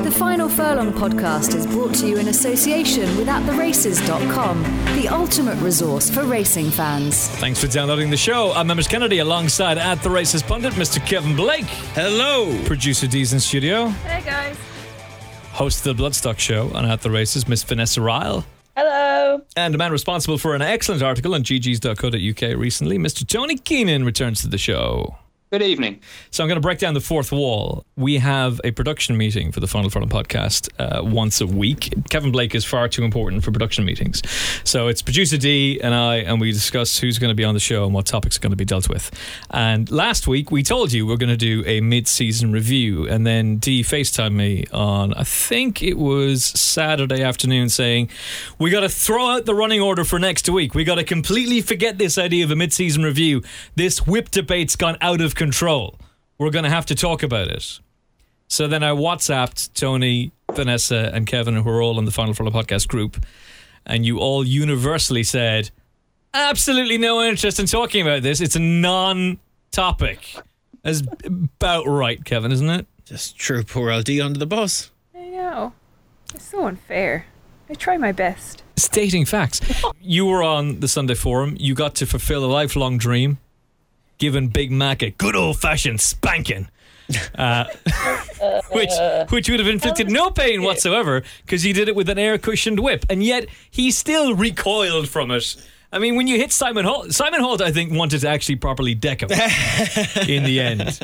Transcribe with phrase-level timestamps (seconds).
[0.00, 4.62] The Final Furlong podcast is brought to you in association with AtTheRaces.com,
[4.96, 7.28] the ultimate resource for racing fans.
[7.28, 8.52] Thanks for downloading the show.
[8.52, 11.04] I'm Emmet Kennedy alongside at the Races pundit, Mr.
[11.06, 11.66] Kevin Blake.
[11.94, 12.58] Hello.
[12.64, 13.88] Producer D's in studio.
[13.88, 14.56] Hey guys.
[15.52, 18.46] Host of the Bloodstock Show on At the Races, Miss Vanessa Ryle.
[18.74, 19.42] Hello.
[19.56, 23.28] And the man responsible for an excellent article on ggs.co.uk recently, Mr.
[23.28, 25.16] Tony Keenan, returns to the show.
[25.52, 26.00] Good evening.
[26.30, 27.84] So I'm going to break down the fourth wall.
[27.94, 31.92] We have a production meeting for the Final Furlong podcast uh, once a week.
[32.08, 34.22] Kevin Blake is far too important for production meetings.
[34.64, 37.60] So it's producer D and I, and we discuss who's going to be on the
[37.60, 39.10] show and what topics are going to be dealt with.
[39.50, 43.58] And last week we told you we're going to do a mid-season review, and then
[43.58, 48.08] D FaceTimed me on, I think it was Saturday afternoon, saying,
[48.58, 50.74] we got to throw out the running order for next week.
[50.74, 53.42] We got to completely forget this idea of a mid-season review.
[53.76, 55.98] This whip debate's gone out of control.
[56.38, 57.80] We're going to have to talk about it.
[58.46, 62.52] So then I WhatsApped Tony, Vanessa, and Kevin, who are all in the Final Furlong
[62.52, 63.26] podcast group,
[63.84, 65.70] and you all universally said,
[66.32, 68.40] absolutely no interest in talking about this.
[68.40, 69.40] It's a non
[69.72, 70.36] topic.
[70.82, 72.86] That's about right, Kevin, isn't it?
[73.04, 74.92] Just threw poor LD under the bus.
[75.12, 75.72] I know.
[76.32, 77.26] It's so unfair.
[77.68, 78.62] I try my best.
[78.76, 79.60] Stating facts.
[80.00, 81.56] you were on the Sunday Forum.
[81.58, 83.38] You got to fulfill a lifelong dream,
[84.22, 86.68] giving Big Mac a good old fashioned spanking.
[87.34, 87.64] Uh,
[88.70, 88.92] which
[89.30, 92.78] which would have inflicted no pain whatsoever because he did it with an air cushioned
[92.78, 95.56] whip, and yet he still recoiled from it.
[95.92, 98.94] I mean, when you hit Simon Holt, Simon Holt, I think wanted to actually properly
[98.94, 99.30] deck him
[100.28, 101.00] in the end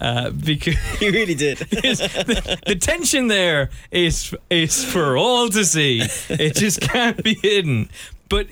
[0.00, 1.58] uh, because He really did.
[1.58, 6.02] the, the tension there is is for all to see.
[6.30, 7.90] It just can't be hidden.
[8.30, 8.46] But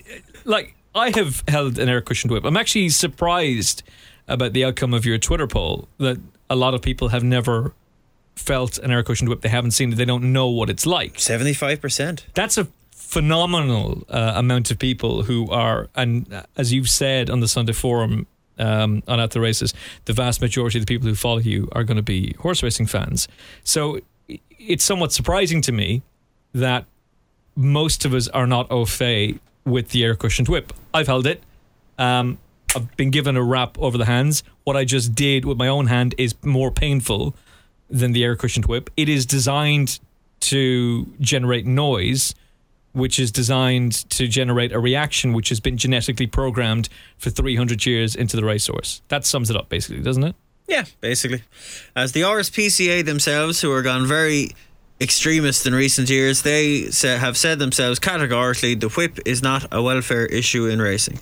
[0.45, 2.45] like I have held an air cushioned whip.
[2.45, 3.83] I'm actually surprised
[4.27, 6.19] about the outcome of your Twitter poll that
[6.49, 7.75] a lot of people have never
[8.35, 9.43] felt an air cushioned whip.
[9.43, 9.97] They haven't seen it.
[9.97, 11.15] They don't know what it's like.
[11.15, 12.25] 75%.
[12.35, 17.41] That's a phenomenal uh, amount of people who are, and uh, as you've said on
[17.41, 18.27] the Sunday Forum
[18.59, 19.75] um, on At the Races,
[20.07, 22.87] the vast majority of the people who follow you are going to be horse racing
[22.87, 23.29] fans.
[23.65, 24.01] So
[24.59, 26.03] it's somewhat surprising to me
[26.55, 26.87] that
[27.55, 30.73] most of us are not au fait with the air cushioned whip.
[30.95, 31.43] I've held it.
[31.99, 32.39] Um,
[32.75, 34.43] I've been given a wrap over the hands.
[34.65, 37.35] What I just did with my own hand is more painful
[37.91, 38.91] than the air cushioned whip.
[38.97, 39.99] It is designed
[40.41, 42.35] to generate noise,
[42.93, 46.89] which is designed to generate a reaction which has been genetically programmed
[47.19, 49.03] for 300 years into the racehorse.
[49.09, 50.37] That sums it up, basically, doesn't it?
[50.69, 51.43] Yeah, basically.
[51.95, 54.51] As the RSPCA themselves, who are gone very
[55.01, 60.27] extremist in recent years, they have said themselves categorically the whip is not a welfare
[60.27, 61.21] issue in racing.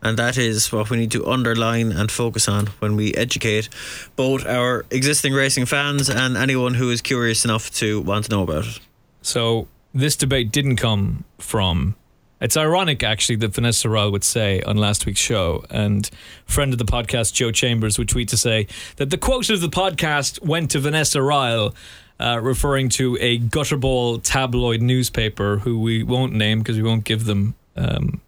[0.00, 3.68] And that is what we need to underline and focus on when we educate
[4.14, 8.42] both our existing racing fans and anyone who is curious enough to want to know
[8.44, 8.78] about it.
[9.22, 11.96] So this debate didn't come from.
[12.40, 16.08] It's ironic, actually, that Vanessa Ryle would say on last week's show, and
[16.44, 19.68] friend of the podcast Joe Chambers would tweet to say that the quote of the
[19.68, 21.74] podcast went to Vanessa Ryle,
[22.20, 27.24] uh, referring to a gutterball tabloid newspaper who we won't name because we won't give
[27.26, 28.20] them um,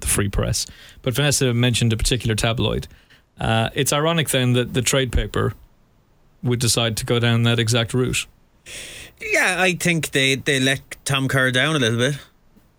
[0.00, 0.66] the free press.
[1.02, 2.88] But Vanessa mentioned a particular tabloid.
[3.40, 5.54] Uh, it's ironic then that the trade paper
[6.42, 8.26] would decide to go down that exact route.
[9.20, 12.18] Yeah, I think they, they let Tom Kerr down a little bit.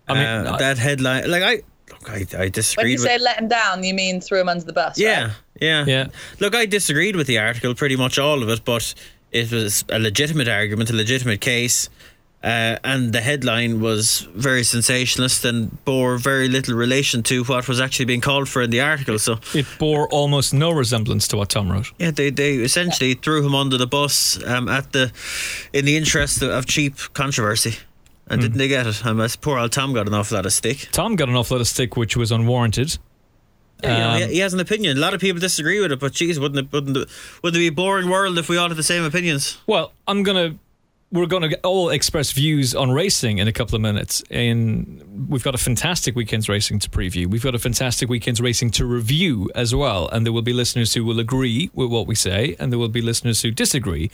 [0.06, 1.54] I mean, Uh, I- that headline, like I,
[1.90, 3.02] look, I, I When disagreed you with.
[3.08, 4.98] say let him down, you mean threw him under the bus?
[4.98, 5.32] Yeah, right?
[5.60, 6.06] yeah, Yeah.
[6.40, 8.94] Look, I disagreed with the article, pretty much all of it, but
[9.34, 11.88] it was a legitimate argument, a legitimate case,
[12.42, 17.80] uh, and the headline was very sensationalist and bore very little relation to what was
[17.80, 19.18] actually being called for in the article.
[19.18, 21.90] So, It bore almost no resemblance to what Tom wrote.
[21.98, 25.10] yeah, they, they essentially threw him under the bus um, at the
[25.72, 27.78] in the interest of, of cheap controversy.
[28.26, 29.04] And didn't they get it?
[29.04, 30.88] And poor old Tom got an awful lot of stick.
[30.92, 32.96] Tom got an awful lot of stick, which was unwarranted.
[33.84, 34.96] Yeah, you know, Um, he- he has an opinion.
[34.96, 37.08] A lot of people disagree with it, but geez, wouldn't it, wouldn't it,
[37.42, 39.58] wouldn't it be a boring world if we all had the same opinions?
[39.66, 40.56] Well, I'm gonna.
[41.12, 44.24] We're going to all express views on racing in a couple of minutes.
[44.30, 47.28] In we've got a fantastic weekend's racing to preview.
[47.28, 50.94] We've got a fantastic weekend's racing to review as well, and there will be listeners
[50.94, 54.10] who will agree with what we say, and there will be listeners who disagree.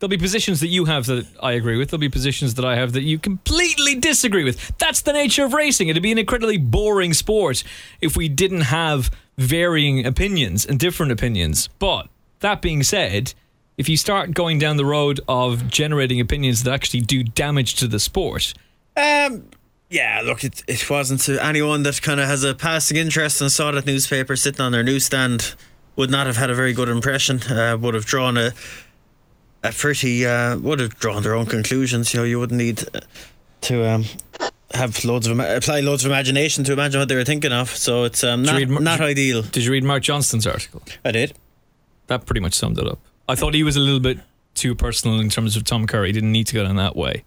[0.00, 1.90] There'll be positions that you have that I agree with.
[1.90, 4.72] There'll be positions that I have that you completely disagree with.
[4.78, 5.88] That's the nature of racing.
[5.88, 7.62] It'd be an incredibly boring sport
[8.00, 11.68] if we didn't have varying opinions and different opinions.
[11.78, 12.08] But
[12.38, 13.34] that being said,
[13.76, 17.86] if you start going down the road of generating opinions that actually do damage to
[17.86, 18.54] the sport,
[18.96, 19.50] Um,
[19.90, 23.52] yeah, look, it, it wasn't to anyone that kind of has a passing interest and
[23.52, 25.54] saw that newspaper sitting on their newsstand
[25.96, 27.42] would not have had a very good impression.
[27.42, 28.52] Uh, would have drawn a
[29.62, 32.12] a pretty uh, would have drawn their own conclusions.
[32.14, 33.00] You know, you wouldn't need uh,
[33.62, 34.04] to um,
[34.74, 37.70] have loads of apply loads of imagination to imagine what they were thinking of.
[37.70, 39.42] So it's um, not Mar- not ideal.
[39.42, 40.82] did you read Mark Johnston's article?
[41.04, 41.34] I did.
[42.06, 42.98] That pretty much summed it up.
[43.28, 44.18] I thought he was a little bit
[44.54, 46.04] too personal in terms of Tom Kerr.
[46.04, 47.22] He didn't need to go down that way.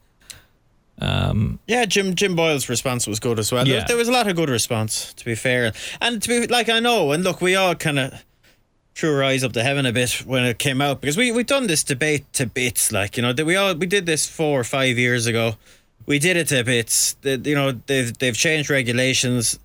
[0.99, 3.65] Um, Yeah, Jim Jim Boyle's response was good as well.
[3.65, 3.83] There- Yeah.
[3.85, 5.73] There was a lot of good response, to be fair.
[6.01, 8.13] And to be like I know, and look, we all kind of
[8.95, 11.45] threw our eyes up to heaven a bit when it came out because we we've
[11.45, 12.91] done this debate to bits.
[12.91, 15.57] Like you know, that we all we did this four or five years ago.
[16.05, 17.15] We did it to bits.
[17.23, 19.59] You know, they've they've changed regulations.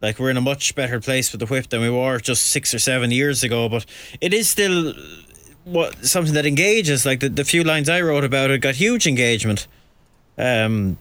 [0.00, 2.72] Like we're in a much better place with the whip than we were just six
[2.72, 3.68] or seven years ago.
[3.68, 3.84] But
[4.20, 4.94] it is still
[5.64, 7.04] what something that engages.
[7.04, 9.66] Like the, the few lines I wrote about it got huge engagement.
[10.36, 10.98] Um,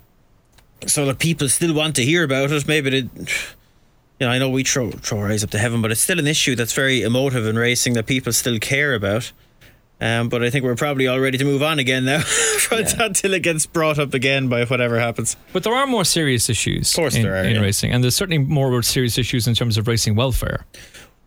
[0.86, 2.68] so like people still want to hear about it.
[2.68, 3.10] Maybe they,
[4.20, 6.20] you know, I know we throw throw our eyes up to heaven, but it's still
[6.20, 9.32] an issue that's very emotive in racing that people still care about.
[10.00, 12.22] Um, but I think we're probably all ready to move on again now,
[12.72, 15.36] until it gets brought up again by whatever happens.
[15.54, 17.62] but there are more serious issues Of course in, there are, in yeah.
[17.62, 20.66] racing, and there's certainly more serious issues in terms of racing welfare.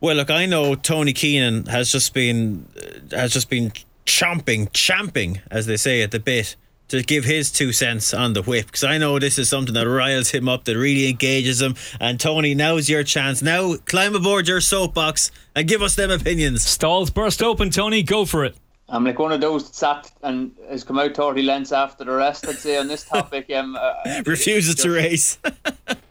[0.00, 2.66] Well, look, I know Tony Keenan has just been
[3.12, 3.72] uh, has just been
[4.06, 6.54] chomping, champing, as they say at the bit,
[6.90, 8.66] to give his two cents on the whip.
[8.66, 11.74] Because I know this is something that riles him up, that really engages him.
[11.98, 13.42] And Tony, now's your chance.
[13.42, 16.62] Now climb aboard your soapbox and give us them opinions.
[16.64, 18.02] Stalls burst open, Tony.
[18.02, 18.56] Go for it.
[18.88, 22.10] I'm like one of those that sat and has come out 30 lengths after the
[22.10, 23.48] rest, I'd say, on this topic.
[23.54, 23.94] Um, uh,
[24.26, 25.38] Refuses to race.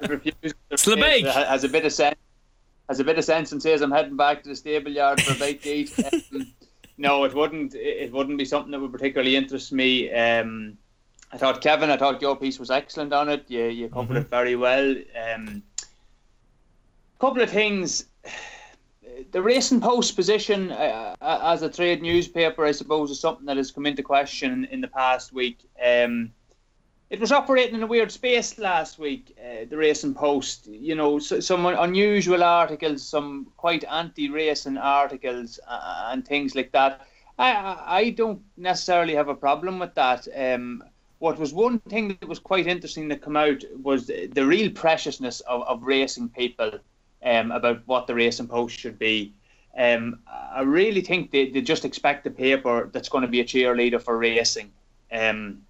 [0.08, 1.26] refuses to Slabake.
[1.26, 2.16] race, has a bit of sense.
[2.88, 5.34] Has a bit of sense and says I'm heading back to the stable yard for
[5.34, 5.94] a bite to eat.
[6.34, 6.54] Um,
[7.00, 7.74] no, it wouldn't.
[7.76, 10.12] It wouldn't be something that would particularly interest me.
[10.12, 10.78] Um,
[11.32, 13.46] I thought Kevin, I thought your piece was excellent on it.
[13.48, 14.96] You you covered it very well.
[15.16, 15.64] Um,
[17.20, 18.06] couple of things.
[19.32, 23.58] The Racing Post position uh, uh, as a trade newspaper, I suppose, is something that
[23.58, 25.60] has come into question in the past week.
[25.84, 26.32] Um,
[27.10, 29.36] it was operating in a weird space last week.
[29.40, 36.10] Uh, the Racing Post, you know, so, some unusual articles, some quite anti-racing articles, uh,
[36.12, 37.02] and things like that.
[37.40, 40.28] I, I don't necessarily have a problem with that.
[40.36, 40.84] Um,
[41.18, 44.70] what was one thing that was quite interesting that come out was the, the real
[44.70, 46.72] preciousness of, of racing people
[47.24, 49.34] um, about what the Racing Post should be.
[49.78, 53.46] Um, I really think they, they just expect the paper that's going to be a
[53.46, 54.72] cheerleader for racing.
[55.12, 55.64] Um,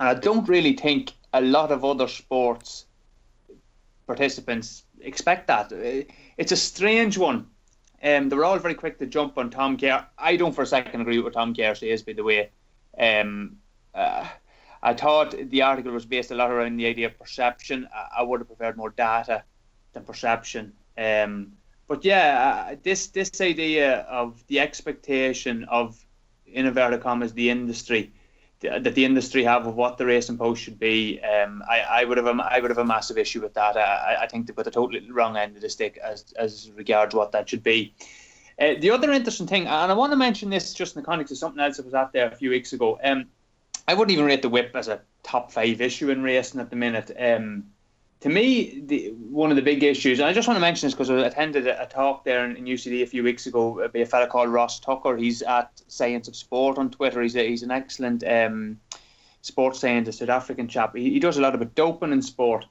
[0.00, 2.86] and I don't really think a lot of other sports
[4.06, 5.72] participants expect that.
[5.72, 7.46] Uh, It's a strange one.
[8.02, 10.06] Um, they were all very quick to jump on Tom Kerr.
[10.18, 12.50] I don't for a second agree with what Tom Kerr says, by the way.
[12.98, 13.58] Um,
[13.94, 14.26] uh,
[14.82, 17.86] I thought the article was based a lot around the idea of perception.
[17.94, 19.44] I, I would have preferred more data
[19.92, 20.72] than perception.
[20.96, 21.52] Um,
[21.88, 26.02] but yeah, uh, this this idea of the expectation of,
[26.46, 28.12] in inverted commas, the industry
[28.60, 32.18] that the industry have of what the racing post should be, um, I, I would
[32.18, 33.76] have a, I would have a massive issue with that.
[33.76, 37.14] I, I think they put the totally wrong end of the stick as as regards
[37.14, 37.94] what that should be.
[38.58, 41.32] Uh, the other interesting thing, and I want to mention this just in the context
[41.32, 42.98] of something else that was out there a few weeks ago.
[43.02, 43.26] Um,
[43.88, 46.76] I wouldn't even rate the whip as a top five issue in racing at the
[46.76, 47.10] minute.
[47.18, 47.64] Um,
[48.20, 50.94] to me, the, one of the big issues, and I just want to mention this
[50.94, 54.06] because I attended a, talk there in, in UCD a few weeks ago by a
[54.06, 55.16] fellow called Ross Tucker.
[55.16, 57.22] He's at Science of Sport on Twitter.
[57.22, 58.78] He's a, he's an excellent um,
[59.40, 60.94] sports scientist, South African chap.
[60.94, 62.66] He, he does a lot about doping in sport.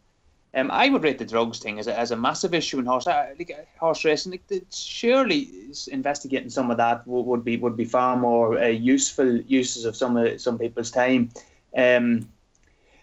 [0.53, 3.05] Um, I would rate the drugs thing as a, as a massive issue in horse
[3.05, 4.31] uh, like, uh, horse racing.
[4.31, 5.49] Like, surely
[5.91, 9.95] investigating some of that would, would be would be far more uh, useful uses of
[9.95, 11.29] some of some people's time.
[11.77, 12.29] Um,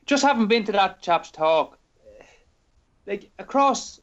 [0.07, 1.76] just having been to that chap's talk,
[3.07, 4.01] like across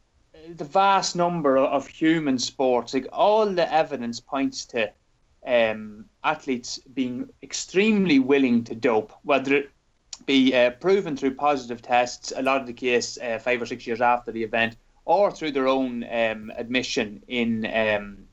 [0.55, 4.91] the vast number of human sports, like all the evidence points to
[5.45, 9.69] um, athletes being extremely willing to dope, whether it
[10.25, 13.85] be uh, proven through positive tests, a lot of the case uh, five or six
[13.85, 18.25] years after the event, or through their own um, admission in um,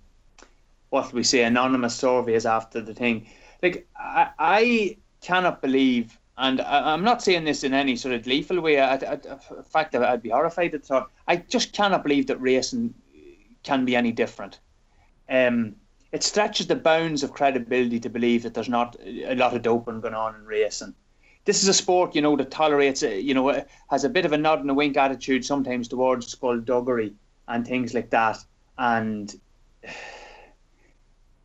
[0.90, 3.26] what we say anonymous surveys after the thing.
[3.62, 8.24] Like I, I cannot believe, and I, I'm not saying this in any sort of
[8.24, 8.80] gleeful way.
[8.80, 11.10] I, I, in fact, I'd be horrified at thought.
[11.28, 12.94] I just cannot believe that racing
[13.62, 14.58] can be any different.
[15.28, 15.76] Um,
[16.12, 20.00] it stretches the bounds of credibility to believe that there's not a lot of doping
[20.00, 20.94] going on in racing.
[21.44, 24.38] This is a sport, you know, that tolerates, you know, has a bit of a
[24.38, 27.14] nod and a wink attitude sometimes towards skullduggery
[27.48, 28.38] and things like that.
[28.76, 29.34] And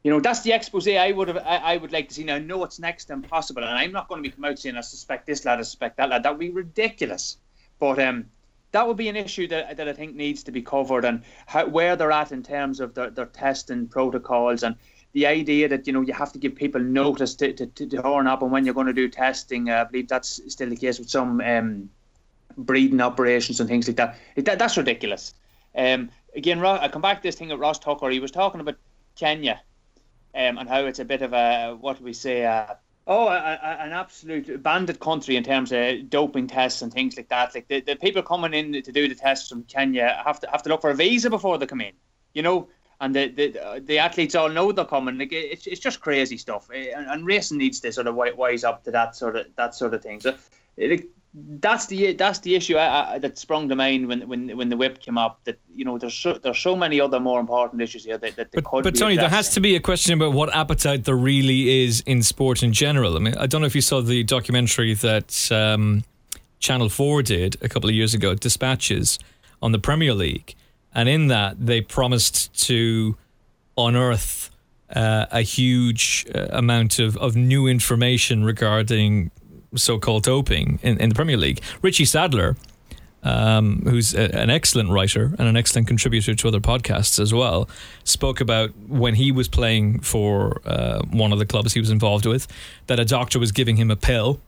[0.06, 2.24] you know, that's the expose I would have, I, I, would like to see.
[2.24, 4.60] Now, I know it's next to impossible, and I'm not going to be come out
[4.60, 6.22] saying I suspect this lad, I suspect that lad.
[6.22, 7.38] That would be ridiculous.
[7.80, 8.26] But um,
[8.72, 11.66] that would be an issue that, that I think needs to be covered, and how,
[11.66, 14.76] where they're at in terms of their, their testing protocols, and
[15.14, 18.28] the idea that you know you have to give people notice to to, to, horn
[18.28, 21.00] up, and when you're going to do testing, uh, I believe that's still the case
[21.00, 21.90] with some um,
[22.58, 24.20] breeding operations and things like that.
[24.36, 25.34] that that's ridiculous.
[25.76, 28.12] Um, again, I come back to this thing at Ross Tucker.
[28.12, 28.76] He was talking about
[29.16, 29.62] Kenya
[30.36, 32.46] um, and how it's a bit of a what do we say?
[32.46, 32.76] Uh,
[33.08, 37.30] oh, a, a, an absolute bandit country in terms of doping tests and things like
[37.30, 37.56] that.
[37.56, 40.62] Like the, the people coming in to do the tests from Kenya have to have
[40.64, 41.94] to look for a visa before they come in.
[42.34, 42.68] You know,
[43.00, 45.18] and the the, the athletes all know they're coming.
[45.18, 48.64] Like it's, it's just crazy stuff, eh, and, and racing needs to sort of wise
[48.64, 50.20] up to that sort of that sort of thing.
[50.20, 50.36] So.
[50.78, 54.70] It, that's the that's the issue I, I, that sprung to mind when when when
[54.70, 55.42] the whip came up.
[55.44, 58.52] That you know, there's so, there's so many other more important issues here that, that
[58.54, 62.02] but, but Tony, there has to be a question about what appetite there really is
[62.06, 63.18] in sport in general.
[63.18, 66.06] I mean, I don't know if you saw the documentary that um,
[66.60, 69.20] Channel Four did a couple of years ago, Dispatches,
[69.62, 70.56] on the Premier League,
[70.94, 73.18] and in that they promised to
[73.78, 74.52] unearth.
[74.96, 79.32] Uh, a huge uh, amount of, of new information regarding
[79.76, 81.62] so-called doping in, in the Premier League.
[81.82, 82.56] Richie Sadler,
[83.24, 87.70] um, who's a, an excellent writer and an excellent contributor to other podcasts as well,
[88.04, 92.26] spoke about when he was playing for uh, one of the clubs he was involved
[92.26, 92.48] with
[92.88, 94.40] that a doctor was giving him a pill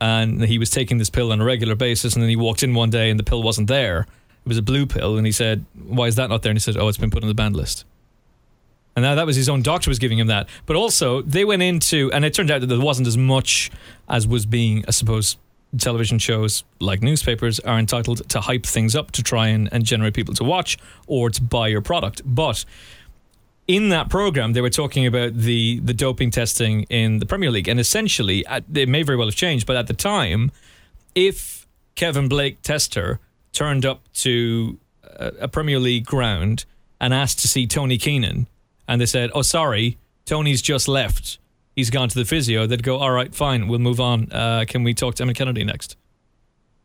[0.00, 2.74] and he was taking this pill on a regular basis and then he walked in
[2.74, 4.06] one day and the pill wasn't there.
[4.44, 6.60] It was a blue pill and he said, "Why is that not there?" And he
[6.60, 7.84] said, "Oh, it's been put on the banned list."
[8.94, 10.48] And now that was his own doctor was giving him that.
[10.66, 13.70] But also, they went into, and it turned out that there wasn't as much
[14.08, 15.36] as was being, I suppose,
[15.78, 20.12] television shows like newspapers are entitled to hype things up to try and, and generate
[20.12, 22.20] people to watch or to buy your product.
[22.26, 22.66] But
[23.66, 27.68] in that program, they were talking about the, the doping testing in the Premier League.
[27.68, 30.52] And essentially, uh, it may very well have changed, but at the time,
[31.14, 33.20] if Kevin Blake Tester
[33.52, 34.78] turned up to
[35.18, 36.64] a Premier League ground
[37.00, 38.46] and asked to see Tony Keenan,
[38.92, 39.96] and they said, "Oh, sorry,
[40.26, 41.38] Tony's just left.
[41.74, 44.30] He's gone to the physio." They'd go, "All right, fine, we'll move on.
[44.30, 45.96] Uh, can we talk to Emmet Kennedy next?"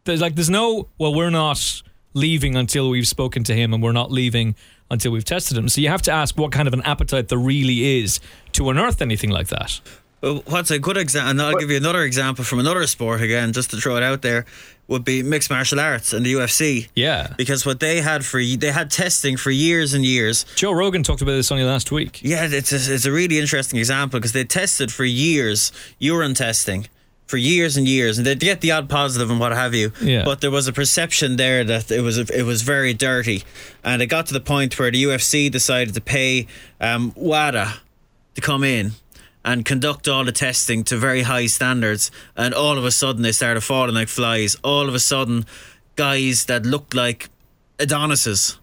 [0.05, 1.81] There's like, there's no, well, we're not
[2.13, 4.55] leaving until we've spoken to him, and we're not leaving
[4.89, 5.67] until we've tested him.
[5.67, 8.21] So you have to ask what kind of an appetite there really is
[8.53, 9.81] to unearth anything like that.
[10.19, 13.69] What's a good example, and I'll give you another example from another sport again, just
[13.69, 14.45] to throw it out there,
[14.87, 16.87] would be mixed martial arts and the UFC.
[16.95, 17.33] Yeah.
[17.37, 20.45] Because what they had for they had testing for years and years.
[20.55, 22.21] Joe Rogan talked about this only last week.
[22.23, 26.87] Yeah, it's a, it's a really interesting example because they tested for years urine testing
[27.27, 29.91] for years and years, and they'd get the odd positive and what have you.
[30.01, 30.23] Yeah.
[30.23, 33.43] But there was a perception there that it was it was very dirty,
[33.83, 36.47] and it got to the point where the UFC decided to pay
[36.79, 37.73] um, WADA
[38.35, 38.91] to come in
[39.43, 42.11] and conduct all the testing to very high standards.
[42.35, 44.55] And all of a sudden, they started falling like flies.
[44.63, 45.45] All of a sudden,
[45.95, 47.29] guys that looked like
[47.79, 48.57] Adonises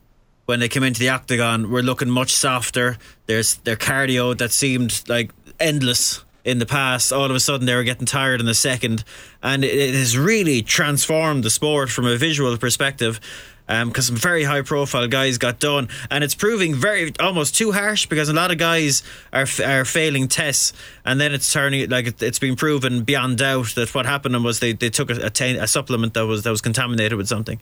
[0.47, 2.99] when they came into the octagon were looking much softer.
[3.27, 7.13] There's their cardio that seemed like endless in the past.
[7.13, 9.05] All of a sudden, they were getting tired in a second,
[9.43, 13.21] and it has really transformed the sport from a visual perspective
[13.67, 17.73] because um, some very high profile guys got done, and it's proving very almost too
[17.73, 19.03] harsh because a lot of guys
[19.33, 20.73] are are failing tests,
[21.05, 24.61] and then it's turning like it, has been proven beyond doubt that what happened was
[24.61, 27.61] they, they took a, a, a supplement that was that was contaminated with something.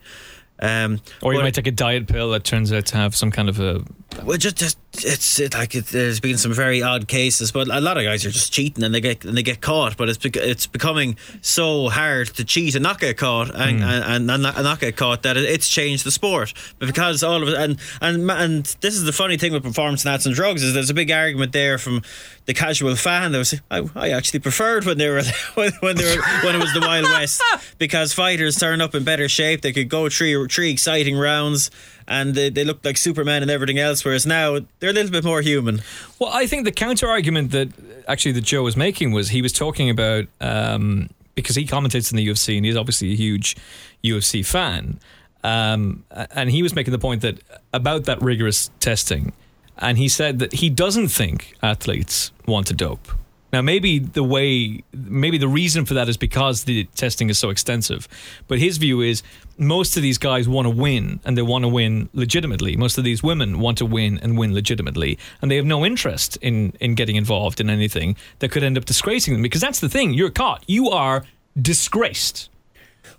[0.59, 3.49] Um, or you might take a diet pill that turns out to have some kind
[3.49, 3.82] of a.
[4.23, 7.80] Well, just, just it's it, like it, there's been some very odd cases, but a
[7.80, 9.96] lot of guys are just cheating and they get and they get caught.
[9.96, 13.82] But it's it's becoming so hard to cheat and not get caught and, mm.
[13.82, 16.52] and, and, not, and, not, get caught that it's changed the sport.
[16.78, 20.04] But because all of it and and and this is the funny thing with performance
[20.04, 22.02] enhancing and drugs is there's a big argument there from
[22.46, 25.22] the casual fan that was I, I actually preferred when they were
[25.54, 27.42] when, when they were when it was the Wild West
[27.78, 29.62] because fighters turn up in better shape.
[29.62, 31.70] They could go three three exciting rounds
[32.09, 34.04] and they, they looked like Superman and everything else.
[34.04, 35.82] Whereas now they're a little bit more human.
[36.18, 37.68] Well, I think the counter argument that
[38.09, 42.16] actually that Joe was making was he was talking about um, because he commentates in
[42.16, 43.56] the UFC and he's obviously a huge
[44.04, 44.99] UFC fan.
[45.44, 47.40] Um, and he was making the point that
[47.73, 49.32] about that rigorous testing,
[49.78, 53.09] and he said that he doesn't think athletes want to dope.
[53.52, 57.50] Now, maybe the way, maybe the reason for that is because the testing is so
[57.50, 58.09] extensive.
[58.49, 59.23] But his view is
[59.59, 62.76] most of these guys want to win and they want to win legitimately.
[62.76, 65.18] Most of these women want to win and win legitimately.
[65.42, 68.87] And they have no interest in, in getting involved in anything that could end up
[68.87, 70.14] disgracing them because that's the thing.
[70.14, 70.64] You're caught.
[70.66, 71.25] You are
[71.61, 72.49] disgraced.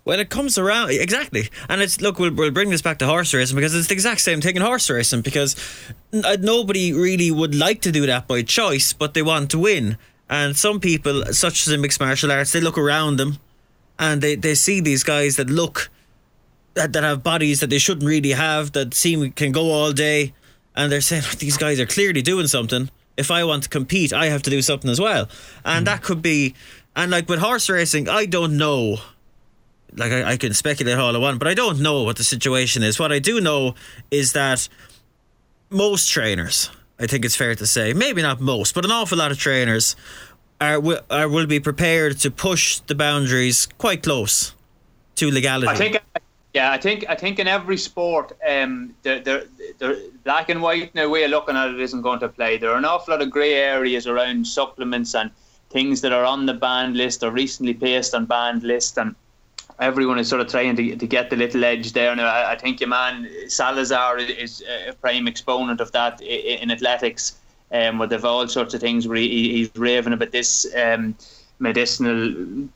[0.02, 3.32] When it comes around, exactly, and it's look, we'll, we'll bring this back to horse
[3.32, 5.56] racing because it's the exact same thing in horse racing because
[6.12, 9.58] n- uh, nobody really would like to do that by choice, but they want to
[9.58, 9.96] win.
[10.28, 13.38] And some people, such as in mixed martial arts, they look around them
[13.98, 15.90] and they, they see these guys that look
[16.74, 20.34] that, that have bodies that they shouldn't really have, that seem can go all day,
[20.76, 22.90] and they're saying these guys are clearly doing something.
[23.16, 25.28] If I want to compete, I have to do something as well,
[25.64, 25.84] and hmm.
[25.84, 26.54] that could be.
[26.96, 28.98] And like with horse racing, I don't know.
[29.96, 32.82] Like I, I can speculate all I want, but I don't know what the situation
[32.82, 32.98] is.
[32.98, 33.74] What I do know
[34.10, 34.68] is that
[35.70, 39.32] most trainers, I think it's fair to say, maybe not most, but an awful lot
[39.32, 39.96] of trainers
[40.60, 44.54] are, wi- are will be prepared to push the boundaries quite close
[45.16, 45.68] to legality.
[45.68, 45.98] I think,
[46.52, 49.48] yeah, I think, I think in every sport, um, the, the,
[49.78, 52.58] the black and white now way of looking at it isn't going to play.
[52.58, 55.30] There are an awful lot of grey areas around supplements and
[55.70, 59.16] things that are on the banned list or recently placed on banned list, and
[59.80, 62.14] everyone is sort of trying to, to get the little edge there.
[62.14, 66.58] Now, I, I think your man Salazar is a prime exponent of that i- i-
[66.62, 67.36] in athletics,
[67.72, 70.66] um, where they've all sorts of things where he, he's raving about this.
[70.76, 71.16] Um,
[71.60, 72.66] medicinal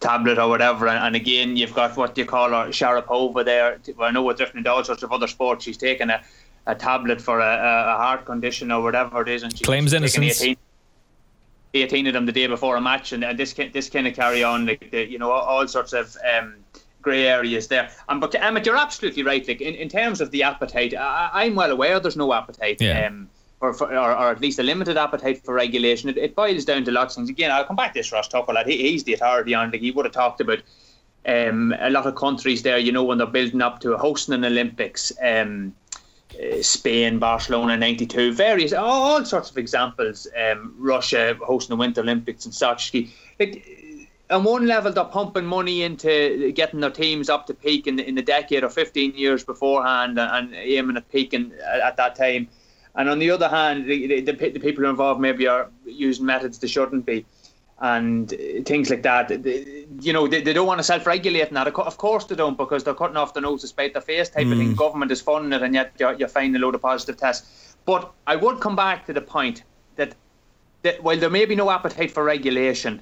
[0.00, 4.08] tablet or whatever and, and again you've got what you call her Sharapova there well,
[4.08, 6.20] I know it's different in all sorts of other sports she's taken a,
[6.66, 9.92] a tablet for a, a a heart condition or whatever it is and she, Claims
[9.92, 10.42] innocence.
[11.82, 14.06] 18 18 of them the day before a match, and, and this can, this kind
[14.06, 16.54] of carry on, like the, you know, all, all sorts of um,
[17.02, 17.90] grey areas there.
[18.08, 19.46] And but Emmet, you're absolutely right.
[19.46, 22.80] Like in, in terms of the appetite, I, I'm well aware there's no appetite.
[22.80, 23.06] Yeah.
[23.06, 23.30] Um,
[23.60, 26.10] or, for, or, or at least a limited appetite for regulation.
[26.10, 27.30] It, it boils down to lots of things.
[27.30, 28.66] Again, I'll come back to this Ross Tucker lad.
[28.66, 29.80] He, he's the authority on it.
[29.80, 30.58] He would have talked about
[31.26, 34.44] um, a lot of countries there, you know, when they're building up to hosting an
[34.44, 35.10] Olympics.
[35.22, 35.74] Um,
[36.34, 40.26] uh, Spain, Barcelona, '92, various, all, sorts of examples.
[40.36, 42.92] Um, Russia hosting the Winter Olympics and such.
[43.38, 43.64] Like,
[44.28, 48.08] on one level, they're pumping money into getting their teams up to peak in the,
[48.08, 52.48] in the decade or 15 years beforehand, and, aiming at peaking at, at that time.
[52.96, 56.66] And on the other hand, the, the the people involved maybe are using methods they
[56.66, 57.26] shouldn't be
[57.80, 59.28] and uh, things like that.
[59.42, 61.68] They- You know, they, they don't want to self-regulate and that.
[61.68, 64.46] Of course they don't, because they're cutting off the nose to spite their face type
[64.46, 64.74] of thing.
[64.74, 67.76] Government is funding it, and yet you're, you're finding a load of positive tests.
[67.84, 69.62] But I would come back to the point
[69.96, 70.14] that,
[70.82, 73.00] that while there may be no appetite for regulation,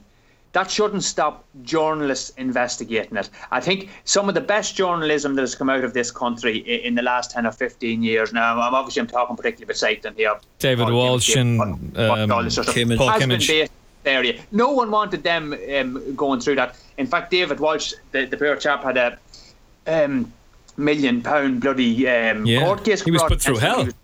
[0.53, 3.29] that shouldn't stop journalists investigating it.
[3.51, 6.87] I think some of the best journalism that has come out of this country i-
[6.87, 10.15] in the last 10 or 15 years now, I'm obviously I'm talking particularly about Satan
[10.17, 10.37] here.
[10.61, 12.99] David Paul Walsh Kimmage, and, what- what um, all this sort of- Kimmage.
[12.99, 13.69] Paul has been Kimmage.
[14.05, 14.43] Based in the area.
[14.53, 16.77] No one wanted them um, going through that.
[16.99, 19.19] In fact, David Walsh, the, the poor chap, had a
[19.87, 20.33] um,
[20.77, 22.65] million pound bloody um, Yeah.
[22.65, 23.03] court case.
[23.03, 23.81] He was put through hell.
[23.81, 23.95] He was-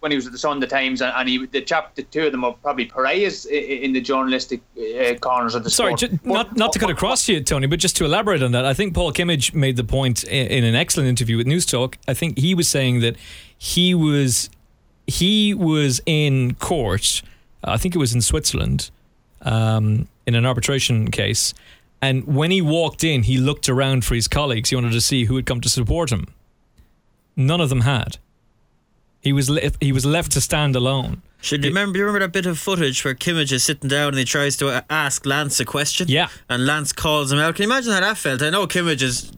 [0.00, 2.32] when he was at the Sunday Times, and, and he, the chap, the two of
[2.32, 6.74] them are probably pariahs in the journalistic uh, corners of the Sorry, ju- not not
[6.74, 9.54] to cut across you, Tony, but just to elaborate on that, I think Paul Kimmage
[9.54, 11.94] made the point in, in an excellent interview with Newstalk.
[12.06, 13.16] I think he was saying that
[13.56, 14.50] he was
[15.06, 17.22] he was in court.
[17.64, 18.90] I think it was in Switzerland,
[19.44, 21.54] um, in an arbitration case,
[22.00, 24.70] and when he walked in, he looked around for his colleagues.
[24.70, 26.26] He wanted to see who had come to support him.
[27.36, 28.18] None of them had.
[29.20, 31.22] He was le- he was left to stand alone.
[31.40, 31.98] Should you remember?
[31.98, 34.84] You remember that bit of footage where Kimmage is sitting down and he tries to
[34.90, 36.08] ask Lance a question?
[36.08, 36.28] Yeah.
[36.48, 37.54] And Lance calls him out.
[37.54, 38.42] Can you imagine how that felt?
[38.42, 39.32] I know Kimmage is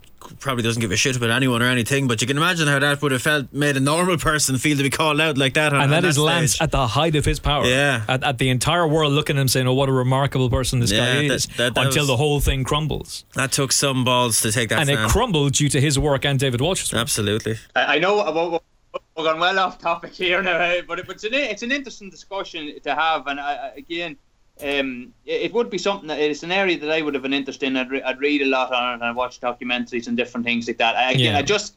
[0.46, 3.02] probably doesn't give a shit about anyone or anything, but you can imagine how that
[3.02, 5.72] would have felt made a normal person feel to be called out like that.
[5.72, 7.66] On, and on that is Lance at the height of his power.
[7.66, 8.04] Yeah.
[8.08, 10.92] At, at the entire world looking at him saying, oh, what a remarkable person this
[10.92, 11.46] guy Yeah, that- is.
[11.56, 13.24] that- that until was- the whole thing crumbles.
[13.34, 14.78] That took some balls to take that.
[14.80, 17.00] and it crumbled due to his work and David Walsh's work.
[17.02, 17.56] Absolutely.
[17.74, 21.24] I I know we're, we're going well off topic here now, eh, but but it's
[21.24, 24.16] an it's an interesting discussion to have, and I, I- again,
[24.62, 27.32] um, it, it would be something that it's an area that I would have an
[27.34, 27.76] interest in.
[27.76, 30.66] I'd, re- I'd read a lot on it, and I'd watch documentaries and different things
[30.66, 30.96] like that.
[30.96, 31.38] I, again, Yeah.
[31.38, 31.76] I just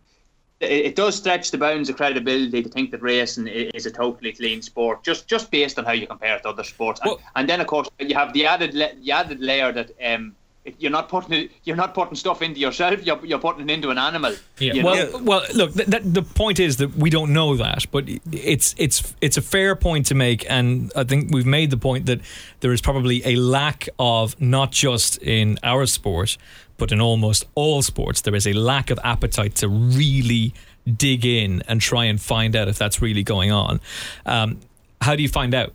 [0.59, 4.33] it, it does stretch the bounds of credibility to think that racing is a totally
[4.33, 6.99] clean sport, just just based on how you compare it to other sports.
[7.01, 9.91] And, Well- and then of course you have the added la- the added layer that.
[10.03, 10.35] Um,
[10.77, 13.03] you're not putting it, you're not putting stuff into yourself.
[13.05, 14.35] You're, you're putting it into an animal.
[14.57, 14.73] Yeah.
[14.73, 15.17] you Well, know?
[15.23, 15.73] well, look.
[15.73, 19.41] Th- that, the point is that we don't know that, but it's it's it's a
[19.41, 22.19] fair point to make, and I think we've made the point that
[22.59, 26.37] there is probably a lack of not just in our sport,
[26.77, 30.53] but in almost all sports, there is a lack of appetite to really
[30.97, 33.79] dig in and try and find out if that's really going on.
[34.25, 34.59] Um,
[35.01, 35.73] how do you find out?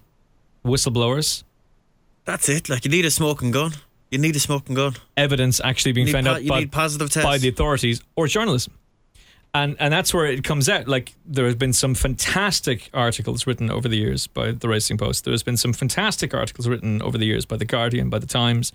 [0.65, 1.45] Whistleblowers,
[2.25, 2.69] That's it.
[2.71, 3.73] Like you need a smoking gun.
[4.15, 4.95] You need a smoking gun.
[5.17, 7.27] evidence actually being found po- out by, positive tests.
[7.27, 8.73] by the authorities or journalism.
[9.53, 10.89] And and that's where it comes out.
[10.89, 15.25] Like there has been some fantastic articles written over the years by the Racing Post.
[15.25, 18.27] There has been some fantastic articles written over the years by the Guardian, by the
[18.27, 18.73] Times,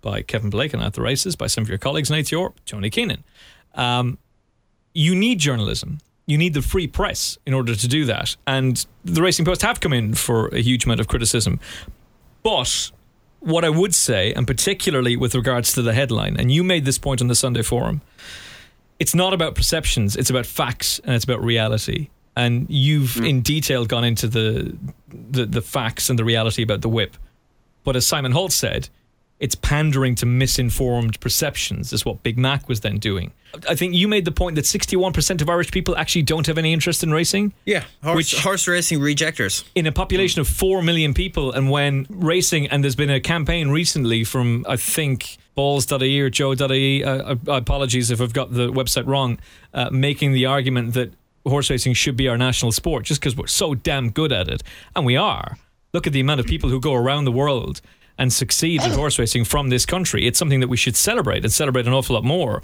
[0.00, 2.90] by Kevin Blake and at the races, by some of your colleagues, Nate York, Tony
[2.90, 3.24] Keenan.
[3.74, 4.18] Um,
[4.92, 5.98] you need journalism.
[6.26, 8.36] You need the free press in order to do that.
[8.46, 11.58] And the Racing Post have come in for a huge amount of criticism.
[12.42, 12.90] But
[13.40, 16.98] what I would say, and particularly with regards to the headline, and you made this
[16.98, 18.02] point on the Sunday Forum,
[18.98, 22.08] it's not about perceptions, it's about facts and it's about reality.
[22.36, 23.24] And you've hmm.
[23.24, 24.76] in detail gone into the,
[25.08, 27.16] the the facts and the reality about the whip.
[27.82, 28.88] But as Simon Holt said,
[29.40, 33.32] it's pandering to misinformed perceptions, is what Big Mac was then doing.
[33.68, 36.72] I think you made the point that 61% of Irish people actually don't have any
[36.72, 39.64] interest in racing yeah, horse, Which- horse racing rejectors.
[39.74, 43.70] in a population of 4 million people and when racing and there's been a campaign
[43.70, 49.06] recently from I think balls.ie or joe.ie uh, uh, apologies if I've got the website
[49.06, 49.38] wrong
[49.74, 51.12] uh, making the argument that
[51.44, 54.62] horse racing should be our national sport just because we're so damn good at it
[54.94, 55.58] and we are
[55.92, 57.80] look at the amount of people who go around the world
[58.20, 61.52] and succeed in horse racing from this country it's something that we should celebrate and
[61.52, 62.62] celebrate an awful lot more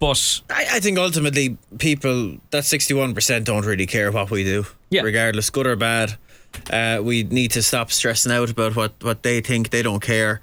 [0.00, 4.44] but I, I think ultimately people that sixty one percent don't really care what we
[4.44, 4.64] do.
[4.90, 5.02] Yeah.
[5.02, 6.16] Regardless, good or bad.
[6.70, 9.70] Uh, we need to stop stressing out about what, what they think.
[9.70, 10.40] They don't care.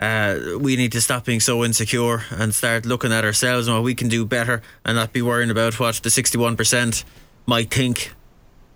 [0.00, 3.84] Uh, we need to stop being so insecure and start looking at ourselves and what
[3.84, 7.04] we can do better and not be worrying about what the 61%
[7.44, 8.14] might think.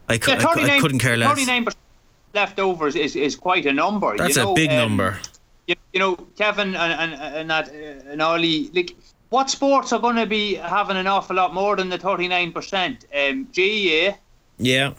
[0.07, 1.39] I, cou- Yeah, I, cou- I couldn't care less.
[1.39, 1.75] 39%
[2.35, 4.17] leftovers is, is quite a number.
[4.17, 5.19] That's you know, a big um, number.
[5.67, 8.97] You, you know, Kevin and and, and that uh, and Ollie, like,
[9.31, 12.53] what sports are going to be having an awful lot more than the thirty nine
[12.53, 13.07] percent?
[13.15, 14.17] Um, GAA,
[14.59, 14.95] Yeah.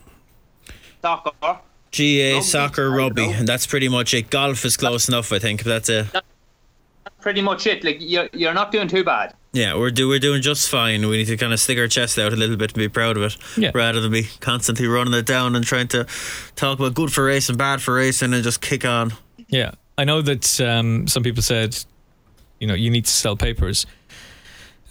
[1.02, 3.32] soccer, GAA, Rugby, soccer, rugby.
[3.32, 4.30] And that's pretty much it.
[4.30, 5.64] Golf is close enough, I think.
[5.64, 6.08] That's it.
[7.20, 7.84] pretty much it.
[7.84, 9.34] Like you're you're not doing too bad.
[9.54, 11.08] Yeah, we're do we're doing just fine.
[11.10, 13.18] We need to kind of stick our chest out a little bit and be proud
[13.18, 13.72] of it, Yeah.
[13.74, 16.06] rather than be constantly running it down and trying to
[16.56, 19.14] talk about good for racing, bad for racing, and just kick on.
[19.50, 21.78] Yeah, I know that um, some people said,
[22.60, 23.86] you know, you need to sell papers.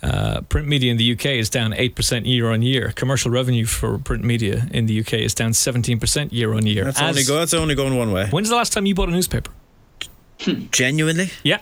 [0.03, 2.93] Uh, print media in the UK is down 8% year on year.
[2.97, 6.85] Commercial revenue for print media in the UK is down 17% year on year.
[6.85, 8.27] That's As- only go, that's only going one way.
[8.31, 9.53] When's the last time you bought a newspaper?
[10.71, 11.59] Genuinely, Yeah.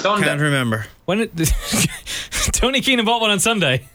[0.00, 0.26] Sunday.
[0.26, 0.86] can't remember.
[1.04, 1.30] When it,
[2.52, 3.86] Tony Keenan bought one on Sunday.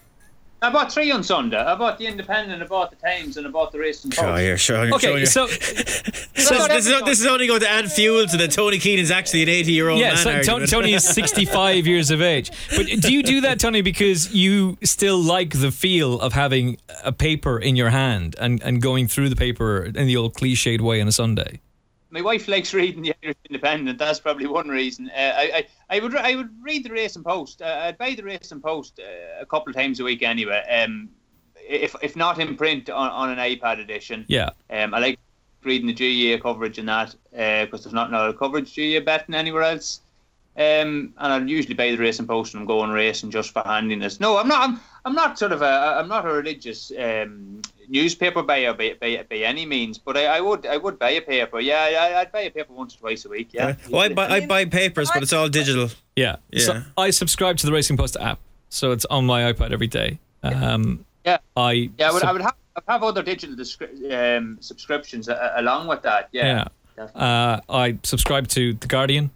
[0.62, 1.58] I bought three on Sunday.
[1.58, 4.22] I bought the Independent, I bought the Times, and I bought the Racing Post.
[4.22, 4.86] Sure, you're sure.
[4.86, 5.94] you're Okay, showing so this,
[6.34, 9.50] this, is, this is only going to add fuel to the Tony Keenan's actually an
[9.50, 10.24] 80 year old yeah, man.
[10.24, 10.66] so Tony.
[10.66, 12.50] Tony is 65 years of age.
[12.76, 17.12] But do you do that, Tony, because you still like the feel of having a
[17.12, 21.00] paper in your hand and, and going through the paper in the old cliched way
[21.00, 21.60] on a Sunday?
[22.16, 24.00] My wife likes reading the Irish Independent.
[24.00, 25.12] That's probably one reason.
[25.14, 25.52] Uh, I,
[25.90, 27.62] I I would I would read the Racing Post.
[27.62, 30.64] Uh, I'd buy the Racing Post uh, a couple of times a week anyway.
[30.82, 31.10] Um,
[31.58, 34.24] if if not in print on, on an iPad edition.
[34.30, 34.52] Yeah.
[34.70, 35.20] Um, I like
[35.64, 40.00] reading the GAA coverage and that because there's not no coverage GAA betting anywhere else.
[40.56, 44.22] Um, and I'd usually buy the Racing Post and I'm going racing just for handiness.
[44.22, 44.70] No, I'm not.
[44.70, 45.98] I'm, I'm not sort of a.
[46.00, 49.98] I'm not a religious um, newspaper buyer by, by, by any means.
[49.98, 51.60] But I, I would I would buy a paper.
[51.60, 53.50] Yeah, I, I'd buy a paper once or twice a week.
[53.54, 53.76] Yeah.
[53.90, 55.90] Well, I buy, I buy papers, but it's all digital.
[56.16, 56.38] Yeah.
[56.58, 56.84] So Yeah.
[56.98, 60.20] I subscribe to the Racing Post app, so it's on my iPad every day.
[60.44, 61.38] Um, Yeah.
[61.58, 65.30] I Yeah, I would, sub- I would have I'd have other digital descri- um, subscriptions
[65.30, 66.30] uh, along with that.
[66.32, 66.66] Yeah.
[66.98, 67.04] yeah.
[67.06, 69.32] Uh, I subscribe to the Guardian,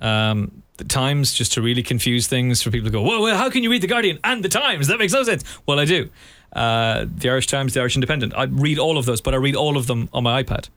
[0.00, 3.50] um, the Times, just to really confuse things for people to go, "Well, well, how
[3.50, 4.86] can you read the Guardian and the Times?
[4.86, 6.08] That makes no sense." Well, I do.
[6.52, 8.34] Uh, the Irish Times, the Irish Independent.
[8.36, 10.68] I read all of those, but I read all of them on my iPad.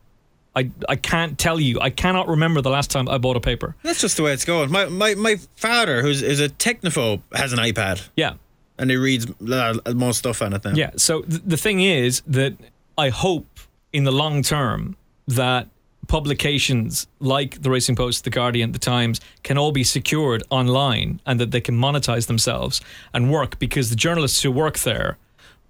[0.53, 1.79] I, I can't tell you.
[1.79, 3.75] I cannot remember the last time I bought a paper.
[3.83, 4.69] That's just the way it's going.
[4.69, 8.33] My my, my father, who's is a technophobe, has an iPad Yeah.
[8.77, 10.73] and he reads uh, most stuff on it now.
[10.73, 10.91] Yeah.
[10.97, 12.53] So th- the thing is that
[12.97, 13.47] I hope
[13.93, 15.67] in the long term that
[16.07, 21.39] publications like the Racing Post, the Guardian, the Times can all be secured online and
[21.39, 22.81] that they can monetize themselves
[23.13, 25.17] and work because the journalists who work there,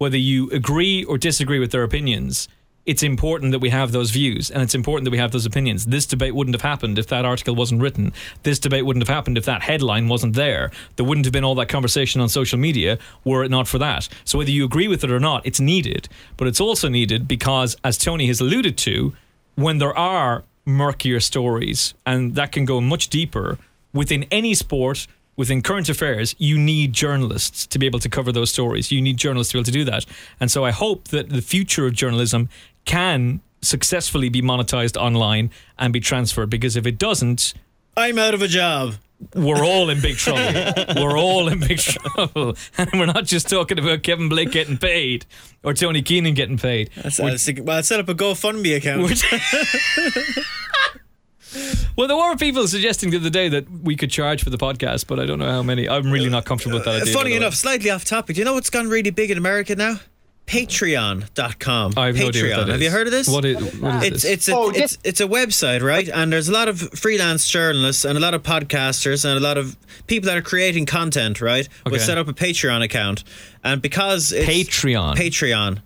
[0.02, 2.48] whether you agree or disagree with their opinions,
[2.86, 5.86] it's important that we have those views and it's important that we have those opinions.
[5.86, 8.12] This debate wouldn't have happened if that article wasn't written.
[8.42, 10.72] This debate wouldn't have happened if that headline wasn't there.
[10.96, 14.08] There wouldn't have been all that conversation on social media were it not for that.
[14.24, 16.08] So whether you agree with it or not, it's needed.
[16.36, 19.14] But it's also needed because, as Tony has alluded to,
[19.54, 23.56] when there are murkier stories, and that can go much deeper
[23.92, 28.50] within any sport, within current affairs, you need journalists to be able to cover those
[28.50, 28.92] stories.
[28.92, 30.04] You need journalists to be able to do that.
[30.40, 32.48] And so I hope that the future of journalism
[32.84, 36.50] can successfully be monetized online and be transferred.
[36.50, 37.54] Because if it doesn't,
[37.96, 38.94] I'm out of a job.
[39.34, 40.72] we're all in big trouble.
[40.96, 45.26] we're all in big trouble, and we're not just talking about Kevin Blake getting paid
[45.62, 46.90] or Tony Keenan getting paid.
[46.96, 49.22] That's, I was well, set up a GoFundMe account.
[51.96, 55.06] Well, there were people suggesting the other day that we could charge for the podcast,
[55.06, 55.88] but I don't know how many.
[55.88, 57.12] I'm really not comfortable with that idea.
[57.12, 57.36] Funny by the way.
[57.36, 58.36] enough, slightly off topic.
[58.36, 59.96] Do you know what's gone really big in America now?
[60.46, 61.92] Patreon.com.
[61.96, 62.28] I have no Patreon.
[62.28, 63.28] idea what that Have you heard of this?
[63.28, 64.24] What is, what is It's this?
[64.24, 66.08] it's a, Oh, it's it's a website, right?
[66.08, 69.56] And there's a lot of freelance journalists and a lot of podcasters and a lot
[69.58, 71.68] of people that are creating content, right?
[71.86, 71.92] Okay.
[71.92, 73.24] Will set up a Patreon account,
[73.64, 75.14] and because it's Patreon.
[75.16, 75.80] Patreon,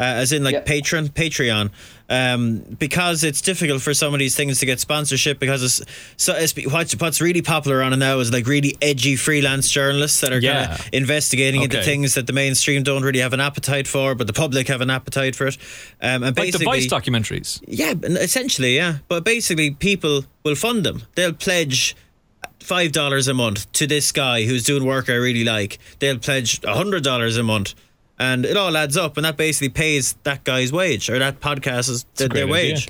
[0.00, 0.60] uh, as in like Yeah.
[0.62, 1.70] patron, Patreon.
[2.08, 5.80] Um, because it's difficult for some of these things to get sponsorship because it's
[6.16, 10.20] so it's, what's, what's really popular on it now is like really edgy freelance journalists
[10.22, 10.66] that are Yeah.
[10.66, 14.26] kind of investigating into things that the mainstream don't really have an appetite for, but
[14.26, 15.56] the public have an appetite for it.
[16.02, 17.62] Um, and like the basically, Vice documentaries.
[17.68, 18.98] yeah, and essentially, yeah.
[19.06, 21.02] But basically, people will fund them.
[21.14, 21.94] They'll pledge
[22.58, 25.78] five dollars a month to this guy who's doing work I really like.
[26.00, 27.74] They'll pledge a hundred dollars a month,
[28.20, 32.02] and it all adds up, and that basically pays that guy's wage or that podcast's
[32.02, 32.52] a their great idea.
[32.52, 32.88] wage.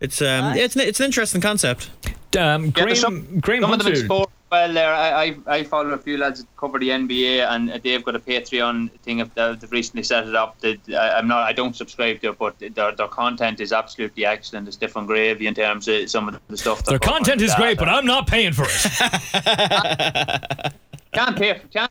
[0.00, 1.90] It's um, yeah, it's an, it's an interesting concept.
[2.38, 4.30] Um, Yeah, Graham, there's some, Graham some of them in sport.
[4.52, 8.04] Well, there, I, I I follow a few lads that cover the NBA, and they've
[8.04, 9.20] got a Patreon thing.
[9.20, 10.60] Of the, they've recently set it up.
[10.60, 14.24] That I, I'm not, I don't subscribe to it, but their, their content is absolutely
[14.24, 14.68] excellent.
[14.68, 16.84] It's different gravy in terms of some of the stuff.
[16.84, 17.50] Their content covering.
[17.50, 18.70] is great, but I'm not paying for it.
[21.12, 21.90] can't pay for, can't,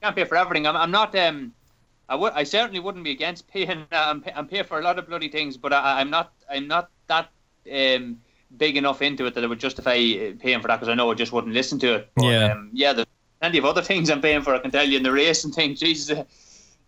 [0.00, 0.68] can't pay for everything.
[0.68, 1.52] I'm, I'm not um
[2.08, 4.82] I would I certainly wouldn't be against paying uh, I'm, pay, I'm paying for a
[4.82, 7.30] lot of bloody things but I, I'm not I'm not that
[7.72, 8.18] um
[8.56, 11.10] big enough into it that it would justify uh, paying for that because I know
[11.10, 12.10] I just wouldn't listen to it.
[12.14, 12.52] But, Yeah.
[12.52, 13.06] um, yeah there's
[13.40, 15.54] plenty of other things I'm paying for I can tell you in the race and
[15.54, 15.80] things.
[15.86, 16.24] Jesus uh,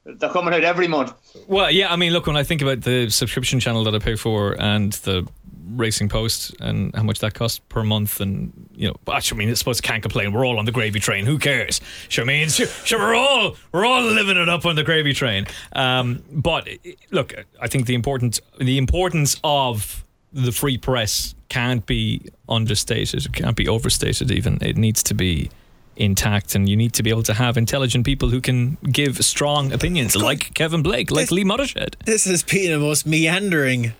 [0.04, 1.12] they're coming out every month.
[1.48, 4.14] Well, yeah, I mean, look, when I think about the subscription channel that I pay
[4.14, 5.26] for and the
[5.68, 9.50] Racing Post and how much that costs per month, and you know, but I mean,
[9.50, 10.32] I suppose can't complain.
[10.32, 11.26] We're all on the gravy train.
[11.26, 11.80] Who cares?
[12.08, 15.46] Sure, I mean, sure, we're all we're all living it up on the gravy train.
[15.72, 16.68] Um, but
[17.10, 23.26] look, I think the important the importance of the free press can't be understated.
[23.26, 24.30] It can't be overstated.
[24.30, 25.50] Even it needs to be
[25.98, 29.72] intact and you need to be able to have intelligent people who can give strong
[29.72, 33.94] opinions like Kevin Blake like This- Lee Mottershead This has been the most meandering,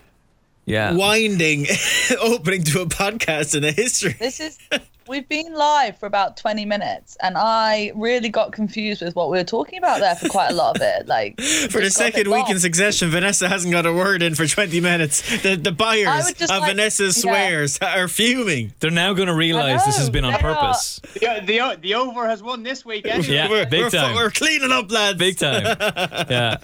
[0.66, 1.66] yeah winding
[2.20, 4.14] opening to a podcast in the history.
[4.18, 4.59] This is
[5.09, 9.38] we've been live for about 20 minutes and I really got confused with what we
[9.38, 11.07] were talking about there for quite a lot of it.
[11.16, 11.45] Like For
[11.81, 14.35] the just got a bit second week in succession, Vanessa hasn't got a word in
[14.35, 15.23] for 20 minutes.
[15.42, 17.31] The the buyers of like- Vanessa's yeah.
[17.33, 18.73] swears are fuming.
[18.81, 20.55] they're now going to realize this has been on they are.
[20.55, 23.35] purpose the, the, the over has won this week anyway.
[23.35, 25.19] yeah we're, big we're, time we're cleaning up, lads.
[25.19, 26.57] big time yeah, yeah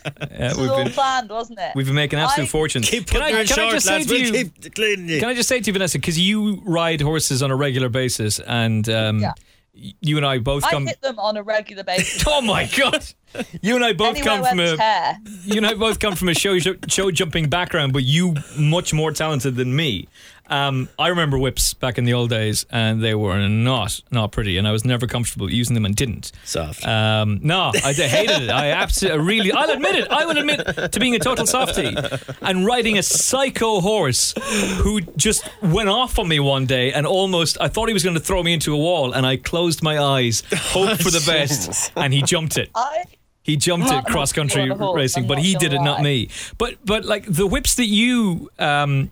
[0.48, 1.72] This we've all been planned, wasn't it?
[1.76, 3.86] we've been making absolute I- fortunes Keep can I, her in can I short, just
[3.86, 4.06] say lads.
[4.06, 5.20] to We'll you keep cleaning you.
[5.20, 8.31] Can I just say to you, Vanessa, because you ride horses on a regular basis,
[8.40, 9.32] and um, Yeah.
[9.74, 10.86] you and I both come.
[10.86, 12.24] I hit them on a regular basis.
[12.28, 13.04] Oh my god!
[13.62, 15.16] You and I both Anywhere come from a hair.
[15.44, 19.10] you and I both come from a show show jumping background, but you much more
[19.10, 20.06] talented than me.
[20.52, 24.58] Um, I remember whips back in the old days, and they were not not pretty,
[24.58, 26.30] and I was never comfortable using them and didn't.
[26.44, 26.86] Soft.
[26.86, 28.50] Um, no, I d- hated it.
[28.50, 30.08] I absolutely, really, I'll admit it.
[30.10, 31.96] I will admit to being a total softie
[32.42, 34.34] and riding a psycho horse
[34.82, 38.16] who just went off on me one day and almost, I thought he was going
[38.16, 41.92] to throw me into a wall, and I closed my eyes, hoped for the best,
[41.96, 42.68] and he jumped it.
[42.74, 43.04] I
[43.42, 46.28] He jumped it cross country on a horse, racing, but he did it, not me.
[46.58, 48.50] But but like the whips that you.
[48.58, 49.10] Um,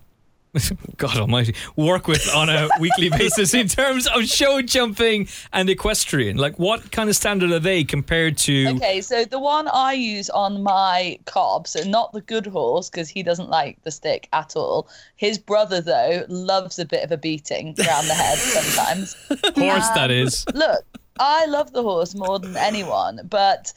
[0.97, 6.37] God Almighty, work with on a weekly basis in terms of show jumping and equestrian.
[6.37, 8.67] Like, what kind of standard are they compared to?
[8.75, 13.07] Okay, so the one I use on my cob, so not the good horse because
[13.07, 14.89] he doesn't like the stick at all.
[15.15, 19.15] His brother, though, loves a bit of a beating around the head sometimes.
[19.55, 20.45] Horse, that is.
[20.53, 20.83] Look,
[21.19, 23.71] I love the horse more than anyone, but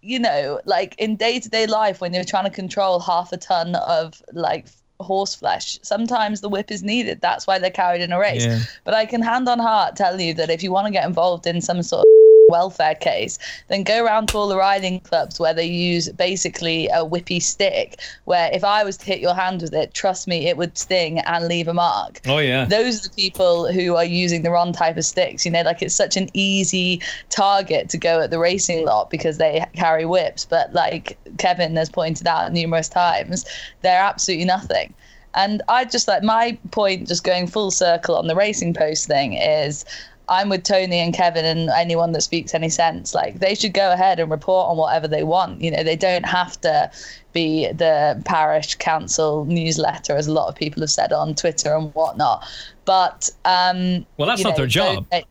[0.00, 3.38] you know, like in day to day life, when you're trying to control half a
[3.38, 4.68] ton of like
[5.00, 7.20] horse flesh, sometimes the whip is needed.
[7.20, 8.44] That's why they're carried in a race.
[8.44, 8.60] Yeah.
[8.84, 11.46] But I can hand on heart tell you that if you want to get involved
[11.46, 12.04] in some sort of
[12.48, 17.04] welfare case, then go around to all the riding clubs where they use basically a
[17.04, 18.00] whippy stick.
[18.24, 21.18] Where if I was to hit your hand with it, trust me, it would sting
[21.20, 22.64] and leave a mark Oh yeah.
[22.64, 25.44] those are the people who are using the wrong type of sticks.
[25.44, 29.38] You know, like it's such an easy target to go at the racing lot because
[29.38, 30.44] they carry whips.
[30.44, 33.44] But like Kevin has pointed out numerous times,
[33.82, 34.94] they're absolutely nothing.
[35.34, 39.32] And I just like my point, just going full circle on the racing post thing,
[39.32, 39.84] is
[40.28, 43.14] I'm with Tony and Kevin and anyone that speaks any sense.
[43.14, 45.60] Like they should go ahead and report on whatever they want.
[45.60, 46.90] You know, they don't have to
[47.32, 51.94] be the parish council newsletter, as a lot of people have said on Twitter and
[51.94, 52.44] whatnot.
[52.84, 55.06] But um, Well, that's not know, their job.
[55.10, 55.24] they-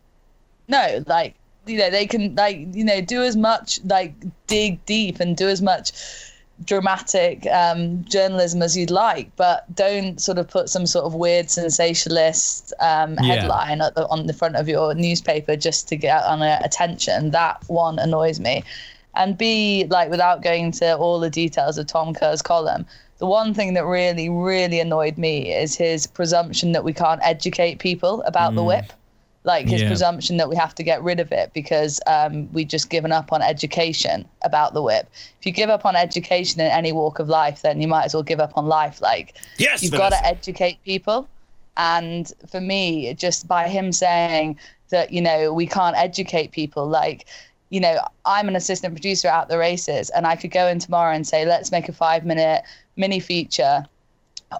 [0.67, 4.13] no, like you know, they can like you know do as much like
[4.47, 5.91] dig deep and do as much
[6.65, 11.49] dramatic um, journalism as you'd like, but don't sort of put some sort of weird
[11.49, 13.35] sensationalist um, Yeah.
[13.35, 17.31] headline at the, on the front of your newspaper just to get on uh, attention.
[17.31, 18.63] That one annoys me.
[19.15, 22.85] And B, like without going into all the details of Tom Kerr's column,
[23.19, 27.79] the one thing that really, really annoyed me is his presumption that we can't educate
[27.79, 28.91] people about the whip
[29.43, 29.87] like his Yeah.
[29.89, 33.33] presumption that we have to get rid of it because um, we just given up
[33.33, 35.09] on education about the whip.
[35.39, 38.13] If you give up on education in any walk of life, then you might as
[38.13, 39.01] well give up on life.
[39.01, 41.27] Like Yes, you've got to educate people.
[41.75, 44.59] And for me, just by him saying
[44.91, 47.25] that, you know, we can't educate people, like,
[47.71, 51.15] you know, I'm an assistant producer at the races, and I could go in tomorrow
[51.15, 52.63] and say, let's make a five minute
[52.95, 53.85] mini feature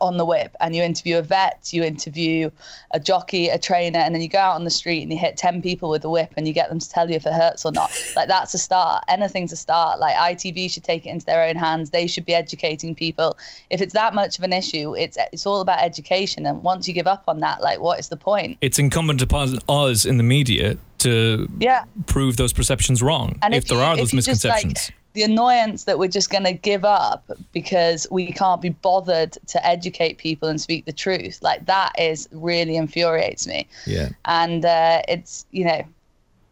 [0.02, 2.50] on the whip and you interview a vet, you interview
[2.92, 5.38] a jockey, a trainer, and then you go out on the street and you hit
[5.38, 7.66] 10 people with the whip and you get them to tell you if it hurts
[7.66, 7.92] or not.
[8.16, 9.04] Like, that's a start.
[9.08, 10.00] Anything's a start.
[10.00, 11.90] Like, ITV should take it into their own hands.
[11.90, 13.38] They should be educating people.
[13.72, 16.46] If it's that much of an issue, it's, it's all about education.
[16.46, 18.58] And once you give up on that, like, what is the point?
[18.62, 21.86] It's incumbent upon us in the media to Yeah.
[22.06, 24.92] prove those perceptions wrong And if, there you- are those you just, like, misconceptions.
[25.14, 29.66] The annoyance that we're just going to give up because we can't be bothered to
[29.66, 33.68] educate people and speak the truth, like that is really infuriates me.
[33.86, 34.10] yeah.
[34.26, 35.84] And uh, it's, you know,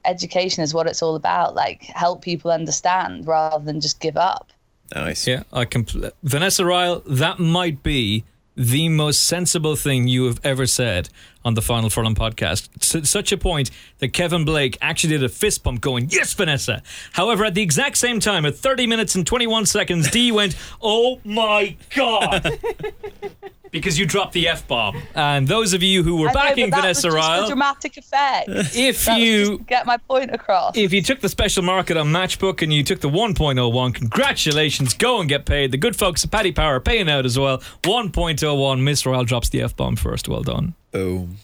[0.06, 1.56] education is what it's all about.
[1.56, 4.52] Like, help people understand rather than just give up.
[4.94, 5.26] Nice.
[5.26, 10.68] Yeah, I compl- Vanessa Ryle, that might be the most sensible thing you have ever
[10.68, 11.10] said
[11.44, 12.70] on the Final Furlong podcast.
[12.82, 16.82] S- such a point that Kevin Blake actually did a fist pump going, Yes, Vanessa.
[17.14, 21.20] However, at the exact same time, at 30 minutes and 21 seconds, D went, Oh
[21.24, 22.60] my God.
[23.72, 25.02] because you dropped the F bomb.
[25.16, 27.44] And those of you who were I know, but backing that Vanessa was just Ryle,
[27.46, 28.50] a dramatic effect.
[28.76, 30.78] if That was you just to get my point across.
[30.78, 34.94] if you took the special market on Matchbook and you took the 1.01, congratulations.
[34.94, 35.72] Go and get paid.
[35.72, 37.60] The good folks at Paddy Power are paying out as well.
[37.84, 38.82] 1.01.
[38.82, 40.28] Miss Royale drops the F bomb first.
[40.28, 40.76] Well done.
[40.92, 41.38] Boom.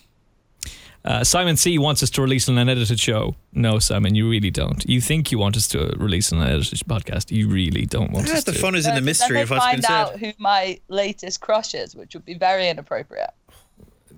[1.08, 3.34] Uh, Simon C wants us to release an unedited show.
[3.54, 4.84] No, Simon, you really don't.
[4.90, 7.32] You think you want us to release an unedited podcast.
[7.32, 8.60] You really don't want Yeah, us the to.
[8.60, 11.74] fun is in the mystery they of what's been find out who my latest crush
[11.74, 13.30] is, which would be very inappropriate.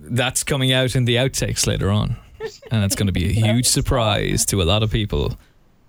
[0.02, 2.18] That's coming out in the outtakes later on.
[2.72, 5.38] And it's going to be a huge surprise to a lot of people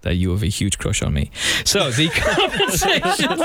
[0.03, 1.31] that you have a huge crush on me.
[1.65, 2.09] So the
[3.31, 3.41] conversation.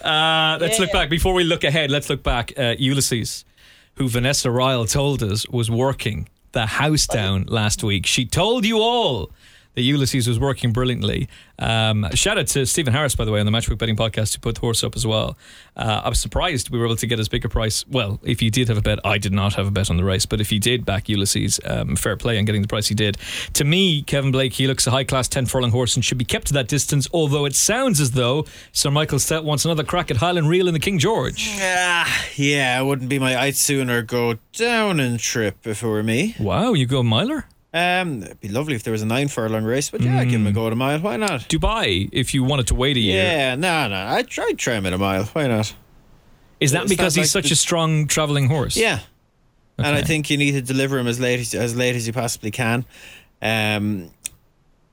[0.04, 0.92] uh, let's look Yeah.
[0.92, 1.08] back.
[1.08, 2.52] Before we look ahead, let's look back.
[2.58, 3.44] Uh, Ulysses,
[3.96, 8.06] who Vanessa Ryle told us was working the house down last week.
[8.06, 9.30] She told you all
[9.76, 11.28] that Ulysses was working brilliantly.
[11.58, 14.40] Um, shout out to Stephen Harris, by the way, on the Matchbook Betting Podcast, who
[14.40, 15.36] put the horse up as well.
[15.76, 17.86] Uh, I was surprised we were able to get as big a price.
[17.86, 20.04] Well, if you did have a bet, I did not have a bet on the
[20.04, 22.94] race, but if you did back Ulysses, um, fair play on getting the price he
[22.94, 23.18] did.
[23.52, 26.24] To me, Kevin Blake, he looks a high class 10 furlong horse and should be
[26.24, 30.10] kept to that distance, although it sounds as though Sir Michael Stoute wants another crack
[30.10, 31.50] at Highland Reel in the King George.
[31.60, 33.38] Ah, yeah, it wouldn't be my.
[33.38, 36.34] I'd sooner go down and trip if it were me.
[36.40, 37.46] Wow, you go miler?
[37.76, 40.40] Um, it'd be lovely if there was a nine furlong race, but yeah, I'd give
[40.40, 40.98] him a go at a mile.
[41.00, 41.40] Why not?
[41.42, 43.22] Dubai, if you wanted to wait a year.
[43.22, 43.96] Yeah, no, no.
[43.96, 45.24] I'd try, try him at a mile.
[45.26, 45.74] Why not?
[46.58, 48.76] Is that It's because he's like such the- a strong travelling horse?
[48.78, 49.00] Yeah,
[49.76, 52.14] and I think you need to deliver him as late as, as late as you
[52.14, 52.86] possibly can.
[53.42, 54.10] Um,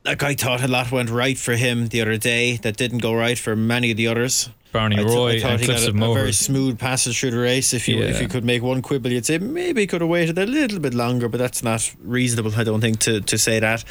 [0.04, 3.14] like I thought a lot went right for him the other day that didn't go
[3.14, 4.50] right for many of the others.
[4.74, 6.80] Barney I th- Roy I thought and he Cliffs got of a, a very smooth
[6.80, 7.74] passage through the race.
[7.74, 10.38] If you if you could make one quibble, you'd say maybe he could have waited
[10.38, 12.54] a little bit longer, but that's not reasonable.
[12.56, 13.86] I don't think to to say that.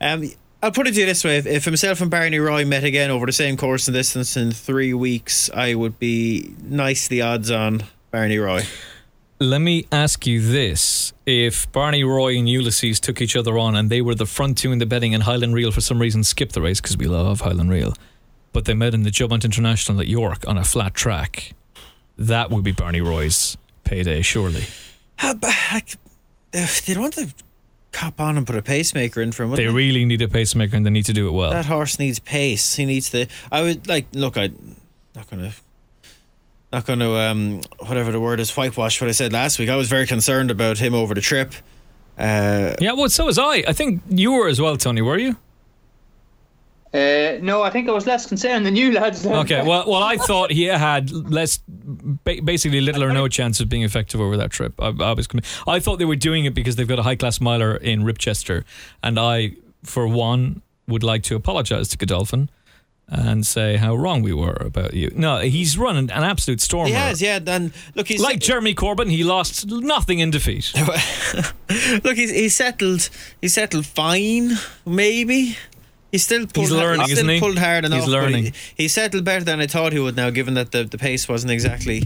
[0.00, 0.30] Um,
[0.62, 3.10] I'll put it to you this way: if, if himself and Barney Roy met again
[3.10, 7.84] over the same course and distance in three weeks, I would be nicely odds on
[8.10, 8.64] Barney Roy.
[9.38, 11.12] Let me ask you this.
[11.26, 14.72] If Barney Roy and Ulysses took each other on and they were the front two
[14.72, 17.42] in the betting and Highland Reel for some reason skipped the race because we love
[17.42, 17.92] Highland Reel,
[18.56, 21.52] but they met in the Juddmonte International at York on a flat track,
[22.16, 24.64] that would be Barney Roy's payday, surely.
[25.16, 25.34] How
[26.54, 27.34] if they don't want to
[27.92, 29.50] cop on and put a pacemaker in for him.
[29.50, 31.50] They wouldn't really need a pacemaker and they need to do it well.
[31.50, 32.76] That horse needs pace.
[32.76, 33.26] He needs to.
[33.52, 34.06] I would like.
[34.14, 34.76] Look, I'm
[35.14, 35.52] not gonna.
[36.72, 39.68] Not going to, um, whatever the word is, whitewash what I said last week.
[39.68, 41.52] I was very concerned about him over the trip.
[42.18, 43.64] Uh, yeah, well, so was I.
[43.68, 45.36] I think you were as well, Tony, were you?
[46.96, 49.26] Uh, no, I think I was less concerned than you lads.
[49.26, 51.58] Okay, well, well, I thought he had less
[52.24, 54.72] basically little or no chance of being effective over that trip.
[54.80, 57.16] I, I was, commi- I thought they were doing it because they've got a high
[57.16, 58.64] class miler in Ribchester,
[59.02, 62.48] and I, for one, would like to apologise to Godolphin
[63.08, 65.12] and say how wrong we were about you.
[65.14, 66.86] No, he's run an, an absolute storm.
[66.86, 67.38] He has, yeah.
[67.46, 70.72] And look, he's Like Jeremy Corbyn, he lost nothing in defeat.
[72.04, 73.10] look, he's he's settled.
[73.42, 74.52] He's settled fine,
[74.86, 75.56] maybe.
[76.12, 77.40] He's still pulled, He's learning, he's isn't he?
[77.40, 78.06] pulled hard He's enough.
[78.06, 78.44] but learning.
[78.44, 81.28] He, he settled better than I thought he would now, given that the, the pace
[81.28, 82.02] wasn't exactly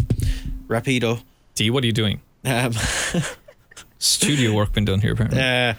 [0.69, 1.23] rapido.
[1.55, 2.21] D, what are you doing?
[2.45, 2.73] Um,
[3.99, 5.41] Studio work been done here, apparently.
[5.41, 5.75] uh,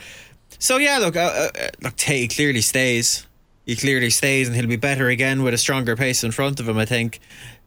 [0.60, 3.26] so yeah, look, uh, uh, look, Tay clearly stays.
[3.66, 6.68] He clearly stays, and he'll be better again with a stronger pace in front of
[6.70, 6.78] him.
[6.78, 7.20] I think.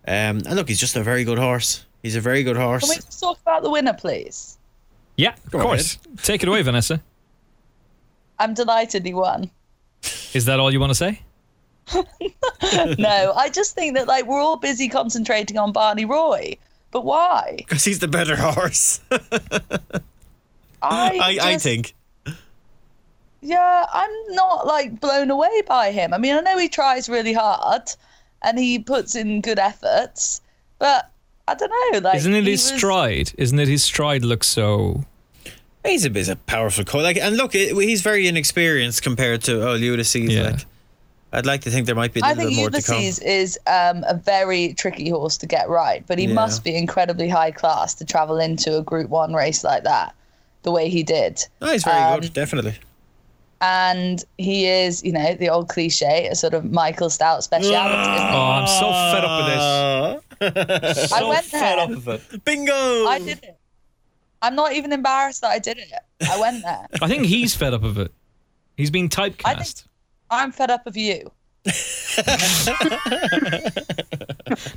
[0.07, 1.85] Um, and look, he's just a very good horse.
[2.03, 2.83] He's a very good horse.
[2.83, 4.59] Can we just talk about the winner, please?
[5.17, 5.99] yeah, of Go course.
[6.23, 7.01] Take it away, Vanessa.
[8.39, 9.51] I'm delighted he won.
[10.35, 11.21] Is that all you want to say?
[12.99, 16.57] no, I just think that like we're all busy concentrating on Barney Roy,
[16.91, 17.55] but why?
[17.59, 19.01] Because he's the better horse.
[19.11, 19.19] I
[20.83, 21.95] I, I think.
[23.43, 26.15] Yeah, I'm not like blown away by him.
[26.15, 27.83] I mean, I know he tries really hard
[28.43, 30.41] and he puts in good efforts,
[30.79, 31.11] but
[31.47, 31.99] I don't know.
[31.99, 33.33] Like, Isn't it his was- stride?
[33.37, 35.05] Isn't it his stride looks so.
[35.85, 37.03] He's a, he's a powerful coach.
[37.03, 40.33] Like, and look, it, he's very inexperienced compared to oh Ulysses.
[40.33, 40.51] Yeah.
[40.51, 40.67] Like,
[41.33, 42.95] I'd like to think there might be a little think bit more to come.
[43.01, 46.35] Ulysses is um, a very tricky horse to get right, but he Yeah.
[46.35, 50.15] must be incredibly high class to travel into a Group One race like that,
[50.63, 51.45] the way he did.
[51.61, 52.77] Oh, he's very Um, good, definitely.
[53.61, 58.13] And he is, you know, the old cliche, a sort of Michael Stoute speciality.
[58.13, 58.29] isn't?
[58.33, 61.13] Oh, I'm so fed up with this.
[61.13, 61.79] I went there.
[61.81, 62.45] of it.
[62.45, 63.07] Bingo!
[63.07, 63.57] I did it.
[64.45, 65.91] I'm not even embarrassed that I did it.
[66.29, 66.87] I went there.
[67.03, 68.13] I think he's fed up of it.
[68.77, 69.85] He's been typecast.
[70.31, 71.31] I'm fed up of you.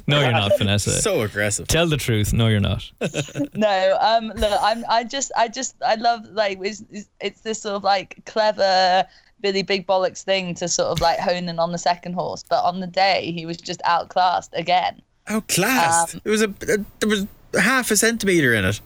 [0.08, 0.92] No, you're not, Vanessa.
[1.02, 1.68] So aggressive.
[1.68, 2.32] Tell the truth.
[2.34, 2.90] No, you're not.
[3.54, 7.62] No, um, look, I'm, I just, I just, I love like it's, it's- it's this
[7.62, 9.06] sort of like clever
[9.42, 12.64] Billy Big Bollocks thing to sort of like hone in on the second horse, but
[12.64, 15.02] on the day he was just outclassed again.
[15.28, 16.16] Outclassed.
[16.16, 17.28] Um, it was a, a there was
[17.60, 18.80] half a centimeter in it.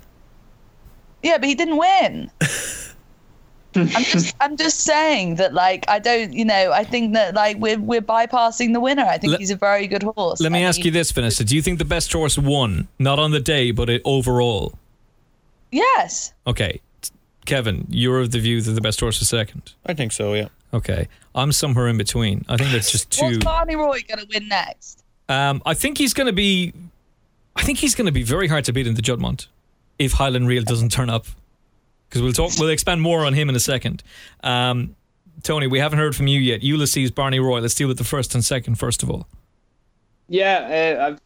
[1.24, 2.32] Yeah, but he didn't win.
[3.76, 7.57] I'm just, I'm just saying that like I don't, you know, I think that like
[7.57, 9.03] we're we're bypassing the winner.
[9.05, 10.41] I think Let- he's a very good horse.
[10.41, 11.45] Let me and ask he- you this, Vanessa.
[11.45, 12.89] Do you think the best horse won?
[12.99, 14.74] Not on the day, but it, overall.
[15.72, 16.34] Yes.
[16.45, 16.82] Okay.
[17.45, 19.74] Kevin, you're of the view that the best horse is second.
[19.86, 20.34] I think so.
[20.34, 20.49] Yeah.
[20.74, 21.07] Okay.
[21.34, 22.45] I'm somewhere in between.
[22.49, 23.39] I think that's just What's too.
[23.39, 25.03] Barney Roy going to win next?
[25.30, 26.74] Um, I think he's going to be.
[27.55, 29.47] I think he's going to be very hard to beat in the Juddmonte
[30.06, 31.26] if Highland Reel doesn't turn up.
[32.10, 32.52] Because we'll talk.
[32.60, 34.04] We'll expand more on him in a second.
[34.43, 34.95] Um,
[35.43, 36.62] Tony, we haven't heard from you yet.
[36.62, 37.60] Ulysses, Barney Roy.
[37.60, 39.28] Let's deal with the first and second first of all.
[40.28, 41.20] Yeah, uh, I've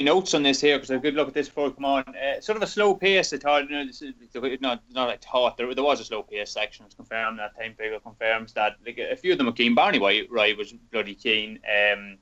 [0.00, 2.04] notes on this here because I could look at this before we come on.
[2.08, 3.32] Uh, sort of a slow pace.
[3.32, 4.14] I thought, you know, this is,
[4.60, 6.84] not not I thought there, there was a slow pace section.
[6.86, 8.76] It's confirmed that time figure confirms that.
[8.84, 9.74] Like a few of them were keen.
[9.74, 11.60] Barney White, was bloody keen.
[11.68, 12.18] Um,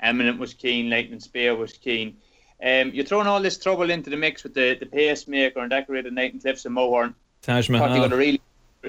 [0.00, 0.90] Eminent was keen.
[0.90, 2.16] Lightning Spear was keen.
[2.62, 6.12] Um, you're throwing all this trouble into the mix with the, the pacemaker and Decorated
[6.12, 7.14] Knight and Cliffs and Mohorn.
[7.42, 8.40] Taj I thought he got a really,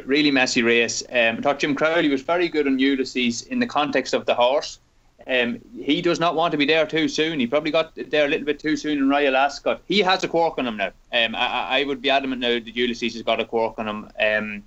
[0.06, 1.04] really messy race.
[1.10, 4.34] Um, I thought Jim Crowley was very good on Ulysses in the context of the
[4.34, 4.80] horse.
[5.28, 7.40] Um, he does not want to be there too soon.
[7.40, 9.82] He probably got there a little bit too soon in Royal Ascot.
[9.88, 10.92] He has a quirk on him now.
[11.12, 13.88] Um, I, I I would be adamant now that Ulysses has got a quirk on
[13.88, 14.10] him.
[14.20, 14.64] Um,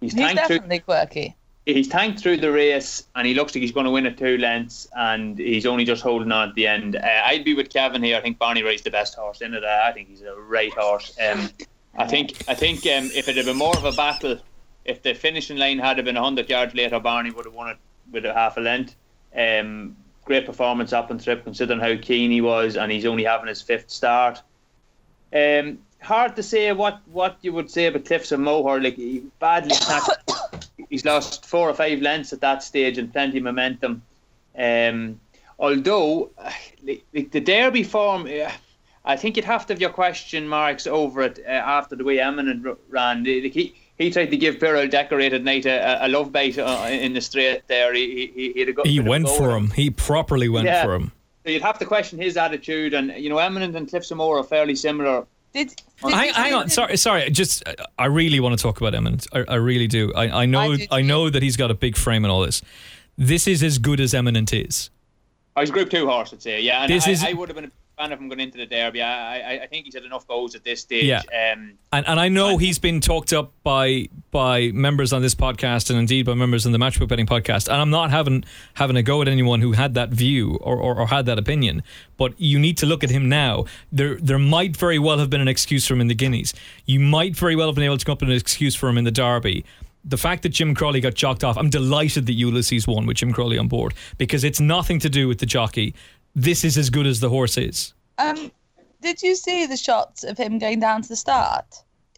[0.00, 1.36] he's He's tanked through definitely quirky.
[1.66, 4.36] He's tanked through the race and he looks like he's going to win at two
[4.36, 6.96] lengths and he's only just holding on at the end.
[6.96, 8.18] Uh, I'd be with Kevin here.
[8.18, 9.64] I think Barney Roy's the best horse in it.
[9.64, 11.16] Uh, I think he's a right horse.
[11.18, 11.48] Um,
[11.96, 14.38] I think I think um, if it had been more of a battle,
[14.84, 17.78] if the finishing line had been 100 yards later, Barney would have won it
[18.12, 18.94] with a half a length.
[19.34, 23.48] Um, great performance up and trip considering how keen he was and he's only having
[23.48, 24.42] his fifth start.
[25.32, 28.80] Um, hard to say what, what you would say about Cliffs and Moher.
[28.80, 30.10] Like he badly snatched.
[30.88, 34.02] he's lost four or five lengths at that stage and plenty of momentum.
[34.56, 35.20] Um,
[35.58, 36.30] although
[36.82, 38.50] the, the Derby form, uh,
[39.04, 42.20] I think you'd have to have your question marks over it uh, after the way
[42.20, 43.24] Eminent ran.
[43.24, 47.12] Like, He, he tried to give Pearl Decorated Knight a, a love bite uh, in
[47.12, 47.92] the straight there.
[47.94, 49.70] He, he, he, go, He bit of a went for him.
[49.70, 50.84] He properly went Yeah.
[50.84, 51.12] for him.
[51.44, 52.94] So you'd have to question his attitude.
[52.94, 55.26] And, you know, Eminent and Cliffs of Moher are fairly similar.
[55.54, 57.30] Did, did Hang, hang on, sorry, sorry.
[57.30, 59.26] Just, uh, I really want to talk about Eminent.
[59.32, 60.12] I, I really do.
[60.14, 62.60] I, I know, I I, know that he's got a big frame and all this.
[63.16, 64.90] This is as good as Eminent is.
[65.56, 66.60] Oh, I was Group 2 horse, I'd say.
[66.60, 68.66] Yeah, and This I, is- I would have been fan of him going into the
[68.66, 69.00] derby.
[69.02, 71.04] I, I, I think he's had enough goals at this stage.
[71.04, 71.20] Yeah.
[71.52, 75.90] Um, And, and I know he's been talked up by by members on this podcast
[75.90, 77.68] and indeed by members in the Matchbook Betting podcast.
[77.68, 80.98] And I'm not having having a go at anyone who had that view or, or,
[80.98, 81.82] or had that opinion.
[82.16, 83.64] But you need to look at him now.
[83.92, 86.52] There there might very well have been an excuse for him in the Guineas.
[86.86, 88.98] You might very well have been able to come up with an excuse for him
[88.98, 89.64] in the Derby.
[90.06, 93.32] The fact that Jim Crowley got jocked off, I'm delighted that Ulysses won with Jim
[93.32, 95.94] Crowley on board because it's nothing to do with the jockey.
[96.34, 97.94] This is as good as the horse is.
[98.18, 98.50] Um,
[99.00, 101.66] did you see the shots of him going down to the start?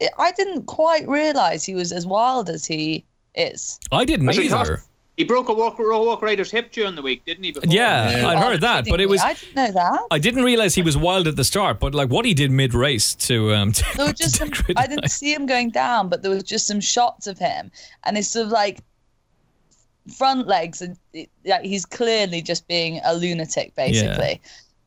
[0.01, 3.05] It, I didn't quite realise he was as wild as he
[3.35, 3.79] is.
[3.93, 4.83] I didn't Actually, either.
[5.17, 7.53] he broke a walk, walk rider's hip during the week, didn't he?
[7.53, 7.71] Before?
[7.73, 10.01] Yeah, I'd Oh, heard that, but it was I didn't know that.
[10.11, 12.73] I didn't realize he was wild at the start, but like what he did mid
[12.75, 16.09] race to um to, There were to just some, I didn't see him going down,
[16.09, 17.71] but there was just some shots of him,
[18.05, 18.81] and it's sort of like
[20.13, 20.97] front legs, and
[21.45, 24.41] like he's clearly just being a lunatic, basically.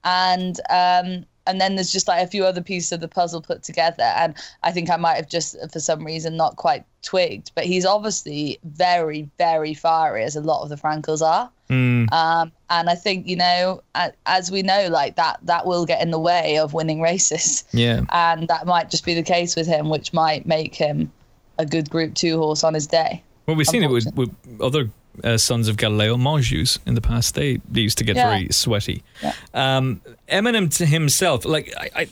[0.04, 3.64] And um, and then there's just like a few other pieces of the puzzle put
[3.64, 7.66] together, and I think I might have just for some reason not quite twigged, but
[7.66, 11.50] he's obviously very, very fiery, as a lot of the Frankels are.
[11.70, 13.82] Mm, Um, and I think you know,
[14.26, 18.02] as we know, like that that will get in the way of winning races yeah.
[18.12, 21.12] and that might just be the case with him, which might make him
[21.58, 23.24] a good Group Two horse on his day.
[23.46, 24.30] Well, we've seen it with, with
[24.62, 24.90] other
[25.24, 27.36] uh, sons of Galileo, Monjus, in the past.
[27.36, 28.30] They, they used to get Yeah.
[28.30, 29.04] very sweaty.
[29.22, 29.34] Yeah.
[29.54, 32.08] Um, Eminem to himself, like I, I,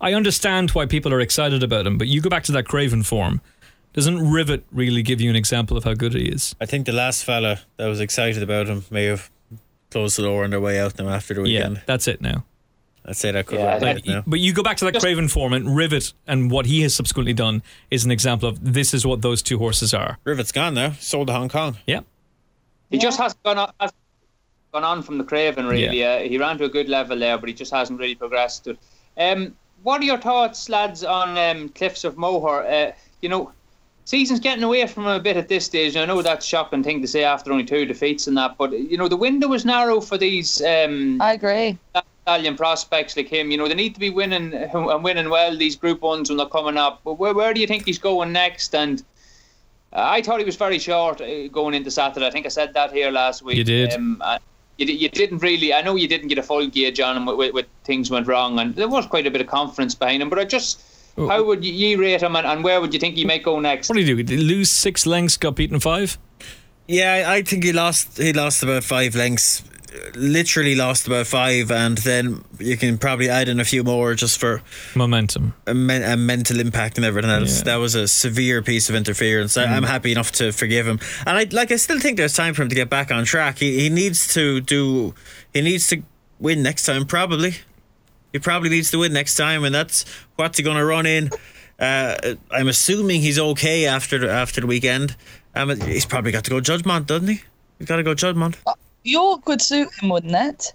[0.00, 3.02] I understand why people are excited about him, but you go back to that Craven
[3.02, 3.40] form.
[3.92, 6.54] Doesn't Rivet really give you an example of how good he is?
[6.60, 9.30] I think the last fella that was excited about him may have
[9.90, 11.76] closed the door on their way out now after the weekend.
[11.76, 12.44] Yeah, that's it now.
[13.04, 14.22] I'd say that could Yeah, like, it now.
[14.26, 17.32] But you go back to that Craven form and Rivet and what he has subsequently
[17.32, 20.18] done is an example of this is what those two horses are.
[20.22, 20.92] Rivet's gone now.
[20.92, 21.78] Sold to Hong Kong.
[21.86, 22.00] Yeah.
[22.90, 23.98] He just hasn't gone on, hasn't
[24.72, 26.04] gone on from the Craven, really.
[26.04, 28.64] Uh, he ran to a good level there, but he just hasn't really progressed.
[28.64, 28.76] To.
[29.16, 32.66] Um, what are your thoughts, lads, on um, Cliffs of Moher?
[32.66, 33.52] Uh, you know,
[34.04, 35.96] season's getting away from him a bit at this stage.
[35.96, 38.72] I know that's a shocking thing to say after only two defeats and that, but,
[38.72, 41.78] you know, the window was narrow for these um, I agree.
[42.26, 43.50] Italian prospects like him.
[43.50, 46.46] You know, they need to be winning and winning well, these Group 1s when they're
[46.46, 47.00] coming up.
[47.04, 48.74] But where, where do you think he's going next?
[48.74, 49.02] And
[49.92, 52.26] uh, I thought he was very short uh, going into Saturday.
[52.26, 53.56] I think I said that here last week.
[53.56, 53.92] You did.
[53.92, 54.38] Um, uh,
[54.78, 55.74] you, you, didn't really.
[55.74, 58.26] I know you didn't get a full gauge on him with, with, with things went
[58.26, 60.30] wrong, and there was quite a bit of confidence behind him.
[60.30, 60.80] But I just,
[61.16, 63.58] how would you, you rate him, and, and where would you think he might go
[63.60, 63.88] next?
[63.88, 64.22] What do you do?
[64.22, 66.18] Did he lose six lengths, got beaten five?
[66.86, 68.16] Yeah, I I think he lost.
[68.16, 69.62] He lost about five lengths.
[70.14, 74.38] Literally lost about five, and then you can probably add in a few more just
[74.38, 74.62] for
[74.94, 75.54] Momentum.
[75.66, 77.58] a, men- a mental impact and everything else.
[77.58, 77.64] Yeah.
[77.64, 79.56] That was a severe piece of interference.
[79.56, 81.72] I, I'm happy enough to forgive him, and I like.
[81.72, 83.58] I still think there's time for him to get back on track.
[83.58, 85.14] He he needs to do.
[85.52, 86.02] He needs to
[86.38, 87.06] win next time.
[87.06, 87.56] Probably.
[88.32, 90.04] He probably needs to win next time, and that's
[90.36, 91.30] what's he going to run in.
[91.80, 95.16] Uh, I'm assuming he's okay after the, after the weekend.
[95.54, 97.40] Um, he's probably got to go Juddmonte, doesn't he?
[97.78, 98.56] He's got to go Juddmonte.
[99.02, 100.72] York would suit him, wouldn't it?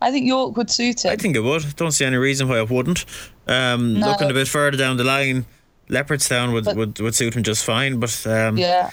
[0.00, 1.10] I think York would suit him.
[1.12, 1.76] I think it would.
[1.76, 3.04] Don't see any reason why it wouldn't.
[3.46, 4.08] Um, No.
[4.10, 5.46] Looking a bit further down the line,
[5.88, 8.90] Leopardstown would, But- would, would suit him just fine, but um, yeah.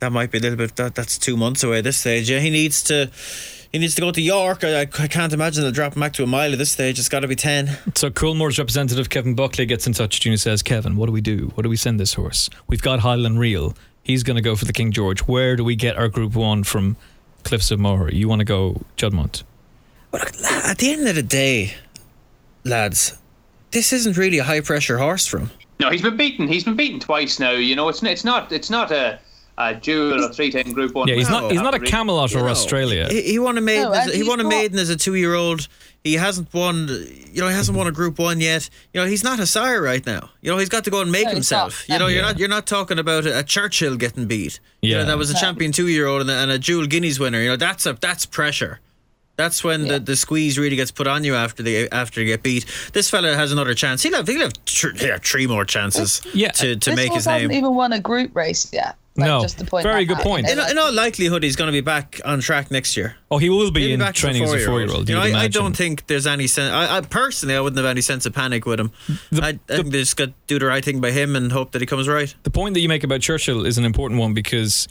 [0.00, 0.76] that might be a little bit.
[0.76, 2.30] That, that's two months away at this stage.
[2.30, 3.10] Yeah, he needs to.
[3.72, 4.62] He needs to go to York.
[4.64, 6.98] I, I, I can't imagine they'll drop him back to a mile at this stage.
[6.98, 7.76] It's got to be ten.
[7.94, 11.12] So Coolmore's representative Kevin Buckley gets in touch with you and says, Kevin, what do
[11.12, 11.50] we do?
[11.54, 12.48] What do we send this horse?
[12.68, 13.74] We've got Highland Reel.
[14.02, 15.20] He's going to go for the King George.
[15.22, 16.96] Where do we get our Group 1 from
[17.46, 18.12] Cliffs of Moher?
[18.12, 19.44] You want to go Juddmonte?
[20.10, 20.22] But
[20.66, 21.74] at the end of the day,
[22.64, 23.16] lads,
[23.70, 25.50] this isn't really a high pressure horse for him.
[25.78, 26.48] No, he's been beaten.
[26.48, 27.52] He's been beaten twice now.
[27.52, 29.20] You know, it's it's not it's not a,
[29.58, 31.08] a duel or three ten Group One.
[31.08, 31.50] Yeah, he's No, not.
[31.52, 31.80] He's not a.
[31.80, 33.08] Camelot or You Australia.
[33.10, 33.84] He, he won a maiden.
[33.84, 35.68] No, as, he won a maiden as a two-year-old.
[36.04, 36.88] He hasn't won.
[36.88, 38.68] You know, he hasn't won a Group One yet.
[38.92, 40.30] You know, he's not a sire right now.
[40.42, 41.88] You know, he's got to go and make himself.
[41.88, 42.26] You know, you're Yeah.
[42.28, 42.38] not.
[42.38, 44.60] You're not talking about a, a Churchill getting beat.
[44.82, 44.98] You Yeah.
[44.98, 47.40] know, that was a champion two-year-old and a, and a dual Guineas winner.
[47.40, 48.80] You know, that's a that's pressure.
[49.36, 49.92] That's when Yeah.
[49.94, 52.64] the, the squeeze really gets put on you after they after they get beat.
[52.92, 54.02] This fella has another chance.
[54.02, 56.20] He'll have he'll have tr- he'll have three more chances.
[56.34, 56.50] Yeah.
[56.52, 57.34] to to this make his name.
[57.40, 58.96] hasn't even won a group race yet.
[59.16, 59.42] Like, No.
[59.42, 60.48] just to point Very good out, point.
[60.48, 63.16] in, in all likelihood, he's going to be back on track next year.
[63.30, 64.88] Oh, he will be Maybe in back to training as a four-year-old.
[64.88, 65.08] four-year-old.
[65.08, 66.72] You you know, I, I don't think there's any sense.
[66.72, 68.92] I, I personally, I wouldn't have any sense of panic with him.
[69.30, 71.50] The- I, I think they just got to do the right thing by him and
[71.50, 72.34] hope that he comes right.
[72.42, 74.86] The point that you make about Churchill is an important one because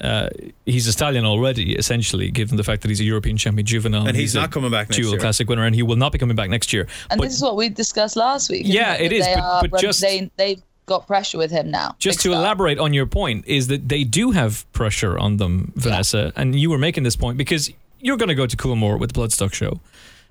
[0.00, 0.28] uh,
[0.66, 4.06] he's a stallion already, essentially, given the fact that he's a European champion juvenile.
[4.08, 5.20] And he's a not coming back next dual year.
[5.20, 6.86] classic winner, and he will not be coming back next year.
[7.10, 8.62] And but this is what we discussed last week.
[8.66, 11.70] Yeah, it it is, They but- are but just- they they've got pressure with him
[11.70, 11.96] now.
[11.98, 12.40] just to style.
[12.40, 16.70] elaborate on your point is that they do have pressure on them, Vanessa, and you
[16.70, 19.80] were making this point because you're going to go to Coolmore with the Bloodstock show,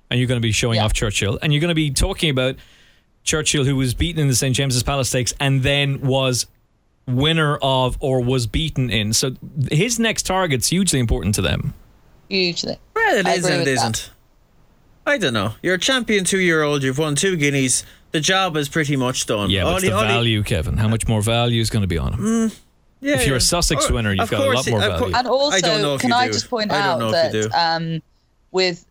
[0.09, 0.85] and you're going to be showing Yeah.
[0.85, 2.55] off Churchill, and you're going to be talking about
[3.23, 6.45] Churchill, who was beaten in the St James's Palace Stakes, and then was
[7.07, 9.11] winner of or was beaten in.
[9.13, 9.35] So
[9.71, 11.73] his next target's hugely important to them.
[12.29, 12.77] Hugely.
[12.95, 13.89] Well, it I is agree and it with that.
[13.99, 14.11] isn't.
[15.05, 15.53] I don't know.
[15.61, 17.83] You're a champion two year old, you've won two guineas.
[18.13, 19.49] The job is pretty much done.
[19.49, 20.77] Yeah, but All it's the all value, Kevin.
[20.77, 22.51] How much more value is going to be on him?
[23.01, 23.41] yeah, if you're a.
[23.41, 24.97] Sussex Or- winner, you've of got a lot more value.
[24.99, 26.33] course- And also, I don't know if can you I do.
[26.33, 27.55] just point I out that if you do.
[27.55, 28.01] um,
[28.51, 28.85] with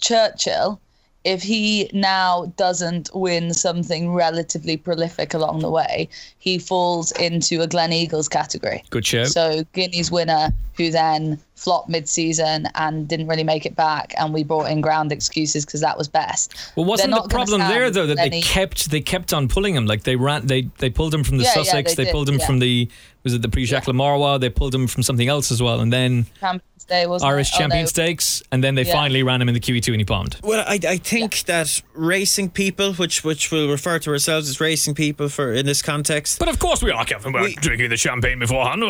[0.00, 0.80] Churchill,
[1.24, 6.08] if he now doesn't win something relatively prolific along the way,
[6.38, 8.82] he falls into a Gleneagles category.
[8.90, 9.24] Good show.
[9.24, 14.42] So Guinea's winner, who then flopped mid-season and didn't really make it back, and we
[14.42, 16.54] brought in ground excuses because that was best.
[16.76, 20.02] Well, wasn't the problem there though that they kept they kept on pulling him like
[20.02, 22.28] they ran they they pulled him from the Yeah, yeah, Sussex they they, did, pulled
[22.28, 22.46] him yeah.
[22.46, 22.88] from the
[23.24, 25.80] was it the Prix Jacques Le Marois they pulled him from something else as well
[25.80, 27.54] and then Champions Day wasn't Irish it?
[27.54, 27.86] Oh, Champion no.
[27.86, 28.92] Stakes and then they Yeah.
[28.92, 30.36] finally ran him in the QE2 and he bombed.
[30.42, 34.94] Well, I, I think that racing people, which which we'll refer to ourselves as racing
[34.94, 37.96] people for in this context, But of course we are Kevin we're We- drinking the
[37.96, 38.82] champagne beforehand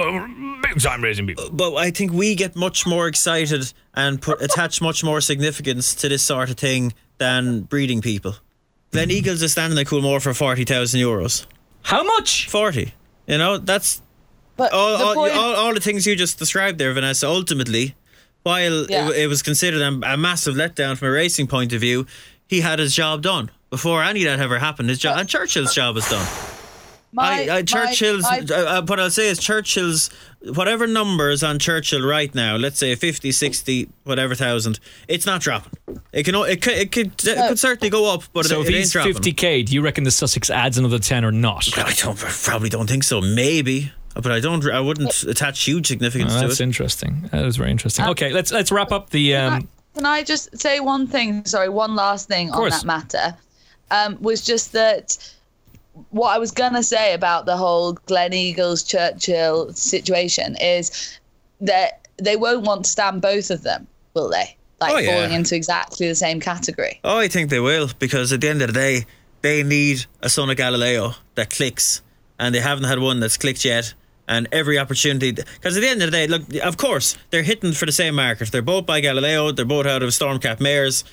[0.62, 1.50] big time racing people.
[1.50, 6.08] but I think we get much more excited and put attach much more significance to
[6.08, 8.36] this sort of thing than breeding people.
[8.90, 9.16] Glen mm-hmm.
[9.18, 11.46] Eagles is standing at Coolmore for forty thousand euros.
[11.82, 12.48] How much?
[12.48, 12.94] Forty.
[13.26, 14.00] You know, that's
[14.56, 17.26] But all, the all, point, all, all the things you just described there, Vanessa.
[17.26, 17.94] Ultimately,
[18.42, 19.08] while Yeah.
[19.08, 22.06] it, it was considered a, a massive letdown from a racing point of view,
[22.46, 24.88] he had his job done before any of that ever happened.
[24.90, 26.26] His job and Churchill's job was done.
[27.12, 28.22] my, I, I, Churchill's.
[28.24, 30.10] my- uh, uh, what I'll say is Churchill's.
[30.44, 35.72] Whatever numbers on Churchill right now, let's say 50, 60, whatever thousand, it's not dropping.
[36.12, 36.34] It can.
[36.34, 36.72] It could.
[36.74, 39.72] It could, it could certainly go up, but So it, if it he's 50k, do
[39.72, 41.68] you reckon the Sussex adds another 10 or not?
[41.78, 42.18] I don't.
[42.18, 43.20] Probably don't think so.
[43.20, 44.64] Maybe, but I don't.
[44.70, 46.48] I wouldn't attach huge significance Oh, to it.
[46.48, 46.64] that's it.
[46.64, 47.28] interesting.
[47.32, 48.04] That is very interesting.
[48.06, 51.44] Okay, let's let's wrap up the Can I- um Can I just say one thing?
[51.44, 53.34] Sorry, one last thing on that matter.
[53.90, 55.18] Um, was just that
[56.10, 61.18] what I was gonna say about the whole Gleneagles Churchill situation is
[61.60, 64.56] that they won't want to stand both of them, will they?
[64.80, 65.14] Like Oh, yeah.
[65.14, 66.98] falling into exactly the same category.
[67.04, 69.04] Oh, I think they will because at the end of the day,
[69.42, 72.00] they need a son of Galileo that clicks,
[72.38, 73.92] and they haven't had one that's clicked yet.
[74.28, 77.72] And every opportunity, because at the end of the day, look, of course they're hitting
[77.72, 78.52] for the same market.
[78.52, 79.50] They're both by Galileo.
[79.50, 81.04] They're both out of Storm Cat mares.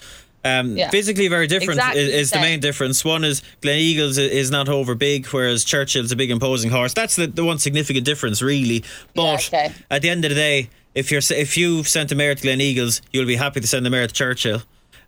[0.46, 0.90] Um, Yeah.
[0.90, 3.04] Physically very different Exactly is, the is the main difference.
[3.04, 6.94] One is Gleneagles is not over big, whereas Churchill's a big imposing horse.
[6.94, 8.84] That's the, the one significant difference, really.
[9.16, 9.74] But okay.
[9.90, 13.02] at the end of the day, if you're if you've sent a mare to Gleneagles,
[13.12, 14.62] you'll be happy to send a mare to Churchill.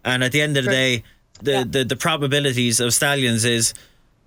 [0.04, 1.04] And at the end of the day,
[1.42, 1.64] the, Yeah.
[1.68, 3.74] the, the probabilities of stallions is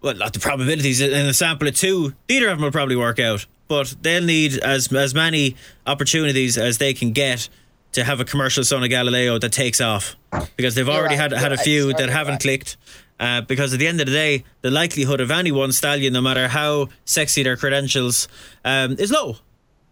[0.01, 2.15] well, not the probabilities in a sample of two.
[2.29, 5.57] Neither of them will probably work out, but they'll need as as many
[5.87, 7.49] opportunities as they can get
[7.93, 10.17] to have a commercial son of Galileo that takes off
[10.57, 12.41] because they've You're already right, had had a you're few right, that haven't right.
[12.47, 12.77] clicked.
[13.21, 16.21] Uh, because at the end of the day, the likelihood of any one stallion, no
[16.21, 18.27] matter how sexy their credentials,
[18.65, 19.37] um, is low.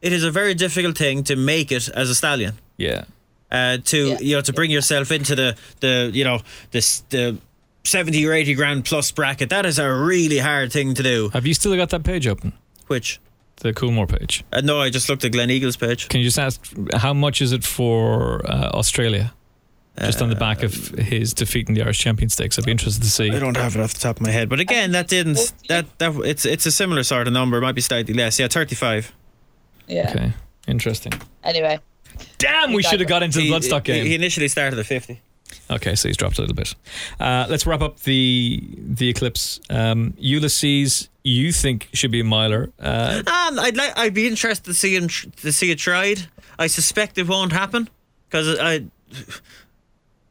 [0.01, 3.05] It is a very difficult thing to make it as a stallion yeah.
[3.53, 4.19] uh, to Yeah.
[4.21, 6.41] you know to bring yourself into the the you know
[6.73, 7.37] this the
[7.85, 9.49] seventy or eighty grand plus bracket.
[9.51, 11.31] That is a really hard thing to do.
[11.33, 12.53] Have you still got that page open?
[12.89, 13.21] Which
[13.63, 14.45] The Coolmore page.
[14.53, 16.09] uh, no, I just looked at Gleneagles page.
[16.09, 16.61] Can you just ask
[16.95, 19.33] how much is it for uh, Australia?
[20.01, 22.59] Just on the back of his defeat in the Irish Champion Stakes.
[22.59, 23.31] I'd be interested to see.
[23.31, 25.87] I don't have it off the top of my head, but again, that didn't that
[25.99, 27.59] that it's it's a similar sort of number.
[27.59, 28.39] It might be slightly less.
[28.41, 29.13] Yeah, thirty five.
[29.87, 30.11] Yeah.
[30.11, 30.33] Okay.
[30.67, 31.13] Interesting.
[31.45, 31.79] Anyway,
[32.39, 34.07] Damn, we should have got into the Bloodstock he, game.
[34.07, 35.21] he initially started at fifty.
[35.71, 36.75] Okay, so he's dropped a little bit.
[37.21, 39.61] Uh, let's wrap up the the eclipse.
[39.69, 42.71] Um, Ulysses, you think should be a miler.
[42.81, 43.97] Uh, Um, I'd like.
[43.99, 46.27] I'd be interested to see him tr- to see it tried.
[46.59, 47.89] I suspect it won't happen
[48.29, 48.85] because I.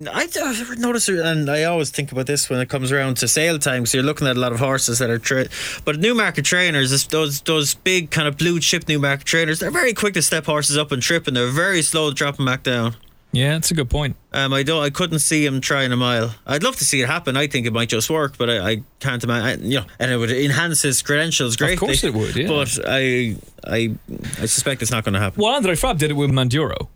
[0.08, 3.60] I I've noticed, and I always think about this when it comes around to sale
[3.60, 3.86] time.
[3.86, 5.46] So you're looking at a lot of horses that are, tra-
[5.86, 10.16] but Newmarket trainers, those those big kind of blue chip Newmarket trainers, they're very quick
[10.16, 12.96] to step horses up and trip, and they're very slow to drop them back down.
[13.34, 14.18] Yeah, that's a good point.
[14.34, 14.84] Um, I don't.
[14.84, 16.36] I couldn't see him trying a mile.
[16.46, 17.38] I'd love to see it happen.
[17.38, 19.72] I think it might just work, but I, I can't imagine.
[19.72, 21.74] You know, and it would enhance his credentials greatly.
[21.76, 22.48] Of course it would, yeah.
[22.48, 23.96] But I, I,
[24.38, 25.42] I suspect it's not going to happen.
[25.42, 26.90] Well, Andre Fab did it with Manduro.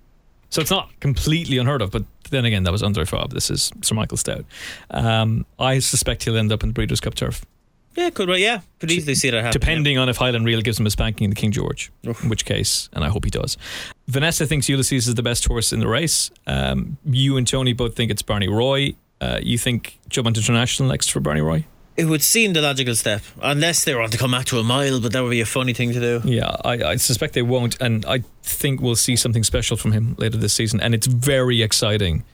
[0.50, 3.32] So it's not completely unheard of, but then again, that was Andre Fab.
[3.32, 4.46] This is Sir Michael Stoute.
[4.92, 7.46] Um, I suspect he'll end up in the Breeders' Cup turf,
[7.96, 8.28] Yeah, could.
[8.28, 9.60] Well, yeah, could easily see that happen.
[9.60, 12.46] depending on if Highland Reel gives him a spanking in the King George, in which
[12.46, 13.58] case, and I hope he does.
[14.08, 16.30] Vanessa thinks Ulysses is the best horse in the race.
[16.46, 18.96] Um, you and Tony both think it's Barney Roy.
[19.22, 21.66] Uh, you think Juddmonte International next for Barney Roy?
[21.98, 25.00] It would seem the logical step, unless they want to come back to a mile,
[25.00, 26.22] but that would be a funny thing to do.
[26.30, 30.16] Yeah, I, I suspect they won't, and I think we'll see something special from him
[30.18, 30.82] later this season.
[30.82, 32.26] And it's very exciting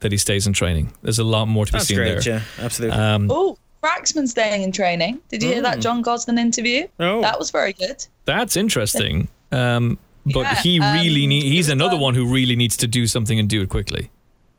[0.00, 0.92] that he stays in training.
[1.00, 2.22] There's a lot more to be That's seen great.
[2.24, 2.34] there.
[2.34, 2.98] Yeah, absolutely.
[2.98, 3.56] Um, Oh,
[3.86, 5.20] Cracksman staying in training.
[5.28, 6.86] Did you hear that John Gosden interview?
[6.98, 7.20] Oh.
[7.20, 8.04] That was very good.
[8.24, 9.28] That's interesting.
[9.52, 12.86] Um, but Yeah, he really um, need, he's another done- one who really needs to
[12.86, 14.10] do something and do it quickly.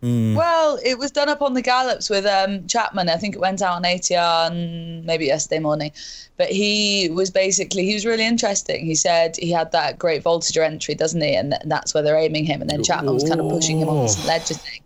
[0.03, 3.09] Well, it was done up on the gallops with um, Chapman.
[3.09, 5.91] I think it went out on ATR and maybe yesterday morning.
[6.37, 8.85] But he was basically he was really interesting.
[8.85, 11.33] He said he had that great voltage entry, doesn't he?
[11.33, 12.61] And, th- that's where they're aiming him.
[12.61, 14.27] And then Chapman was kind of pushing him on the St.
[14.27, 14.81] Leger thing.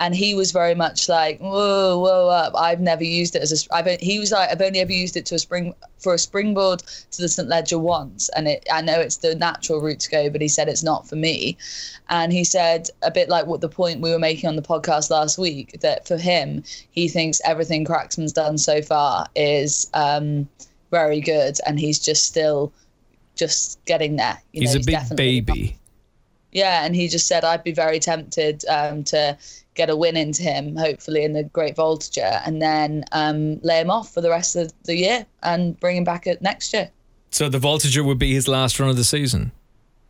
[0.00, 2.54] And he was very much like, whoa, whoa, up.
[2.56, 3.74] I've never used it as a.
[3.74, 6.78] I've, he was like, I've only ever used it to a spring for a springboard
[7.10, 8.66] to the St Leger once, and it.
[8.72, 11.58] I know it's the natural route to go, but he said it's not for me.
[12.08, 15.10] And he said a bit like what the point we were making on the podcast
[15.10, 20.48] last week that for him, he thinks everything Cracksman's done so far is um,
[20.90, 22.72] very good, and he's just still
[23.36, 24.40] just getting there.
[24.52, 25.76] You he's know, a big definitely- baby.
[26.52, 29.36] Yeah, and he just said I'd be very tempted um, to
[29.74, 33.90] get a win into him, hopefully in the Great Voltigeur, and then um, lay him
[33.90, 36.90] off for the rest of the year and bring him back at next year.
[37.30, 39.52] So the Voltigeur would be his last run of the season.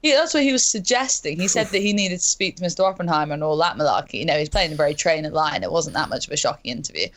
[0.02, 1.38] Yeah, that's what he was suggesting.
[1.38, 2.84] He said that he needed to speak to Mr.
[2.84, 4.14] Oppenheimer and all that malarkey.
[4.14, 5.62] You know, he's playing a very trained line.
[5.62, 7.08] It wasn't that much of a shocking interview,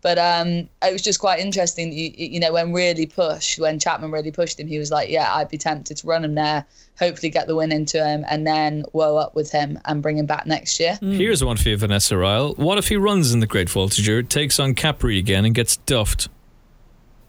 [0.00, 1.92] but um, it was just quite interesting.
[1.92, 5.34] You, you know, when really pushed, when Chapman really pushed him, he was like, "Yeah,
[5.34, 6.64] I'd be tempted to run him there,
[6.98, 10.26] hopefully get the win into him, and then woe up with him and bring him
[10.26, 12.54] back next year." Here's one for you, Vanessa Ryle.
[12.54, 16.28] What if he runs in the Great Voltigeur, takes on Capri again, and gets duffed?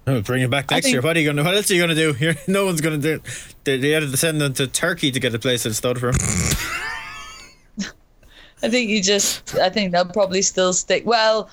[0.08, 1.02] Oh, bring it back next think- year.
[1.02, 1.44] What are you gonna?
[1.44, 2.16] What else are you gonna do?
[2.20, 3.22] You're, no one's gonna do.
[3.64, 6.16] They, they had to send them to Turkey to get a place stud for him.
[8.64, 9.56] I think you just.
[9.56, 11.06] I think they'll probably still stick.
[11.06, 11.50] Well,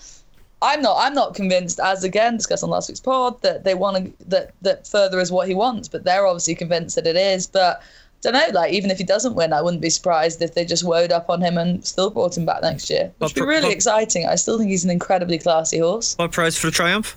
[0.60, 0.96] I'm not.
[0.98, 1.80] I'm not convinced.
[1.80, 5.30] As again discussed on last week's pod, that they want to that that further is
[5.30, 5.88] what he wants.
[5.88, 7.46] But they're obviously convinced that it is.
[7.46, 8.60] But I don't know.
[8.60, 11.30] Like even if he doesn't win, I wouldn't be surprised if they just woed up
[11.30, 14.26] on him and still brought him back next year, which would be really exciting.
[14.26, 16.14] I still think he's an incredibly classy horse.
[16.16, 17.16] what prize for the triumph?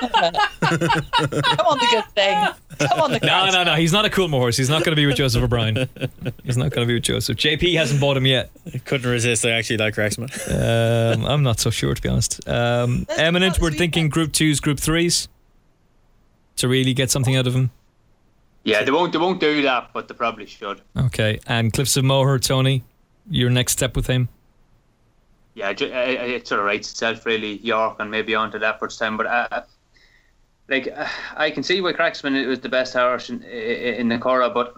[0.00, 2.48] Come on, the good thing.
[2.88, 3.74] Come on, the No, good no, no.
[3.74, 4.56] He's not a Coolmore horse.
[4.56, 5.88] He's not going to be with Joseph O'Brien.
[6.44, 7.36] He's not going to be with Joseph.
[7.36, 8.50] JP hasn't bought him yet.
[8.72, 9.44] I couldn't resist.
[9.44, 10.30] I actually like Rexman.
[11.14, 12.46] Um, I'm not so sure, to be honest.
[12.48, 14.08] Um, Let's Eminent, not we're see thinking.
[14.08, 15.28] Group Twos, Group Threes
[16.56, 17.70] to really get something out of him.
[18.64, 19.12] Yeah, they won't.
[19.12, 20.80] They won't do that, but they probably should.
[20.96, 21.38] Okay.
[21.46, 22.82] And Cliffs of Moher, Tony,
[23.28, 24.28] your next step with him.
[25.54, 27.58] Yeah, uh, uh, it sort of writes itself really.
[27.58, 29.62] York and maybe on to Leopardstown, but uh,
[30.68, 34.18] like uh, I can see why Cracksman it was the best horse in, in the
[34.18, 34.74] Curragh, but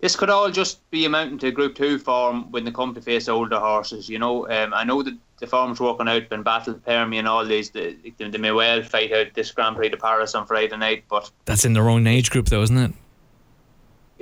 [0.00, 3.28] this could all just be amounting to Group Two form when they come to face
[3.28, 4.08] older horses.
[4.08, 7.44] You know, um, I know that the form's working out, when Battle Permi and all
[7.44, 7.96] these, they,
[8.38, 11.72] may well fight out this Grand Prix de Paris on Friday night, but That's in
[11.72, 12.92] their own age group, though, isn't it?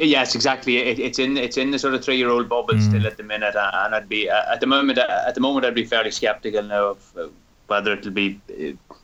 [0.03, 0.79] Yes, exactly.
[0.79, 3.23] It, it's in it's in the sort of three year old bubble still at the
[3.23, 6.11] minute, and I'd be uh, at the moment uh, at the moment I'd be fairly
[6.11, 7.29] sceptical now of uh,
[7.67, 8.95] whether it'll be uh,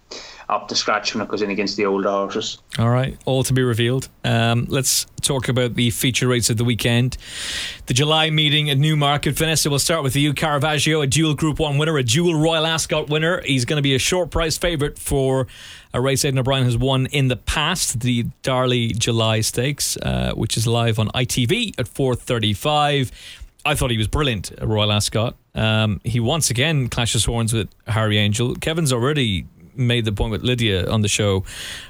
[0.48, 2.58] up to scratch when it goes in against the older horses.
[2.78, 4.08] All right, all to be revealed.
[4.24, 7.16] Um, let's talk about the feature rates of the weekend.
[7.86, 9.36] The July meeting at Newmarket.
[9.36, 10.32] Vanessa, we'll start with the you.
[10.32, 13.42] Caravaggio, a dual Group 1 winner, a dual Royal Ascot winner.
[13.42, 15.48] He's going to be a short price favourite for
[15.92, 20.56] a race Aidan O'Brien has won in the past, the Darley July Stakes, uh, which
[20.56, 23.10] is live on ITV at 4.35.
[23.64, 25.34] I thought he was brilliant, Royal Ascot.
[25.56, 28.54] Um, he once again clashes horns with Harry Angel.
[28.54, 29.46] Kevin's already
[29.76, 31.44] made the point with Lydia on the show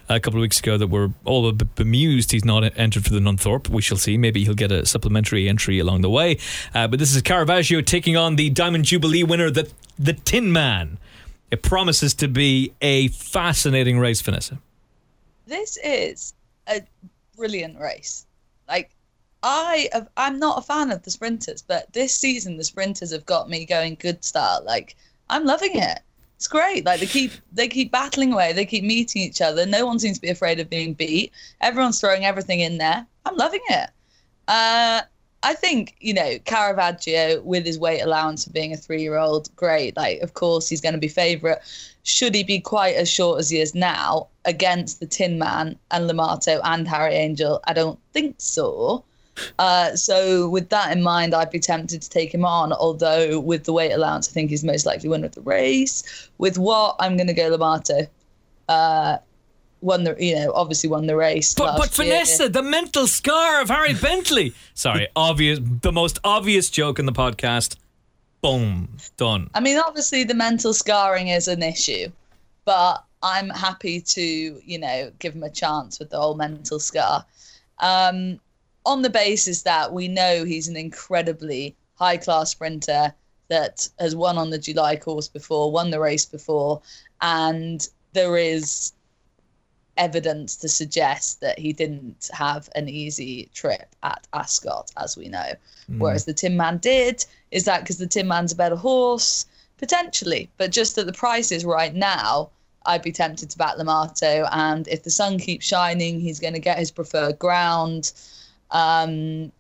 [0.09, 3.11] a couple of weeks ago that we're all a bit bemused he's not entered for
[3.11, 3.69] the Nunthorpe.
[3.69, 4.17] We shall see.
[4.17, 6.39] Maybe he'll get a supplementary entry along the way.
[6.75, 10.99] Uh, but this is Caravaggio taking on the Diamond Jubilee winner, the, the Tin Man.
[11.51, 14.59] It promises to be a fascinating race, Vanessa.
[15.47, 16.35] this is
[16.69, 16.83] a
[17.37, 18.27] brilliant race.
[18.69, 18.91] Like
[19.43, 23.27] I have, I'm not a fan of the sprinters, but this season the sprinters have
[23.27, 24.65] got me going good start.
[24.65, 24.97] Like
[25.31, 26.01] I'm loving it.
[26.37, 26.85] It's great.
[26.85, 28.53] Like they keep they keep battling away.
[28.53, 29.65] They keep meeting each other.
[29.65, 31.33] No one seems to be afraid of being beat.
[31.63, 33.07] Everyone's throwing everything in there.
[33.25, 33.91] I'm loving it.
[34.47, 35.01] Uh,
[35.43, 39.97] I think you know Caravaggio with his weight allowance for being a three-year-old, great.
[39.97, 41.59] Like, of course, he's going to be favourite.
[42.03, 46.09] Should he be quite as short as he is now against the Tin Man and
[46.09, 47.61] Limato and Harry Angel?
[47.65, 49.06] I don't think so.
[49.59, 52.73] Uh, so with that in mind, I'd be tempted to take him on.
[52.73, 56.29] Although with the weight allowance, I think he's most likely winner of the race.
[56.39, 58.09] With what I'm going to go Limato.
[58.69, 59.19] Uh,
[59.83, 61.55] won the you know obviously won the race.
[61.55, 62.09] But, but year.
[62.09, 64.53] Vanessa, the mental scar of Harry Bentley.
[64.75, 67.77] Sorry, obvious, the most obvious joke in the podcast.
[68.43, 69.51] Boom, done.
[69.55, 72.09] I mean, obviously the mental scarring is an issue,
[72.65, 74.23] but I'm happy to,
[74.65, 77.25] you know, give him a chance with the whole mental scar.
[77.79, 78.39] Um,
[78.87, 83.13] on the basis that we know he's an incredibly high class sprinter,
[83.49, 86.81] that has won on the July course before, won the race before,
[87.21, 88.93] and there is
[89.97, 95.53] evidence to suggest that he didn't have an easy trip at Ascot, as we know.
[95.91, 95.99] Mm.
[95.99, 97.25] Whereas the Tin Man did.
[97.51, 99.47] Is that because the Tin Man's a better horse?
[99.79, 102.51] Potentially, but just at the prices right now,
[102.87, 104.49] I'd be tempted to back Limato.
[104.53, 108.13] And if the sun keeps shining, he's going to get his preferred ground.
[108.71, 109.53] Um,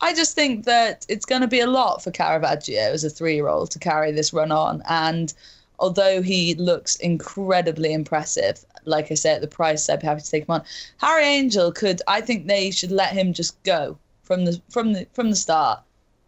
[0.00, 3.34] I just think that it's going to be a lot for Caravaggio as a three
[3.34, 4.82] year old to carry this run on.
[4.88, 5.32] And
[5.78, 10.30] although he looks incredibly impressive, like I say, at the price, I'd be happy to
[10.30, 10.64] take him on.
[10.98, 15.06] Harry Angel could, I think they should let him just go from the from the
[15.12, 15.80] from the start.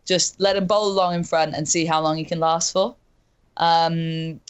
[0.05, 2.97] Just let him bowl along in front and see how long he can last for.
[3.59, 4.41] Um,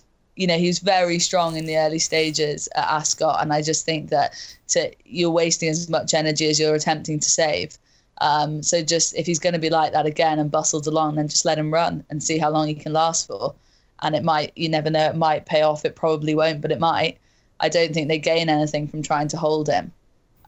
[0.41, 3.85] you know, he was very strong in the early stages at Ascot, and I just
[3.85, 4.33] think that
[4.69, 7.77] to, you're wasting as much energy as you're attempting to save.
[8.23, 11.29] Um, so just if he's going to be like that again and bustled along, then
[11.29, 13.55] just let him run and see how long he can last for.
[14.01, 15.85] And it might, you never know, it might pay off.
[15.85, 17.19] It probably won't, but it might.
[17.61, 19.93] I don't think they gain anything from trying to hold him.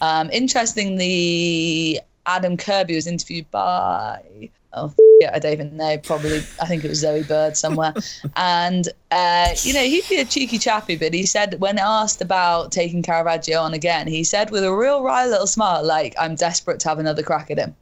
[0.01, 5.99] Um, interestingly, Adam Kirby was interviewed by oh yeah, I don't even know.
[5.99, 7.95] Probably, I think it was Zoe Bird somewhere.
[8.37, 12.73] and uh, you know, he'd be a cheeky chappy, but he said when asked about
[12.73, 16.81] taking Caravaggio on again, he said with a real wry little smile, like, "I'm desperate
[16.81, 17.75] to have another crack at him,"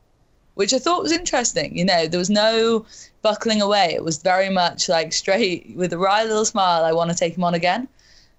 [0.54, 1.76] which I thought was interesting.
[1.76, 2.84] You know, there was no
[3.22, 3.92] buckling away.
[3.94, 6.84] It was very much like straight with a wry little smile.
[6.84, 7.88] I want to take him on again.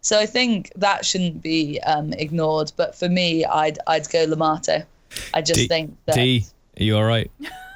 [0.01, 2.71] So I think that shouldn't be um, ignored.
[2.75, 4.85] But for me, I'd I'd go Limato.
[5.33, 6.15] I just D, think that.
[6.15, 6.45] D,
[6.79, 7.29] are you all right?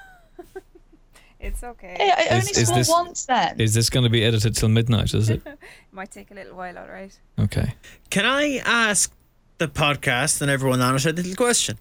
[1.46, 1.96] It's okay.
[1.98, 3.60] Hey, I only Is- is this- once then.
[3.60, 5.14] Is this going to be edited till midnight?
[5.14, 5.42] Is it?
[5.46, 5.60] it?
[5.92, 7.18] Might take a little while, all right.
[7.40, 7.76] Okay.
[8.10, 9.12] Can I ask
[9.60, 11.78] the podcast and everyone on it a little question?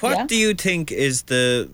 [0.00, 0.26] What Yeah.
[0.26, 1.70] do you think is the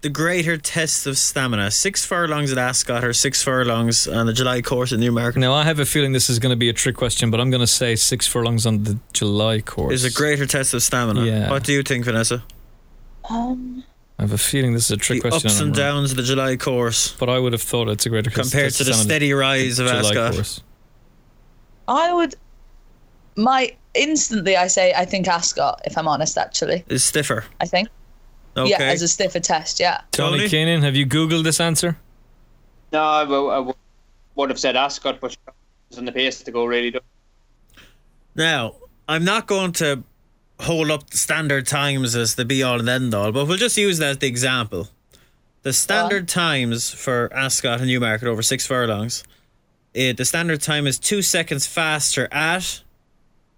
[0.00, 1.70] the greater test of stamina?
[1.70, 5.38] Six furlongs at Ascot or six furlongs on the July course in Newmarket?
[5.40, 7.50] Now I have a feeling this is going to be a trick question, but I'm
[7.50, 9.92] going to say six furlongs on the July course.
[9.92, 11.24] Is a greater test of stamina.
[11.26, 11.50] Yeah.
[11.50, 12.42] What do you think, Vanessa?
[13.28, 13.84] Um,
[14.20, 15.48] I have a feeling this is a trick the question.
[15.48, 15.76] ups and wrong.
[15.78, 18.84] downs of the July course But I would have thought it's a greater compared to
[18.84, 20.34] the steady rise of July Ascot.
[20.34, 20.60] course.
[21.88, 22.34] I would.
[23.36, 25.80] My instantly, I say I think Ascot.
[25.86, 27.46] If I'm honest, actually, Is stiffer.
[27.62, 27.88] I think
[28.58, 28.68] Okay.
[28.68, 30.02] yeah, as a stiffer test, yeah.
[30.12, 30.48] Tony, Tony?
[30.50, 31.96] Keenan, have you googled this answer?
[32.92, 33.74] No, I, w- I w-
[34.34, 35.34] would have said Ascot, but
[35.88, 36.90] it's on the pace to go really.
[36.90, 37.00] do-
[38.34, 38.74] Now,
[39.08, 40.02] I'm not going to
[40.60, 43.76] hold up the standard times as the be all and end all, but we'll just
[43.76, 44.88] use that as the example.
[45.62, 49.24] The standard times for Ascot and Newmarket over six furlongs,
[49.94, 52.82] eh, the standard time is two seconds faster at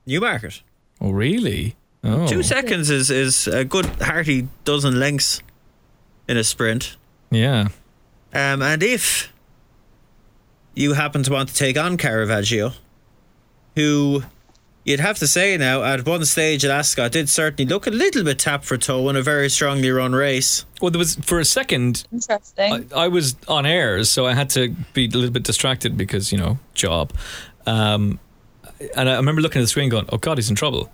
[0.07, 0.63] Newmarket.
[1.01, 1.77] Oh, really?
[2.05, 5.41] Oh, Two seconds is, is a good hearty dozen lengths
[6.29, 6.97] in a sprint.
[7.31, 7.69] yeah.
[8.35, 9.31] Um, and if
[10.75, 12.73] you happen to want to take on Caravaggio,
[13.77, 14.23] who
[14.85, 18.25] you'd have to say now at one stage at Ascot did certainly look a little
[18.25, 20.65] bit tap for toe in a very strongly run race.
[20.81, 22.05] Well, there was for a second.
[22.13, 22.91] Interesting.
[22.95, 26.33] I, I was on air, so I had to be a little bit distracted because
[26.33, 27.13] you know job.
[27.67, 28.19] Um,
[28.97, 30.91] and I remember looking at the screen, going, "Oh God, he's in trouble."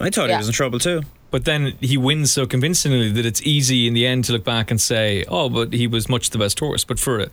[0.00, 1.02] I thought he was in trouble too.
[1.30, 4.70] But then he wins so convincingly that it's easy in the end to look back
[4.70, 7.28] and say, "Oh, but he was much the best horse." But for a,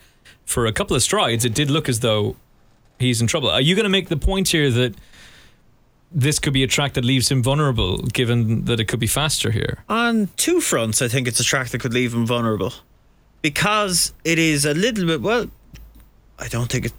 [0.46, 2.36] for a couple of strides, it did look as though
[3.00, 3.50] he's in trouble.
[3.50, 4.94] Are you going to make the point here that
[6.12, 9.52] this could be a track that leaves him vulnerable, given that it could be faster
[9.52, 9.84] here?
[9.90, 12.74] On two fronts, I think it's a track that could leave him vulnerable.
[13.42, 15.50] Because it is a little bit, well,
[16.40, 16.94] I don't think it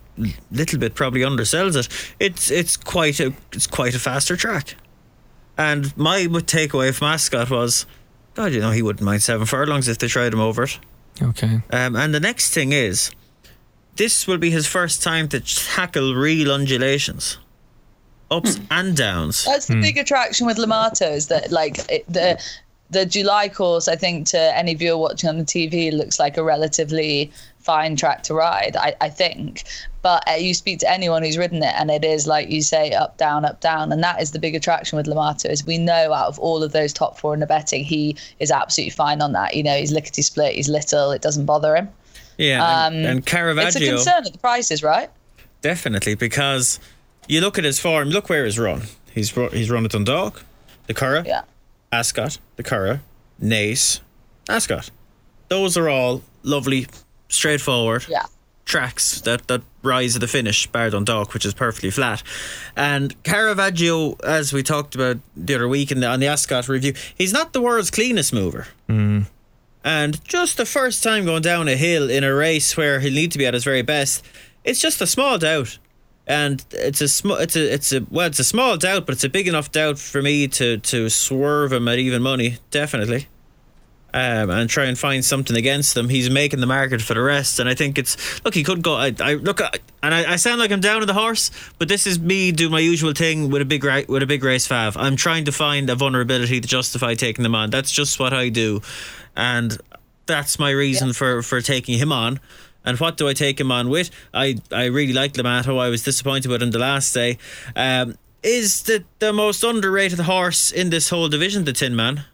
[0.50, 1.88] little bit probably undersells it.
[2.18, 4.74] It's it's quite a it's quite a faster track.
[5.56, 7.84] And my takeaway from Ascot was,
[8.34, 10.78] God, you know, he wouldn't mind seven furlongs if they tried him over it.
[11.20, 11.60] Okay.
[11.70, 13.10] Um, and the next thing is,
[13.96, 17.38] this will be his first time to tackle real undulations,
[18.30, 19.44] ups and downs.
[19.44, 22.42] That's the big attraction with Limato is that like it, the
[22.90, 23.88] the July course.
[23.88, 28.22] I think to any viewer watching on the TV looks like a relatively fine track
[28.22, 28.76] to ride.
[28.76, 29.64] I, I think,
[30.00, 32.92] but uh, you speak to anyone who's ridden it, and it is like you say,
[32.92, 35.50] up down, up down, and that is the big attraction with Limato.
[35.50, 38.50] Is we know out of all of those top four in the betting, he is
[38.50, 39.54] absolutely fine on that.
[39.54, 41.88] You know, he's lickety split, he's little, it doesn't bother him.
[42.38, 43.26] Yeah, and, Um, and
[43.66, 45.10] It's a concern at the prices, right?
[45.60, 46.78] Definitely, because
[47.28, 48.08] you look at his form.
[48.08, 48.82] Look where he's run.
[49.14, 50.44] He's ru- he's run at Dundalk,
[50.86, 51.42] the Curragh, Yeah.
[51.92, 53.00] Ascot, the Curragh,
[53.42, 54.00] Naas,
[54.48, 54.90] Ascot.
[55.48, 56.86] Those are all lovely,
[57.28, 58.24] straightforward Yeah.
[58.64, 62.22] tracks that, that rise to the finish, bar Dundalk, which is perfectly flat.
[62.76, 66.92] And Caravaggio, as we talked about the other week in the, on the Ascot review,
[67.16, 68.66] he's not the world's cleanest mover.
[68.88, 69.26] And
[69.84, 73.32] And just the first time going down a hill in a race where he'll need
[73.32, 74.22] to be at his very best,
[74.64, 75.78] it's just a small doubt.
[76.28, 79.24] And it's a small, it's a, it's a, well, it's a small doubt, but it's
[79.24, 83.28] a big enough doubt for me to to swerve him at even money, definitely
[84.14, 86.08] um, and try and find something against them.
[86.08, 88.54] He's making the market for the rest, and I think it's look.
[88.54, 88.94] He could go.
[88.94, 89.70] I, I look, I,
[90.02, 92.72] and I, I sound like I'm down on the horse, but this is me doing
[92.72, 94.96] my usual thing with a big ra- with a big race fav.
[94.96, 97.70] I'm trying to find a vulnerability to justify taking them on.
[97.70, 98.80] That's just what I do,
[99.36, 99.76] and
[100.24, 102.40] that's my reason for for taking him on.
[102.88, 104.10] And what do I take him on with?
[104.32, 105.78] I, I really like Limato.
[105.78, 107.36] I was disappointed with him the last day.
[107.76, 112.24] Um, is the the most underrated horse in this whole division the Tin Man?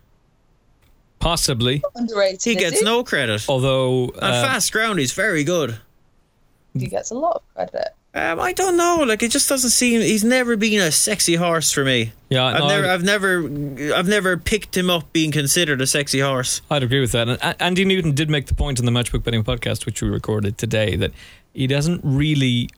[1.19, 1.83] Possibly.
[1.97, 2.45] Underrated.
[2.45, 3.45] He is gets no credit.
[3.49, 5.81] Although On uh, fast ground, he's very good.
[6.73, 7.89] He gets a lot of credit.
[8.17, 9.05] Um, I don't know.
[9.07, 10.01] Like it just doesn't seem.
[10.01, 12.13] He's never been a sexy horse for me.
[12.29, 16.21] Yeah, I've no, never, I've never, I've never picked him up being considered a sexy
[16.21, 16.63] horse.
[16.71, 17.29] I'd agree with that.
[17.29, 20.59] And Andy Newton did make the point in the Matchbook Betting podcast, which we recorded
[20.59, 21.11] today, that
[21.53, 22.71] he doesn't really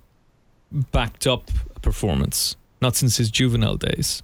[0.73, 4.23] backed up a performance, not since his juvenile days.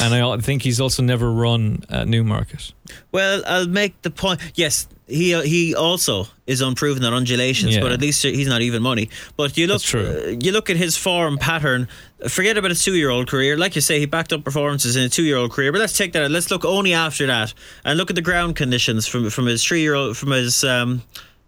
[0.00, 2.72] And I think he's also never run at Newmarket.
[3.10, 4.40] Well, I'll make the point.
[4.54, 7.80] Yes, he he also is unproven at undulations, Yeah.
[7.82, 9.08] but at least he's not even money.
[9.36, 10.06] But you look, true.
[10.06, 11.88] uh, you look at his form pattern.
[12.28, 13.56] Forget about his two-year-old career.
[13.56, 15.72] Like you say, he backed up performances in a two-year-old career.
[15.72, 16.22] But let's take that.
[16.22, 16.30] out.
[16.30, 17.52] Let's look only after that
[17.84, 21.02] and look at the ground conditions from from his three-year-old from his um,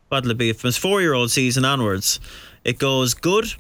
[0.08, 2.18] what'll it be from his four-year-old season onwards.
[2.64, 3.54] It goes good,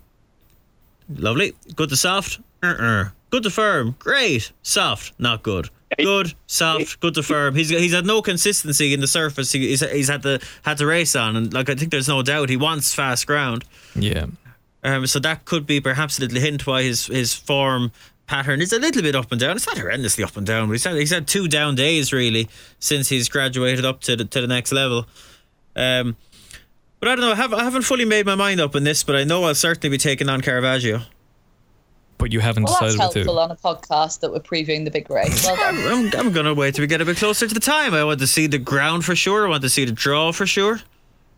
[1.08, 3.10] lovely, good to soft, uh-uh.
[3.34, 5.68] Good to firm, great, soft, not good.
[5.98, 7.56] Good, soft, good to firm.
[7.56, 9.50] He's he's had no consistency in the surface.
[9.50, 12.22] He, he's he's had the had to race on, and like I think there's no
[12.22, 13.64] doubt he wants fast ground.
[13.96, 14.26] Yeah.
[14.84, 17.90] Um, so that could be perhaps a little hint why his his form
[18.26, 19.56] pattern is a little bit up and down.
[19.56, 22.48] It's not horrendously up and down, but he's had he's had two down days really
[22.78, 25.06] since he's graduated up to the to the next level.
[25.74, 26.16] Um,
[27.00, 27.32] but I don't know.
[27.32, 29.56] I haven't, I haven't fully made my mind up on this, but I know I'll
[29.56, 31.02] certainly be taking on Caravaggio.
[32.18, 33.40] But you haven't Well, that's decided with helpful who.
[33.40, 35.44] on a podcast that we're previewing the big race.
[35.44, 35.56] Well.
[35.60, 37.92] I'm, I'm, I'm going to wait till we get a bit closer to the time.
[37.92, 39.46] I want to see the ground for sure.
[39.46, 40.80] I want to see the draw for sure.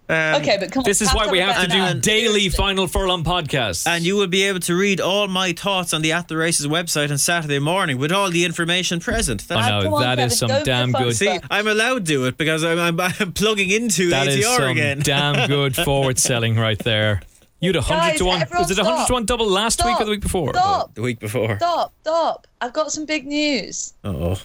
[0.08, 0.84] Um, okay, but come on.
[0.84, 3.88] This is why we have to do and- daily Final Furlong podcasts.
[3.88, 6.66] And you will be able to read all my thoughts on the At the Races
[6.68, 9.48] website on Saturday morning with all the information present.
[9.48, 11.16] That's, I know come on, that is Kevin, some go damn good.
[11.16, 14.56] See, I'm allowed to do it because I'm, I'm, I'm plugging into That is ATR
[14.58, 15.00] some again.
[15.00, 17.22] damn good forward selling right there.
[17.66, 18.44] You had a hundred Guys, to one.
[18.58, 19.06] Was it a hundred stop.
[19.08, 20.04] to one double last week or Stop.
[20.04, 20.54] the week before?
[20.54, 21.56] Stop, the week before.
[21.56, 22.46] stop, stop.
[22.60, 23.92] I've got some big news.
[24.04, 24.40] Oh.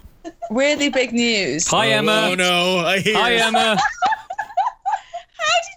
[0.50, 1.68] Really big news.
[1.68, 2.30] Hi oh, Emma.
[2.32, 3.34] Oh no, I hear Hi.
[3.34, 3.60] Emma.
[3.60, 3.80] How did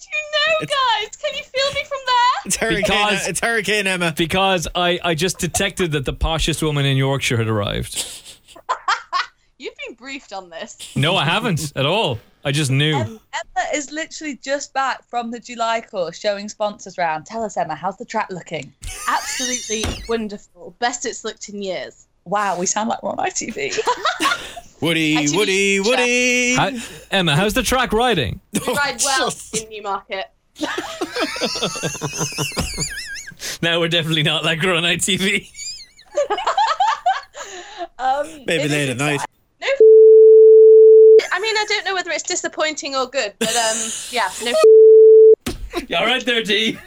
[0.07, 1.17] you know, guys?
[1.17, 2.15] Can you feel me from there?
[2.47, 4.15] It's Hurricane, Because- it's Hurricane Emma.
[4.17, 7.95] Because I, I just detected that the poshest woman in Yorkshire had arrived.
[9.65, 10.77] You've been briefed on this.
[10.95, 12.19] No, I haven't at all.
[12.45, 12.95] I just knew.
[12.99, 13.19] Emma
[13.75, 17.25] is literally just back from the July course showing sponsors round.
[17.25, 18.75] Tell us, Emma, how's the track looking?
[19.09, 20.77] Absolutely wonderful.
[20.81, 22.07] Best it's looked in years.
[22.27, 23.79] Wow, we sound like we're on ITV.
[24.83, 25.87] Woody, Actually, Woody, check.
[25.87, 26.55] Woody.
[26.57, 26.71] How,
[27.11, 28.41] Emma, how's the track riding?
[28.53, 30.27] We ride well in Newmarket.
[33.63, 35.49] now we're definitely not like we're on ITV.
[37.99, 39.21] um, Maybe late at night.
[39.65, 41.27] No.
[41.33, 43.77] I mean, I don't know whether it's disappointing or good, but um,
[44.11, 44.53] yeah, no.
[45.89, 46.79] You all right there, D?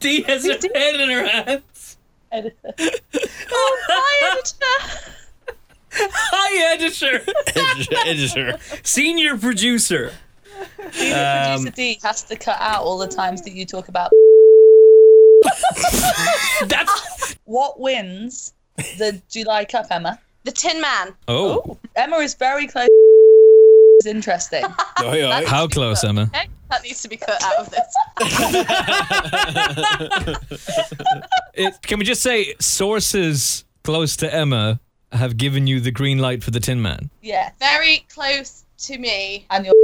[0.00, 1.96] D has her head in her hands.
[2.30, 2.52] exciting.
[3.50, 5.12] Oh, hi, editor.
[5.92, 7.24] Hi, editor.
[8.06, 8.58] Editor.
[8.82, 10.12] Senior producer.
[10.92, 14.10] Senior Um, producer D has to cut out all the times that you talk about
[16.66, 17.36] That's.
[17.44, 18.52] what wins
[18.98, 20.18] the July Cup, Emma.
[20.46, 21.12] The Tin Man.
[21.26, 21.76] Oh.
[21.96, 22.86] Emma is very close.
[23.98, 24.62] It's interesting.
[25.02, 25.46] Oi, oi.
[25.46, 26.30] How close, Emma?
[26.68, 27.86] That needs to be cut out of this.
[31.54, 34.80] It, can we just say sources close to Emma
[35.12, 37.08] have given you the green light for the Tin Man?
[37.22, 39.46] yeah, Very close to me.
[39.50, 39.74] and your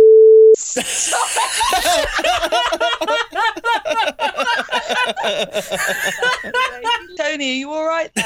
[7.16, 8.24] Tony, are you all right there?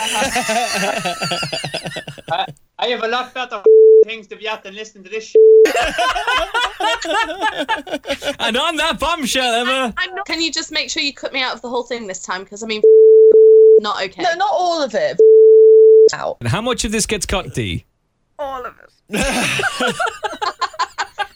[2.30, 2.46] I,
[2.78, 3.62] I have a lot better
[4.04, 5.24] things to be at than listening to this.
[5.24, 5.34] Sh-
[8.38, 9.94] And on that bombshell, Emma.
[9.96, 10.26] I'm not.
[10.26, 12.44] Can you just make sure you cut me out of the whole thing this time?
[12.44, 12.82] Because I mean,
[13.80, 14.22] not okay.
[14.22, 15.18] no, not all of it.
[16.12, 16.36] Out.
[16.40, 17.84] And how much of this gets cut, D?
[18.38, 18.92] all of it.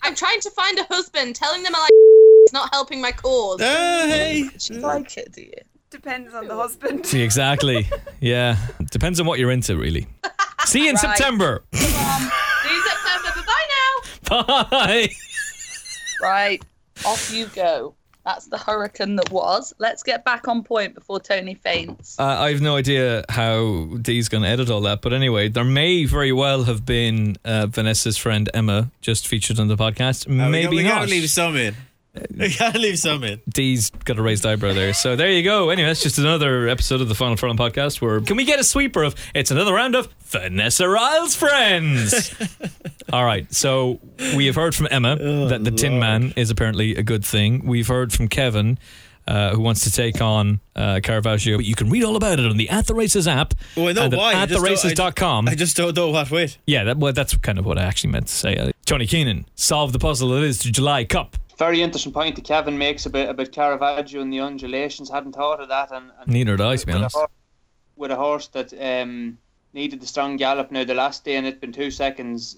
[0.03, 1.35] I'm trying to find a husband.
[1.35, 3.61] Telling them I like it's not helping my cause.
[3.63, 4.49] Ah, hey.
[4.59, 5.33] Do you like it?
[5.33, 5.53] Do you?
[5.91, 7.05] Depends on the husband.
[7.07, 7.89] See, exactly.
[8.21, 8.57] Yeah.
[8.91, 10.07] Depends on what you're into, really.
[10.67, 11.17] See you in Right.
[11.17, 11.65] September.
[11.73, 13.31] See you September.
[13.35, 14.65] Bye bye now.
[14.71, 15.09] Bye.
[16.23, 16.63] Right,
[17.07, 17.95] off you go.
[18.27, 19.73] That's the hurricane that was.
[19.79, 22.21] Let's get back on point before Tony faints.
[22.21, 25.65] Uh, I have no idea how Dee's going to edit all that, but anyway, there
[25.65, 30.27] may very well have been uh, Vanessa's friend Emma just featured on the podcast.
[30.29, 30.89] Uh, we Maybe got- we not.
[31.01, 31.75] gotta leave some in.
[32.37, 33.41] We gotta leave some in.
[33.49, 34.93] Dee's got a raised eyebrow there.
[34.95, 35.71] So there you go.
[35.71, 38.65] Anyway, that's just another episode of the Final Furlong podcast where can we get a
[38.65, 42.35] sweeper of it's another round of Vanessa Ryle's friends.
[43.13, 43.53] All right.
[43.53, 44.01] So
[44.37, 45.17] we have heard from Emma
[45.49, 47.67] that the Tin Man is apparently a good thing.
[47.67, 48.79] We've heard from Kevin.
[49.29, 51.57] Uh, who wants to take on uh, Caravaggio?
[51.59, 53.55] But you can read all about it on the At the Races app.
[53.77, 54.33] Oh, I know and at why.
[54.33, 55.47] I I ju- AtTheRaces.com.
[55.47, 56.57] I just don't know what with.
[56.67, 58.57] yeah, that, well, that's kind of what I actually meant to say.
[58.57, 61.37] Uh, Tony Keenan, solve the puzzle that is the July Cup.
[61.61, 65.11] Very interesting point that Kevin makes about about Caravaggio and the undulations.
[65.11, 65.93] Hadn't thought of that.
[65.93, 67.17] And, and Neither did I, to be with a honest.
[67.17, 67.31] horse-
[67.97, 69.37] with a horse that um,
[69.75, 72.57] needed the strong gallop now the last day and it's been two seconds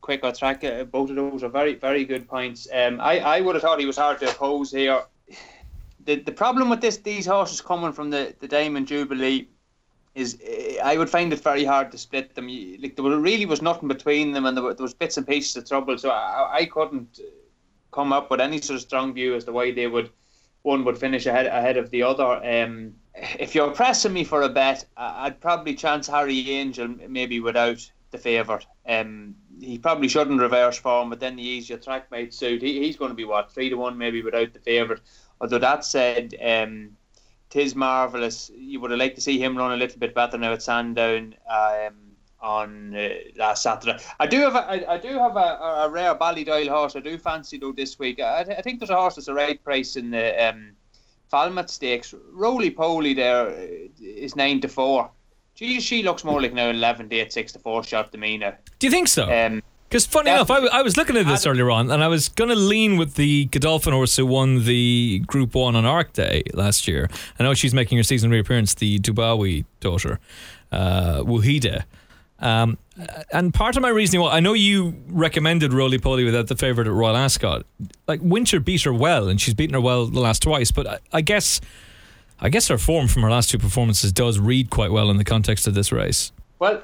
[0.00, 0.62] quicker track.
[0.62, 2.68] Uh, both of those are very very good points.
[2.72, 5.02] Um, I I would have thought he was hard to oppose here.
[6.04, 9.48] The the problem with this these horses coming from the the Diamond Jubilee
[10.14, 12.48] is uh, I would find it very hard to split them.
[12.48, 15.26] You- Like there really was nothing between them, and there, were, there was bits and
[15.26, 15.98] pieces of trouble.
[15.98, 17.18] So I, I couldn't
[17.96, 20.10] come up with any sort of strong view as to why they would
[20.62, 22.30] one would finish ahead ahead of the other.
[22.44, 27.90] Um, if you're pressing me for a bet, I'd probably chance Harry Angel maybe without
[28.10, 28.66] the favourite.
[28.86, 32.62] Um, he probably shouldn't reverse form, but then the easier track might suit.
[32.62, 35.00] He, he's going to be what three to one maybe without the favourite.
[35.40, 36.96] Although that said, um,
[37.48, 38.50] tis marvelous.
[38.54, 41.34] You would have liked to see him run a little bit better now at Sandown
[41.48, 42.05] um,
[42.40, 43.98] on uh, last Saturday.
[44.20, 46.94] I do have a, I, I do have a, a, a rare Ballydoyle horse.
[46.96, 48.20] I do fancy though this week.
[48.20, 50.72] I, I think there's a horse that's the right price in the um,
[51.30, 52.14] Falmouth Stakes.
[52.32, 55.10] Roly Poly there uh, nine to four.
[55.54, 57.82] Geez, she looks more like now eleven to eight, six to four
[58.18, 58.52] me now.
[58.78, 59.24] Do you think so?
[59.32, 62.08] Um, Because funny enough, I, w- I was looking at this earlier on, and I
[62.08, 66.12] was going to lean with the Godolphin horse who won the Group One on Arc
[66.12, 67.08] Day last year.
[67.38, 70.18] I know she's making her season reappearance, the Dubawi daughter,
[70.72, 71.84] uh, Wuheida.
[72.38, 72.76] Um,
[73.32, 76.86] and part of my reasoning, well, I know you recommended Roly Poly without the favourite
[76.86, 77.64] at Royal Ascot.
[78.06, 80.70] Like Winter beat her well, and she's beaten her well the last twice.
[80.70, 81.60] But I, I guess,
[82.40, 85.24] I guess her form from her last two performances does read quite well in the
[85.24, 86.32] context of this race.
[86.58, 86.82] Well,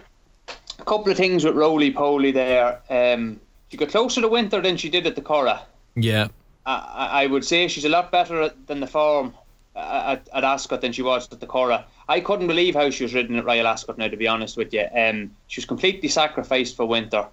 [0.78, 2.80] a couple of things with Roly Poly there.
[2.88, 5.62] Um, she got closer to Winter than she did at the Curragh.
[5.94, 6.28] Yeah,
[6.66, 9.34] I, I would say she's a lot better than the form
[9.76, 11.84] uh, at, at Ascot than she was at the Curragh.
[12.12, 14.74] I couldn't believe how she was ridden at Royal Ascot now, to be honest with
[14.74, 14.86] you.
[14.94, 17.26] Um, she was completely sacrificed for Winter.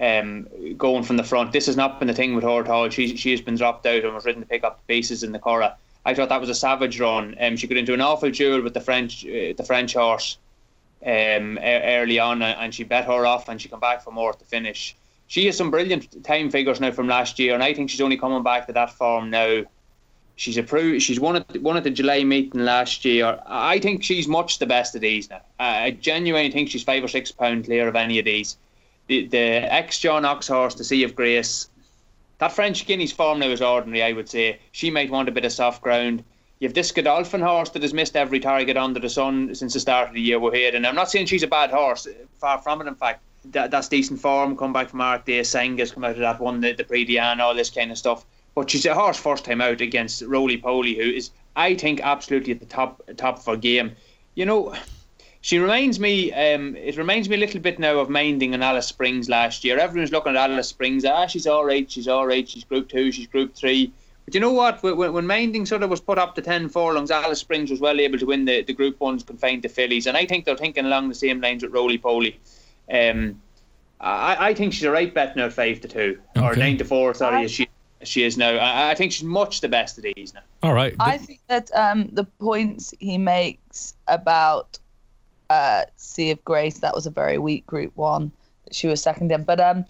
[0.00, 0.48] Um,
[0.78, 2.88] going from the front, this has not been the thing with her at all.
[2.88, 5.32] She she has been dropped out and was ridden to pick up the pieces in
[5.32, 5.74] the Curragh.
[6.06, 7.36] I thought that was a savage run.
[7.38, 10.38] Um, she got into an awful duel with the French uh, the French horse
[11.04, 14.32] um, early on, uh, and she bet her off, and she come back for more
[14.32, 14.96] to finish.
[15.26, 18.16] She has some brilliant time figures now from last year, and I think she's only
[18.16, 19.64] coming back to that form now.
[20.36, 21.02] She's approved.
[21.02, 23.38] She's won at at the July meeting last year.
[23.46, 25.40] I think she's much the best of these now.
[25.60, 28.56] I genuinely think she's five or six pound clear of any of these.
[29.06, 31.68] The the ex John Oxx horse, the Sea of Grace,
[32.38, 34.02] that French Guinea's form now is ordinary.
[34.02, 36.24] I would say she might want a bit of soft ground.
[36.58, 39.80] You have this Godolphin horse that has missed every target under the sun since the
[39.80, 40.40] start of the year.
[40.40, 42.08] We're here, and I'm not saying she's a bad horse.
[42.38, 42.88] Far from it.
[42.88, 43.22] In fact,
[43.52, 44.56] that, that's decent form.
[44.56, 47.40] Come back from Arc Day, Senga's come out of that one, the, the Prix Diane,
[47.40, 48.24] all this kind of stuff.
[48.54, 52.52] But she's a horse first time out against Roly Poly, who is, I think, absolutely
[52.52, 53.92] at the top top of her game.
[54.34, 54.74] You know,
[55.40, 56.32] she reminds me.
[56.32, 59.78] Um, it reminds me a little bit now of Minding and Alice Springs last year.
[59.78, 61.04] Everyone's looking at Alice Springs.
[61.04, 61.90] Ah, she's all right.
[61.90, 62.48] She's all right.
[62.48, 63.12] She's Group Two.
[63.12, 63.92] She's Group Three.
[64.24, 64.82] But you know what?
[64.82, 68.00] When, when Minding sort of was put up to ten furlongs, Alice Springs was well
[68.00, 70.86] able to win the, the Group Ones confined to fillies, and I think they're thinking
[70.86, 72.38] along the same lines with Roly Poly.
[72.90, 73.40] Um,
[74.00, 76.84] I, I think she's a right bet now at five to two or nine to
[76.84, 77.14] four.
[77.14, 77.68] Sorry, as she as
[78.04, 78.50] she is now.
[78.56, 80.40] I, I think she's much the best of these now.
[80.62, 80.94] all right.
[81.00, 84.78] I think that um, the points he makes about
[85.50, 88.32] uh, Sea of Grace, that was a very weak group one.
[88.72, 89.44] She was second in.
[89.44, 89.84] But um,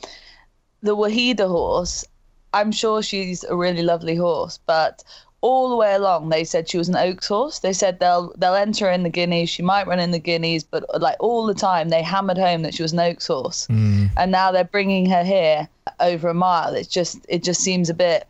[0.82, 2.04] the Wuheida horse,
[2.52, 5.02] I'm sure she's a really lovely horse, but
[5.44, 7.58] all the way along they said she was an Oaks horse.
[7.58, 9.50] They said they'll they'll enter in the Guineas.
[9.50, 12.72] She might run in the Guineas, but like all the time they hammered home that
[12.72, 13.66] she was an Oaks horse.
[13.66, 14.06] Hmm.
[14.16, 15.68] And now they're bringing her here
[16.00, 16.74] over a mile.
[16.74, 18.26] It's just it just seems a bit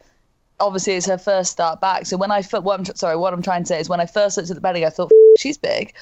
[0.59, 2.07] obviously it's her first start back.
[2.07, 4.37] So when I what I'm sorry, what I'm trying to say is when I first
[4.37, 5.95] looked at the betting, I thought she's big,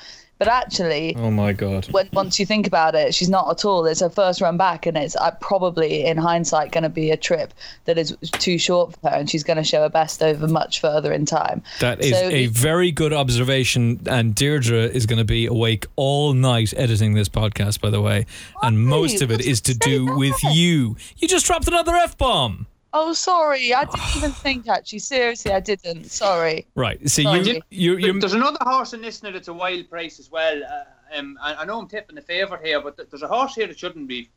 [0.45, 1.87] But actually, Oh my god.
[1.93, 3.87] when once you think about it, she's not at all.
[3.87, 7.17] It's her first run back, and it's uh, probably in hindsight going to be a
[7.17, 7.55] trip
[7.85, 10.81] that is too short for her, and she's going to show her best over much
[10.81, 11.63] further in time.
[11.81, 16.33] That is So a very good observation, and Deirdre is going to be awake all
[16.33, 17.81] night editing this podcast.
[17.81, 18.27] By the way,
[18.63, 20.97] and most of it is to do with you.
[21.19, 22.67] You just dropped another f bomb.
[22.95, 24.69] Oh, sorry, I didn't even think.
[24.69, 26.05] Actually, seriously, I didn't.
[26.05, 26.67] Sorry.
[26.75, 27.01] Right.
[27.09, 27.41] So Sorry.
[27.41, 30.63] you you you There's another horse in this now that's a wild price as well.
[30.63, 33.55] Uh, um, I, I know I'm tipping the favourite here, but th- there's a horse
[33.55, 34.31] here that shouldn't be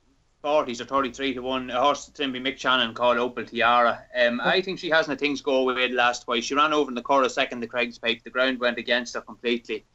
[0.44, 1.70] 40s or 33 to 1.
[1.72, 4.04] A horse that's going to be Mick Channon called Opal Tiara.
[4.16, 6.44] Um, I think she hasn't a things go away the last twice.
[6.44, 8.24] She ran over in the Curragh second to Creggs Pipes.
[8.24, 9.86] The ground went against her completely.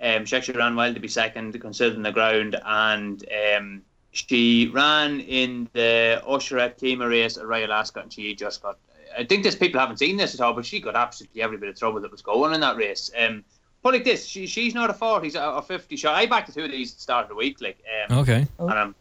[0.00, 2.56] Um, she actually ran well to be second, considering the ground.
[2.64, 3.22] And
[3.56, 3.82] um,
[4.26, 8.78] she ran in the Usherette Kima race at Royal Ascot, and she just got.
[9.16, 11.68] I think there's people haven't seen this at all, but she got absolutely every bit
[11.68, 13.10] of trouble that was going in that race.
[13.16, 13.44] Um,
[13.82, 16.14] put like this: she, she's not a 40s or a 50 shot.
[16.14, 17.78] I backed the two of these at the start of the week, like,
[18.10, 18.46] um, okay?
[18.58, 18.94] and I'm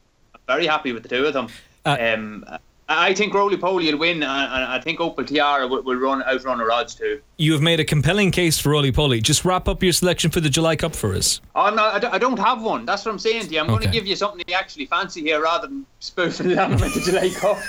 [0.47, 1.47] very happy with the two of them.
[1.85, 2.45] Uh, um,
[2.89, 6.23] I I think Roly Poly will win, and I think Opal Tiara will, will run
[6.23, 7.21] outrun her odds too.
[7.37, 9.19] You have made a compelling case for Roly Poly.
[9.21, 11.41] Just wrap up your selection for the July Cup for us.
[11.55, 12.85] Oh, no, I, don't- have one.
[12.85, 13.59] That's what I'm saying to you.
[13.59, 16.71] I'm going to give you something you actually fancy here rather than spoofing it on
[16.71, 17.57] the July Cup.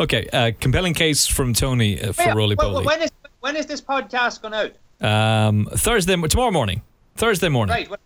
[0.00, 2.84] Okay, uh, compelling case from Tony uh, for Roly Poly.
[2.84, 3.10] When is,
[3.40, 4.72] when is this podcast going out?
[5.00, 6.82] Um, Thursday, tomorrow morning.
[7.16, 7.74] Thursday morning.
[7.74, 7.88] Right.
[7.90, 7.98] Well,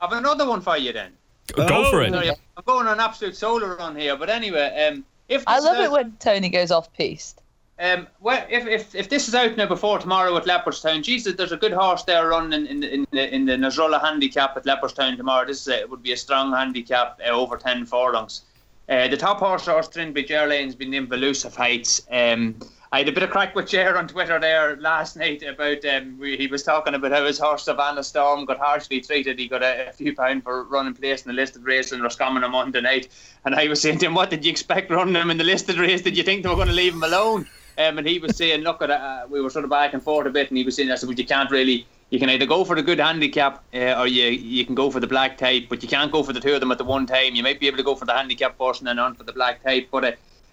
[0.00, 1.12] I've another one for you then.
[1.48, 2.12] Go for it.
[2.12, 5.84] Sorry, I'm going on absolute solar run here, but anyway, um, if I love out-
[5.84, 7.40] it when Tony goes off piste.
[7.78, 11.50] Um, well, if, if if this is out now before tomorrow at Leopardstown, Jesus, there's
[11.52, 15.16] a good horse there running in the in the in the Nasrullah handicap at Leopardstown
[15.16, 15.46] tomorrow.
[15.46, 18.42] This is a, would be a strong handicap uh, over ten furlongs.
[18.88, 22.02] Uh, the top horse, horse Trinby Ger Lyons' been named Elusive Heights.
[22.10, 22.54] Um,
[22.92, 26.18] I had a bit of crack with Jer on Twitter there last night about um,
[26.18, 29.38] we, he was talking about how his horse Savannah Storm got harshly treated.
[29.38, 32.44] He got a, a few pound for running place in the listed race in Roscommon
[32.44, 33.08] on Monday night,
[33.46, 35.78] and I was saying to him, "What did you expect running him in the listed
[35.78, 36.02] race?
[36.02, 37.48] Did you think they were going to leave him alone?"
[37.78, 40.26] Um, and he was saying, "Look at uh, we were sort of back and forth
[40.26, 42.44] a bit," and he was saying, "I said, well, you can't really." You can either
[42.44, 45.68] go for the good handicap uh, or you you can go for the black type,
[45.70, 47.34] but you can't go for the two of them at the one time.
[47.34, 49.32] You might be able to go for the handicap first and then on for the
[49.32, 49.88] black type.
[49.90, 50.12] But uh,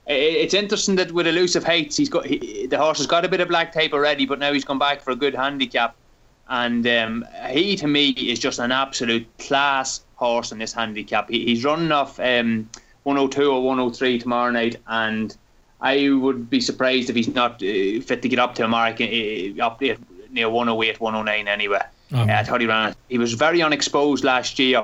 [0.10, 3.42] it's interesting that with elusive heights, he's got he, the horse has got a bit
[3.42, 5.96] of black tape already, but now he's come back for a good handicap.
[6.50, 11.30] And um, he, to me, is just an absolute class horse in this handicap.
[11.30, 12.68] He, he's running off um,
[13.04, 15.38] 102 or 103 tomorrow night, and
[15.80, 19.00] I would be surprised if he's not uh, fit to get up to a mark
[19.00, 19.98] uh, up there
[20.32, 21.82] near 108, 109 anyway.
[22.14, 22.22] Oh.
[22.22, 22.96] Uh, I thought he ran.
[23.10, 24.84] He was very unexposed last year.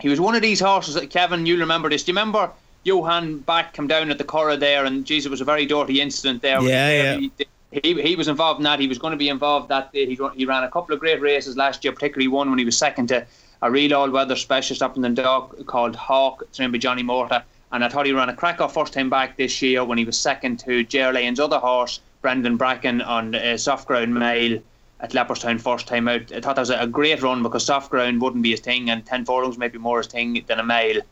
[0.00, 2.02] He was one of these horses that Kevin, you'll remember this.
[2.02, 2.50] Do you remember
[2.88, 6.00] Johan back come down at the Curragh there, and geez, it was a very dirty
[6.00, 6.60] incident there.
[6.62, 8.80] Yeah, He- He, he was involved in that.
[8.80, 10.06] He was going to be involved that day.
[10.06, 12.78] He, he ran a couple of great races last year, particularly one when he was
[12.78, 13.26] second to
[13.60, 17.42] a real all-weather specialist up in the dog called Hawk, trained by Johnny Murtagh.
[17.70, 20.06] And I thought he ran a crack off first time back this year when he
[20.06, 24.58] was second to Ger Lyons' other horse, Brendan Bracken, on uh, soft ground mile
[25.00, 26.32] at Leopardstown first time out.
[26.32, 29.04] I thought that was a great run because soft ground wouldn't be his thing, and
[29.04, 31.02] ten furlongs maybe more his thing than a mile.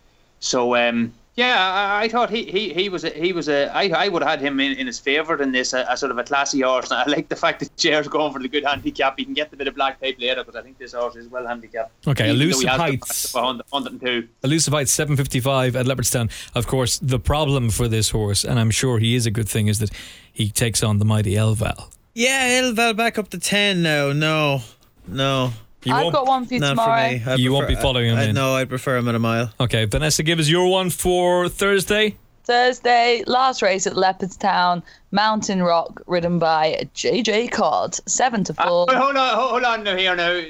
[0.41, 3.91] So um, yeah, I, I thought he, he, he was a, he was a I,
[4.07, 6.17] I would have had him in, in his favourite in this, a, a sort of
[6.19, 6.91] a classy horse.
[6.91, 9.19] And I like the fact that Jer's going for the good handicap.
[9.19, 11.29] He can get the bit of black tape later because I think this horse is
[11.29, 12.07] well handicapped.
[12.07, 13.33] Okay, Even though he Elusive Heights.
[13.33, 14.29] back of 100 102.
[14.45, 16.31] Elusive Heights 755 at Leopardstown.
[16.55, 19.67] Of course, the problem for this horse, and I'm sure he is a good thing,
[19.69, 19.91] is that
[20.33, 21.93] he takes on the mighty Elval.
[22.15, 24.13] Yeah, Elval back up to 10 now.
[24.13, 24.63] No,
[25.07, 25.53] no.
[25.95, 27.19] I've got one for you tomorrow.
[27.19, 27.33] for me.
[27.33, 28.35] I You won't be following him I, in.
[28.35, 29.53] No, I'd prefer him at a mile.
[29.61, 32.17] Okay, Vanessa, give us your one for Thursday.
[32.45, 38.87] Thursday, last race at Leopardstown, Mountain Rock, ridden by JJ Codd, seven to Uh, four.
[38.89, 40.41] wait, hold on, hold hold on now here now.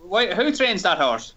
[0.00, 1.34] Why, who trains that horse?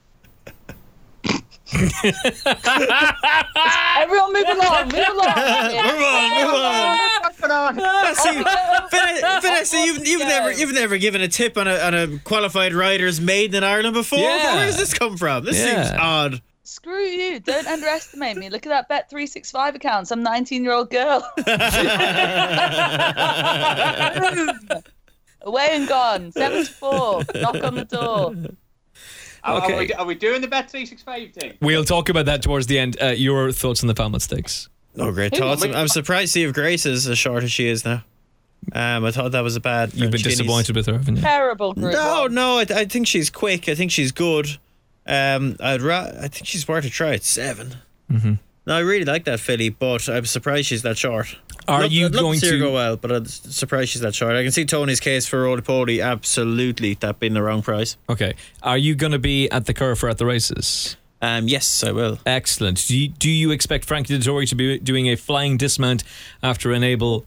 [3.97, 5.35] Everyone move along, move along.
[5.35, 6.97] Move on, move on.
[7.21, 7.75] What's going on?
[7.75, 8.43] Vanessa,
[8.91, 12.73] Vanessa, Vanessa, you've, you've never you've never given a tip on a, on a qualified
[12.73, 14.19] rider's maiden in Ireland before.
[14.19, 14.55] Yeah.
[14.55, 15.45] Where does this come from?
[15.45, 15.83] This Yeah.
[15.85, 16.41] seems odd.
[16.65, 17.39] Screw you.
[17.39, 18.49] Don't underestimate me.
[18.49, 20.07] Look at that Bet365 account.
[20.07, 21.21] Some 19 year old girl.
[25.45, 26.31] Away and gone.
[26.31, 27.23] Seven to four.
[27.35, 28.33] Knock on the door.
[29.43, 31.53] Are, are, we, are we doing the Bet three six five thing?
[31.61, 32.97] We'll talk about that towards the end.
[33.01, 34.69] Uh, your thoughts on the Falmouth Stakes?
[34.95, 35.63] No great thoughts.
[35.63, 38.03] I'm, I'm surprised to see if Grace is as short as she is now.
[38.71, 39.93] Um, I thought that was a bad.
[39.93, 40.37] You've been guineas.
[40.37, 41.21] disappointed with her, haven't you?
[41.21, 41.93] Terrible group.
[41.93, 42.33] No, one.
[42.33, 43.67] no, I, I think she's quick.
[43.67, 44.57] I think she's good.
[45.05, 47.75] Um, I'd ra- I think she's worth a try at 7
[48.11, 48.33] Mm-hmm.
[48.65, 51.35] No, I really like that filly, but I'm surprised she's that short.
[51.67, 52.59] Are Look- you I'd going to see her to?
[52.59, 52.97] go well?
[52.97, 54.35] But I'm surprised she's that short.
[54.35, 56.01] I can see Tony's case for Roly Poly.
[56.01, 57.97] Absolutely, that being the wrong price.
[58.09, 58.33] Okay.
[58.61, 60.97] Are you going to be at the Curve or at the races?
[61.21, 62.19] Um, yes, I will.
[62.25, 62.85] Excellent.
[62.85, 66.03] Do you, do you expect Frankie Dettori to be doing a flying dismount
[66.41, 67.25] after Enable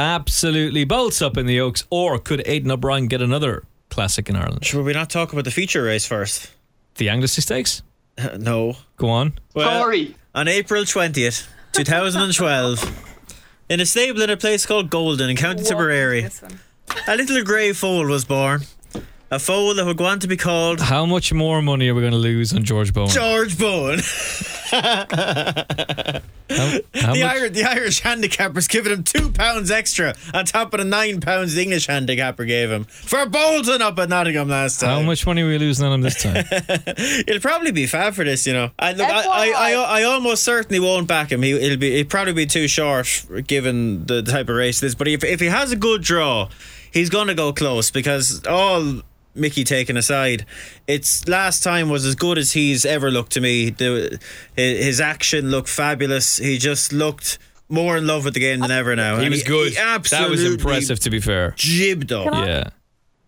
[0.00, 4.64] absolutely bolts up in the Oaks, or could Aidan O'Brien get another classic in Ireland?
[4.64, 6.50] Should we not talk about the feature race first?
[6.96, 7.82] The Anglesey Stakes?
[8.36, 8.76] no.
[8.96, 9.34] Go on.
[9.54, 10.16] Well, Corey.
[10.34, 13.15] on April 20th, 2012,
[13.68, 16.28] in a stable in a place called Golden in County Tipperary,
[17.08, 18.62] a little grey foal was born.
[19.28, 22.00] A foal that would go on to be called How much more money are we
[22.00, 23.08] going to lose on George Bowen?
[23.08, 23.98] George Bowen.
[26.48, 27.22] How, how The.
[27.24, 31.54] Irish, the Irish handicapper's giving him two pounds extra on top of the nine pounds
[31.54, 34.90] the English handicapper gave him for bolting up at Nottingham last time.
[34.90, 36.36] How much money are we losing on him this time?
[37.26, 38.70] It'll probably be fab for this, you know.
[38.78, 41.42] I, look, I, I, I, I almost certainly won't back him.
[41.42, 44.94] He, it'll be, it'll probably be too short given the type of race this.
[44.94, 46.48] But if, if he has a good draw,
[46.92, 49.02] he's going to go close because all
[49.36, 50.46] Mickey taken aside,
[50.86, 53.70] it's last time was as good as he's ever looked to me.
[53.70, 54.18] The,
[54.54, 56.38] his action looked fabulous.
[56.38, 57.38] He just looked
[57.68, 59.16] more in love with the game than ever now.
[59.16, 59.72] he And was good.
[59.72, 61.52] He that was impressive, to be fair.
[61.56, 62.32] Jibbed up.
[62.32, 62.70] Yeah.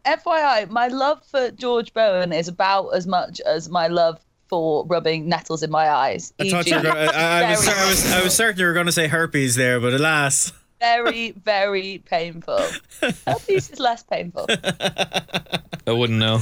[0.06, 4.18] FYI, my love for George Bowen is about as much as my love
[4.48, 6.32] for rubbing nettles in my eyes.
[6.40, 8.66] I thought you were gonna, I, I, was, very, I, was, I was certain you
[8.66, 10.52] were going to say herpes there, but alas.
[10.80, 12.60] Very, very painful.
[13.26, 14.46] Herpes is less painful.
[14.48, 16.40] I wouldn't know.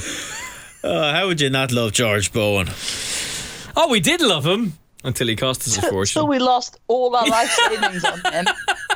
[0.83, 2.69] Uh, how would you not love George Bowen?
[3.77, 6.21] Oh, we did love him until he cost us a fortune.
[6.21, 8.47] So we lost all our life savings on him.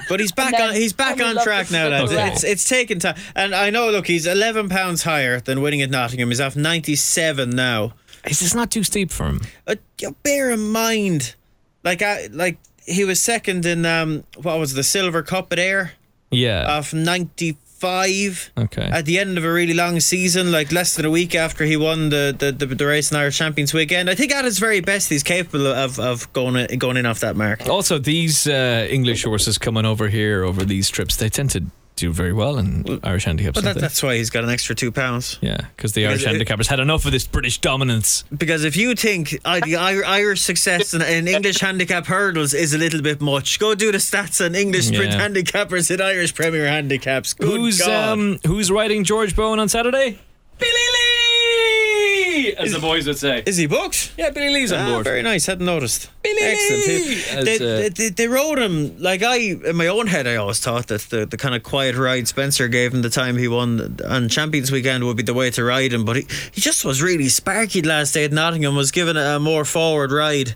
[0.08, 0.74] But he's back then- on.
[0.74, 2.10] He's back on track now, lads.
[2.12, 2.32] Okay.
[2.32, 3.90] It's it's taken time, and I know.
[3.90, 6.30] Look, he's eleven pounds higher than winning at Nottingham.
[6.30, 7.92] He's off ninety seven now.
[8.26, 9.40] Is this not too steep for him?
[9.68, 11.36] Uh, you bear in mind,
[11.84, 12.58] like I like
[12.90, 15.92] he was second in um what was the Silver Cup at Ayr
[16.30, 16.66] Yeah.
[16.78, 18.50] off ninety five.
[18.58, 18.82] okay.
[18.92, 21.76] At the end of a really long season, like less than a week after he
[21.78, 24.80] won the the, the, the race in Irish Champions weekend, I think at his very
[24.80, 27.66] best, he's capable of, of going in, going in off that mark.
[27.68, 31.62] Also, these uh, English horses coming over here over these trips, they tend to
[32.00, 33.54] do very well in Irish handicaps.
[33.60, 35.38] But that, that's why he's got an extra two pounds.
[35.40, 38.24] yeah, because the Irish it- handicappers had enough of this British dominance.
[38.36, 42.78] Because if you think uh, the Irish success in, in English handicap hurdles is a
[42.78, 45.28] little bit much, go do the stats on English sprint Yeah.
[45.28, 47.34] handicappers in Irish Premier handicaps.
[47.34, 48.18] Good who's God.
[48.18, 50.18] um who's riding George Bowen on Saturday?
[50.58, 52.09] Billy Lee,
[52.58, 53.42] as the boys would say.
[53.46, 54.12] is he booked?
[54.16, 55.04] Yeah, Billy Lee's on Ah, board.
[55.04, 55.46] very nice.
[55.46, 56.10] Hadn't noticed.
[56.22, 56.86] Billy Excellent.
[56.86, 57.14] Lee!
[57.44, 60.26] They, uh, they, they, they rode him like I in my own head.
[60.26, 63.36] I always thought that the, the kind of quiet ride Spencer gave him the time
[63.36, 66.04] he won on Champions Weekend would be the way to ride him.
[66.04, 68.74] But he, he just was really sparky last day at Nottingham.
[68.76, 70.54] Was given a more forward ride,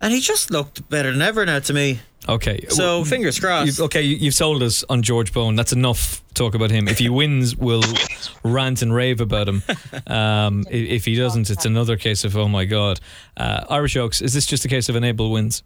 [0.00, 2.00] and he just looked better than ever now to me.
[2.28, 3.66] Okay, So well, fingers crossed.
[3.66, 5.56] You've, okay, you- you've sold us on George Bowen.
[5.56, 6.86] That's enough talk about him.
[6.86, 7.82] If he wins, we'll
[8.44, 9.62] rant and rave about him.
[10.06, 13.00] Um, if he doesn't, it's another case of oh my god.
[13.36, 14.20] Uh, Irish Oaks.
[14.20, 15.62] Is this just a case of enable wins?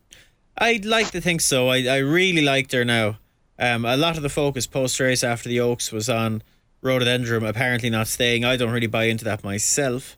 [0.57, 1.69] I'd like to think so.
[1.69, 3.19] I, I really liked her now.
[3.59, 6.43] Um, a lot of the focus post race after the Oaks was on
[6.83, 8.45] Rhododendron apparently not staying.
[8.45, 10.17] I don't really buy into that myself.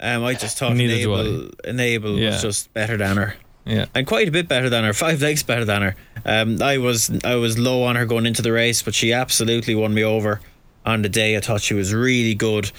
[0.00, 2.30] Um, I just thought Neither Enable, Enable Yeah.
[2.30, 3.36] was just better than her.
[3.64, 3.86] Yeah.
[3.94, 5.96] And quite a bit better than her, five legs better than her.
[6.26, 9.74] Um, I was I was low on her going into the race, but she absolutely
[9.74, 10.40] won me over
[10.84, 11.36] on the day.
[11.36, 12.70] I thought she was really good.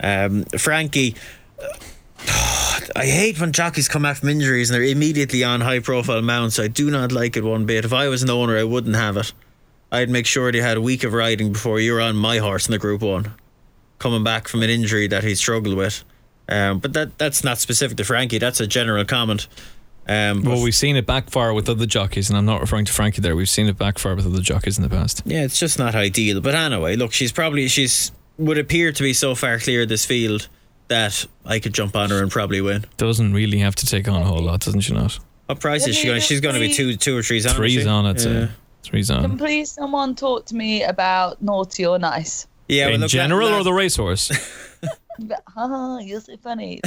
[0.00, 1.14] Um, Frankie,
[2.96, 6.58] I hate when jockeys come back from injuries and they're immediately on high profile mounts.
[6.58, 7.84] I do not like it one bit.
[7.84, 9.32] If I was an owner, I wouldn't have it.
[9.92, 12.72] I'd make sure they had a week of riding before you're on my horse in
[12.72, 13.32] the Group One,
[14.00, 16.02] coming back from an injury that he struggled with.
[16.48, 18.38] Um, but that that's not specific to Frankie.
[18.38, 19.46] That's a general comment.
[20.08, 23.20] Um, Well, we've seen it backfire with other jockeys, and I'm not referring to Frankie
[23.20, 23.34] there.
[23.34, 25.22] We've seen it backfire with other jockeys in the past.
[25.24, 26.40] yeah, it's just not ideal.
[26.40, 30.04] But anyway, look, she's probably she's would appear to be so far clear of this
[30.04, 30.48] field
[30.88, 32.84] that I could jump on her and probably win.
[32.98, 35.18] Doesn't really have to take on a whole lot, doesn't she not?
[35.46, 36.20] What price is she going?
[36.20, 37.52] She's going to be two, two or threes on.
[37.52, 37.88] is Three's she?
[37.88, 38.22] on, I'd Yeah.
[38.22, 38.48] say.
[38.84, 42.46] Three's Can please someone talk to me about naughty or nice?
[42.68, 44.30] Yeah, well, In look, general, la- or the racehorse?
[45.48, 46.80] Haha, you're so funny.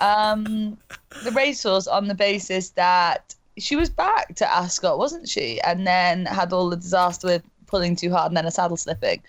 [0.00, 0.78] um,
[1.22, 5.60] the racehorse on the basis that she was back to Ascot, wasn't she?
[5.60, 9.22] And then had all the disaster with pulling too hard and then a saddle slipping.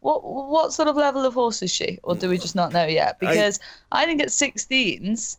[0.00, 2.86] What what sort of level of horse is she, or do we just not know
[2.86, 3.20] yet?
[3.20, 3.60] Because
[3.92, 5.36] I, think at 16s,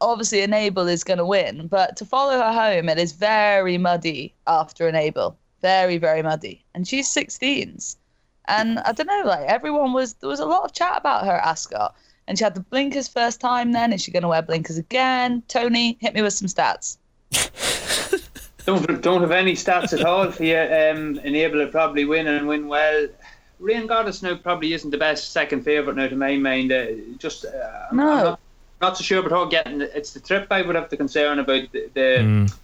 [0.00, 4.34] obviously Enable is going to win, but to follow her home, it is very muddy
[4.48, 7.96] after Enable, very very muddy, and she's 16s.
[8.50, 11.32] And I don't know, like everyone was, there was a lot of chat about her
[11.32, 11.94] at Ascot.
[12.26, 13.92] And she had the blinkers first time then.
[13.92, 15.42] Is she going to wear blinkers again?
[15.48, 16.96] Tony, hit me with some stats.
[18.66, 20.58] don't don't have any stats at all for you.
[20.58, 23.08] Um, enable to probably win and win well.
[23.58, 26.72] Rain Goddess now probably isn't the best second favourite now to my mind.
[26.72, 26.86] Uh,
[27.18, 28.08] just uh, No.
[28.08, 28.40] I'm not,
[28.80, 31.70] not so sure about how getting it's the trip I would have the concern about
[31.72, 31.90] the.
[31.94, 32.54] the Mm.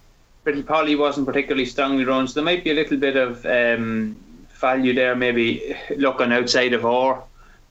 [0.43, 4.15] Pretty Polly wasn't particularly strongly run, so there might be a little bit of um,
[4.59, 7.21] value there, maybe looking outside of her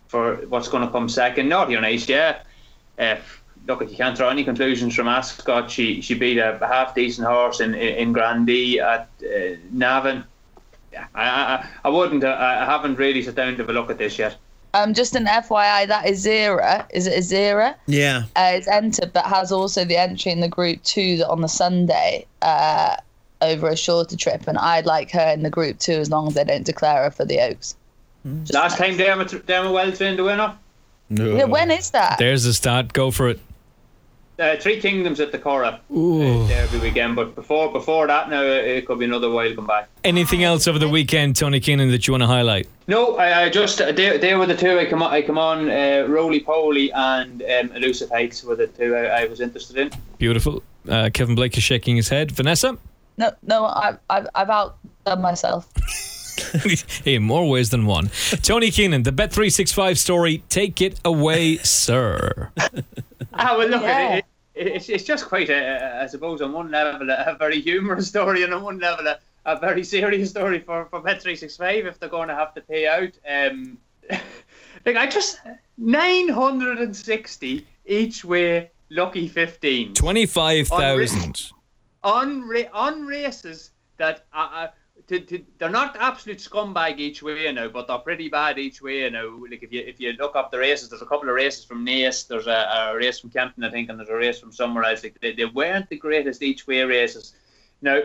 [0.09, 1.49] for what's going to come second.
[1.49, 2.43] Naughty or nice, yeah.
[2.99, 3.17] Uh,
[3.67, 5.71] look, you can't draw any conclusions from Ascot.
[5.71, 10.25] She she beat a half decent horse in in, in Grandee at uh, Navan.
[10.93, 12.25] Yeah, I, I I wouldn't.
[12.25, 14.37] uh, I, I haven't really sat down to have a look at this yet.
[14.75, 16.87] Um, just an FYI, that is Zera.
[16.93, 17.75] Is it Azera?
[17.87, 18.25] Yeah.
[18.37, 21.49] Uh, it's entered, but has also the entry in the group two that on the
[21.49, 22.97] Sunday uh,
[23.43, 26.35] over a shorter trip, and I'd like her in the group too, as long as
[26.35, 27.77] they don't declare her for the Oaks.
[28.43, 28.89] Just Last nice.
[28.91, 30.57] time Dermot Dermot well trained the winner.
[31.11, 32.19] Yeah, when is that?
[32.19, 32.93] There's the stat.
[32.93, 33.41] Go for it.
[34.39, 36.43] Uh, Three Kingdoms at the Curragh Ooh.
[36.43, 39.67] uh, Derby weekend, but before before that, now uh, it could be another while come
[39.67, 39.89] back.
[40.05, 42.69] Anything else over the weekend, Tony Keenan, that you want to highlight?
[42.87, 45.39] No, I, I just uh, they, they were the two I come on, I come
[45.39, 49.79] on uh, Roly Poly and um, Elusive Heights were the two I, I was interested
[49.79, 49.91] in.
[50.19, 50.63] Beautiful.
[50.87, 52.31] Uh, Kevin Blake is shaking his head.
[52.31, 52.77] Vanessa?
[53.19, 55.69] No, no, I've, I've, I've outdone myself.
[57.07, 58.11] in more ways than one.
[58.43, 60.43] Tony Keenan, the Bet365 story.
[60.49, 62.51] Take it away, sir.
[63.33, 64.17] Ah, well, look, Yeah.
[64.17, 64.25] it,
[64.55, 68.09] it, it's, it's just quite, a, I suppose, on one level, a, a very humorous
[68.15, 72.09] story, and on one level, a, a very serious story for, for Bet365 if they're
[72.09, 73.13] going to have to pay out.
[73.29, 73.79] Um,
[74.85, 75.41] like, I just,
[75.79, 79.95] 960 each way, lucky 15.
[79.95, 81.51] 25,000.
[82.03, 84.67] On on races that uh, uh,
[85.07, 89.09] to, to, they're not absolute scumbag each way now, but they're pretty bad each way
[89.11, 89.39] now.
[89.49, 91.85] Like if you if you look up the races, there's a couple of races from
[91.85, 94.85] Naas, there's a, a race from Kempton, I think, and there's a race from somewhere
[94.85, 95.03] else.
[95.03, 97.35] Like they, they weren't the greatest each way races.
[97.83, 98.01] Now,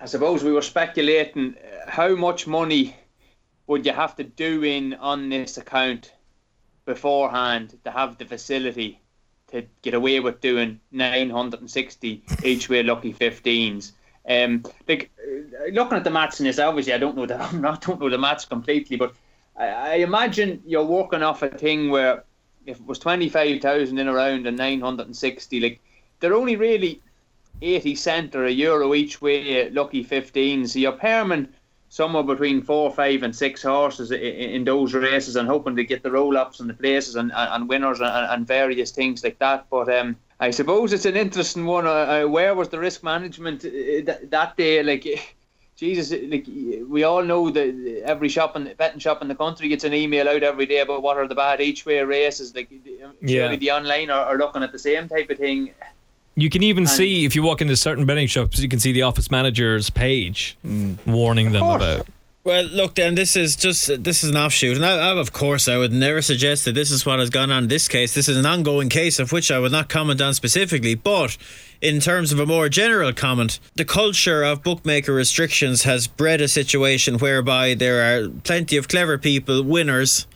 [0.00, 2.96] I suppose we were speculating uh, how much money
[3.66, 6.12] would you have to do in on this account
[6.84, 9.01] beforehand to have the facility
[9.52, 13.92] to get away with doing 960 each way lucky 15s.
[14.28, 17.60] Um, like uh, looking at the maths in this, obviously I don't know that I'm
[17.60, 19.14] not don't know the maths completely, but
[19.56, 22.24] I, I imagine you're working off a thing where
[22.66, 25.80] if it was 25,000 in around and 960, like
[26.20, 27.00] they're only really
[27.60, 30.70] 80 cent or a euro each way lucky 15s.
[30.70, 31.48] So you're perming
[31.92, 36.02] somewhere between four, five, and six horses in, in those races, and hoping to get
[36.02, 39.38] the roll ups and the places and, and, and winners and, and various things like
[39.40, 39.66] that.
[39.68, 41.86] But um, I suppose it's an interesting one.
[41.86, 43.68] Uh, uh, where was the risk management uh,
[44.06, 44.82] that, that day?
[44.82, 45.06] Like,
[45.76, 46.46] Jesus, like
[46.88, 50.30] we all know that every shop and betting shop in the country gets an email
[50.30, 52.54] out every day about what are the bad each way races.
[52.54, 53.08] Like, Yeah.
[53.26, 55.74] surely the online are, are looking at the same type of thing.
[56.34, 58.92] You can even And- see, if you walk into certain betting shops, you can see
[58.92, 60.56] the office manager's page
[61.06, 62.06] warning them about.
[62.44, 65.68] Well, look, then this is just this is an offshoot, and I, I, of course
[65.68, 68.14] I would never suggest that this is what has gone on in this case.
[68.14, 71.36] This is an ongoing case of which I would not comment on specifically, but
[71.80, 76.48] in terms of a more general comment, the culture of bookmaker restrictions has bred a
[76.48, 80.26] situation whereby there are plenty of clever people, winners,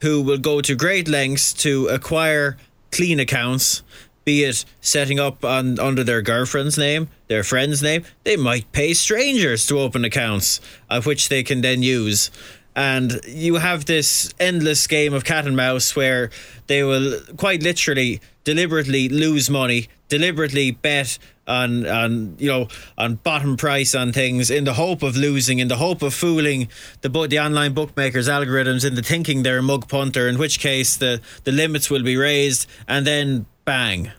[0.00, 2.56] who will go to great lengths to acquire
[2.90, 3.82] clean accounts,
[4.24, 8.04] be it setting up on under their girlfriend's name, their friend's name.
[8.24, 12.30] They might pay strangers to open accounts, of which they can then use.
[12.74, 16.30] And you have this endless game of cat and mouse where
[16.68, 23.56] they will quite literally deliberately lose money, deliberately bet on on you know on bottom
[23.56, 26.68] price on things in the hope of losing, in the hope of fooling
[27.02, 30.28] the the online bookmakers algorithms into thinking they're a mug punter.
[30.28, 34.10] In which case the the limits will be raised, and then bang,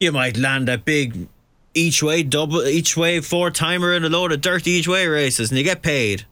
[0.00, 1.28] you might land a big
[1.74, 5.50] each way double each way four timer and a load of dirty each way races,
[5.50, 6.22] and you get paid.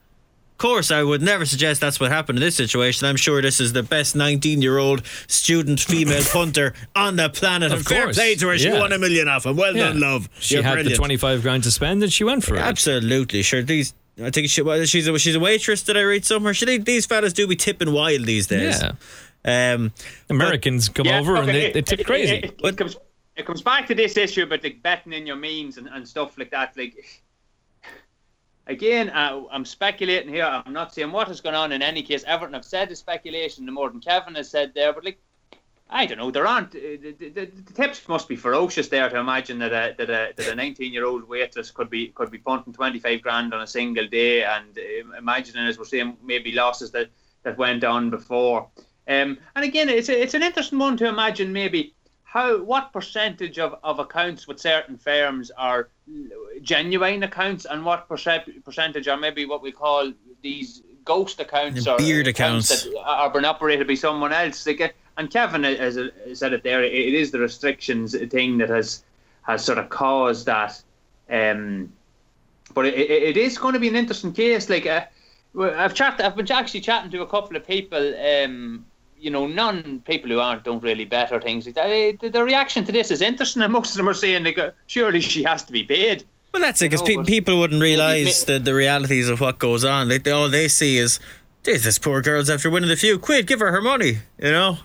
[0.53, 3.07] Of course, I would never suggest that's what happened in this situation.
[3.07, 7.73] I'm sure this is the best 19 year old student female punter on the planet.
[7.73, 8.57] Of and fair course, play to her.
[8.59, 9.57] She won a million off him.
[9.57, 9.89] Well Yeah.
[9.89, 10.31] done, love.
[10.41, 10.95] She You're had brilliant.
[10.95, 12.61] the 25 grand to spend and she went for it.
[12.61, 13.63] Absolutely, sure.
[13.63, 13.93] These,
[14.23, 15.83] I think she, well, she's a she's a waitress.
[15.83, 16.55] Did I read somewhere?
[16.55, 18.81] She, these fellas do be tipping wild these days.
[18.81, 18.93] Yeah.
[19.47, 19.93] Um,
[20.29, 22.35] Americans come Yeah, over and okay, they, they tip it- crazy.
[22.37, 22.97] It, it, it comes
[23.37, 26.37] it comes back to this issue about like betting in your means and, and stuff
[26.39, 26.77] like that.
[26.77, 27.23] Like
[28.67, 30.45] again, uh, I'm speculating here.
[30.45, 32.25] I'm not saying what is going on in any case.
[32.25, 35.19] Everton have said the speculation no more than Kevin has said there, but like.
[35.89, 36.33] I don't know.
[36.33, 39.71] There aren't uh, the, the, the, the tips must be ferocious there to imagine that
[39.73, 43.23] a that a that a 19 year old waitress could be could be punting 25
[43.23, 47.11] grand on a single day and uh, imagining as we're saying maybe losses that
[47.45, 48.69] that went on before.
[49.09, 53.59] Um, and again, it's a, it's an interesting one to imagine maybe how what percentage
[53.59, 55.89] of, of accounts with certain firms are
[56.61, 60.13] genuine accounts and what percent, percentage are maybe what we call
[60.43, 62.69] these ghost accounts or beard accounts.
[62.69, 64.67] that are being operated by someone else.
[64.67, 65.99] Like, uh, and Kevin has
[66.35, 66.83] said it there.
[66.85, 69.05] It is the restrictions thing that has
[69.43, 70.83] has sort of caused that.
[71.31, 71.93] Um,
[72.75, 74.69] but it, it, it is going to be an interesting case.
[74.69, 75.05] Like uh,
[75.59, 78.15] I've chatted, I've been actually chatting to a couple of people.
[78.19, 78.86] Um,
[79.19, 81.87] you know, non people who aren't don't really bet or things like that.
[81.91, 84.59] Eh, The, the reaction to this is interesting, and most of them are saying, like,
[84.59, 86.25] uh, surely she has to be paid.
[86.53, 89.85] Well, that's it, because pe- people wouldn't realise ma- the, the realities of what goes
[89.85, 90.09] on.
[90.09, 91.21] They, they, all they see is,
[91.65, 93.47] "Geez, this poor girl's after winning the few quid.
[93.47, 94.79] Give her her money," you know.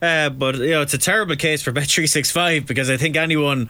[0.00, 2.96] Uh, but you know, it's a terrible case for Bet three six five because I
[2.96, 3.68] think anyone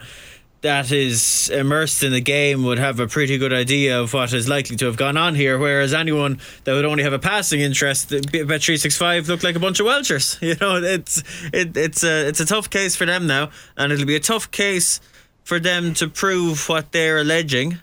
[0.61, 4.49] that is immersed in the game would have a pretty good idea of what is
[4.49, 5.57] likely to have gone on here.
[5.57, 9.55] Whereas anyone that would only have a passing interest, Bet three six five look like
[9.55, 10.37] a bunch of Welchers.
[10.49, 11.23] You know, it's
[11.53, 14.49] it, it's a it's a tough case for them now, and it'll be a tough
[14.51, 14.99] case
[15.43, 17.73] for them to prove what they're alleging.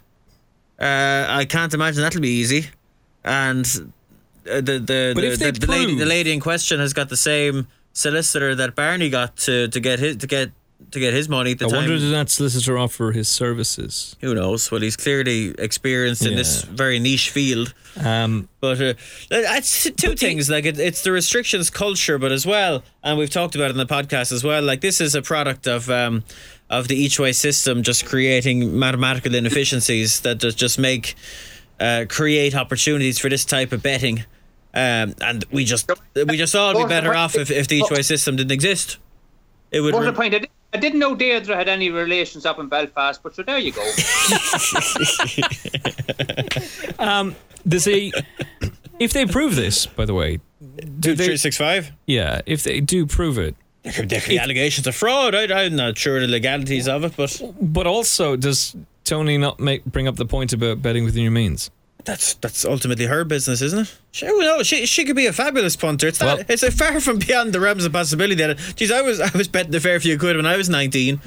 [0.79, 2.67] Uh, I can't imagine that'll be easy,
[3.25, 3.65] and
[4.51, 7.69] uh, the the the, the, the lady the lady in question has got the same
[7.93, 10.51] solicitor that Barney got to, to get his to get
[10.93, 11.79] to get his money at the I time.
[11.81, 14.17] wonder did that solicitor offer his services?
[14.21, 14.71] Who knows?
[14.71, 16.71] Well, he's clearly experienced in this Yeah.
[16.75, 17.75] very niche field.
[18.03, 18.95] Um, But uh,
[19.31, 20.49] it's two things.
[20.51, 23.79] Like it, it's the restrictions culture, but as well, and we've talked about it in
[23.79, 24.63] the podcast as well.
[24.63, 26.23] Like this is a product of um,
[26.69, 31.15] of the each way system, just creating mathematical inefficiencies that just just make
[31.81, 34.25] uh, create opportunities for this type of betting.
[34.75, 38.03] Um, and we just we just all be better off if, if the each way
[38.03, 38.99] system didn't exist.
[39.71, 39.95] It would.
[39.95, 40.35] What's the point?
[40.35, 43.59] I, did, I didn't know Deirdre had any relations up in Belfast, but so there
[43.59, 43.83] you go.
[46.99, 47.37] Um,
[47.67, 48.13] does he?
[48.99, 50.41] if they prove this, by the way,
[51.01, 51.93] Two they- three six five.
[52.07, 55.35] yeah, if they do prove it, There could there could be allegations of fraud.
[55.35, 58.75] I, I'm not sure of the legalities of it, but but also does
[59.05, 61.71] Tony not make bring up the point about betting within your means?
[62.05, 63.99] That's that's ultimately her business, isn't it?
[64.17, 66.09] She, no, she she could be a fabulous punter.
[66.09, 68.57] It's not, Well- it's a far from beyond the realms of possibility that.
[68.75, 71.21] Geez, I was I was betting a fair few quid when I was nineteen.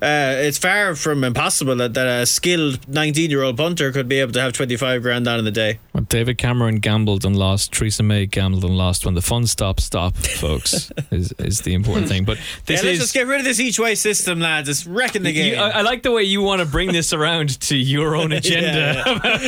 [0.00, 4.20] Uh, it's far from impossible that, that a skilled nineteen year old punter could be
[4.20, 5.80] able to have twenty five grand on in the day.
[5.92, 7.72] Well, David Cameron gambled and lost.
[7.72, 9.04] Theresa May gambled and lost.
[9.04, 12.24] When the fun stops, stop, folks, is is the important thing.
[12.24, 13.04] But this yeah, let's is.
[13.06, 14.68] just get rid of this each way system, lads.
[14.68, 15.54] It's wrecking the game.
[15.54, 18.30] You, I, I like the way you want to bring this around to your own
[18.40, 19.02] agenda.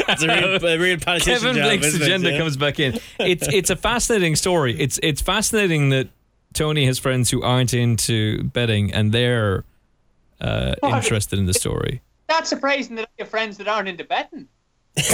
[0.08, 2.38] it's a real, a real politician Kevin job, Blake's agenda Yeah.
[2.38, 2.87] comes back in.
[3.18, 4.78] It's it's a fascinating story.
[4.78, 6.08] It's it's fascinating that
[6.54, 9.64] Tony has friends who aren't into betting and they're
[10.40, 12.00] uh, interested in the story.
[12.28, 14.48] That's surprising that I have friends that aren't into betting.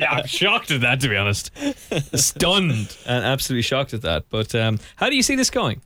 [0.00, 1.50] Yeah, I'm shocked at that, to be honest.
[2.18, 4.24] Stunned and absolutely shocked at that.
[4.28, 5.80] But um, how do you see this going?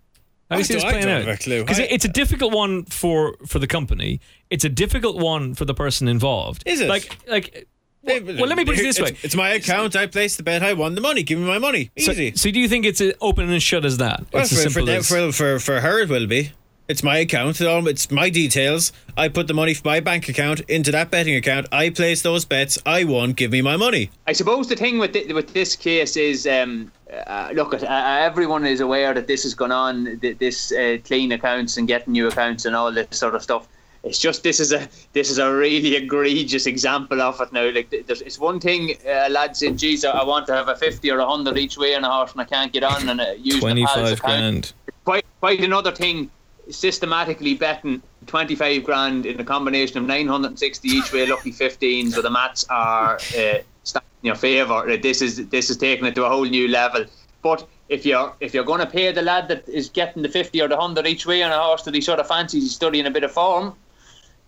[0.51, 1.27] How do you I see this don't- I playing don't out?
[1.27, 1.61] have a clue.
[1.63, 4.21] Because it's a difficult one for for the company.
[4.51, 6.63] It's a difficult one for the person involved.
[6.67, 6.89] Is it?
[6.89, 7.67] Like like.
[8.07, 9.17] Well, well, let me put it this way.
[9.23, 9.97] It's my account.
[9.97, 10.63] I placed the bet.
[10.63, 11.23] I won the money.
[11.23, 11.91] Give me my money.
[11.99, 12.35] So, Easy.
[12.37, 14.25] so do you think it's as open and shut as that?
[14.33, 16.53] Well, it's for, as for, simple them, as for, for, for her, it will be.
[16.89, 17.61] It's my account.
[17.63, 18.93] um, It's my details.
[19.17, 21.67] I put the money from my bank account into that betting account.
[21.73, 22.79] I place those bets.
[22.87, 23.33] I won.
[23.33, 24.11] Give me my money.
[24.29, 26.93] I suppose the thing with thi- with this case is, um,
[27.27, 30.21] uh, look, uh, everyone is aware that this has gone on.
[30.21, 33.67] th- This uh, clean accounts and getting new accounts and all this sort of stuff.
[34.07, 37.71] It's just this is a this is a really egregious example of it now.
[37.71, 41.11] Like there's, it's one thing, uh, lad saying, "Geez, I want to have a fifty
[41.11, 43.33] or a hundred each way on a horse and I can't get on and uh,
[43.37, 44.73] use twenty the pal's grand.
[45.05, 46.31] quite quite another thing
[46.69, 52.31] systematically betting 25 grand in a combination of 960 each way lucky 15s where the
[52.31, 56.29] mats are uh, stacked in your favour this is this is taking it to a
[56.29, 57.05] whole new level
[57.43, 60.61] but if you're if you're going to pay the lad that is getting the 50
[60.61, 63.07] or the 100 each way on a horse that he sort of fancies he's studying
[63.07, 63.73] a bit of form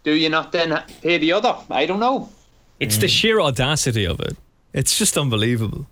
[0.05, 2.29] do you not then pay the other I don't know
[2.81, 4.37] It's the sheer audacity of it.
[4.73, 5.87] It's just unbelievable.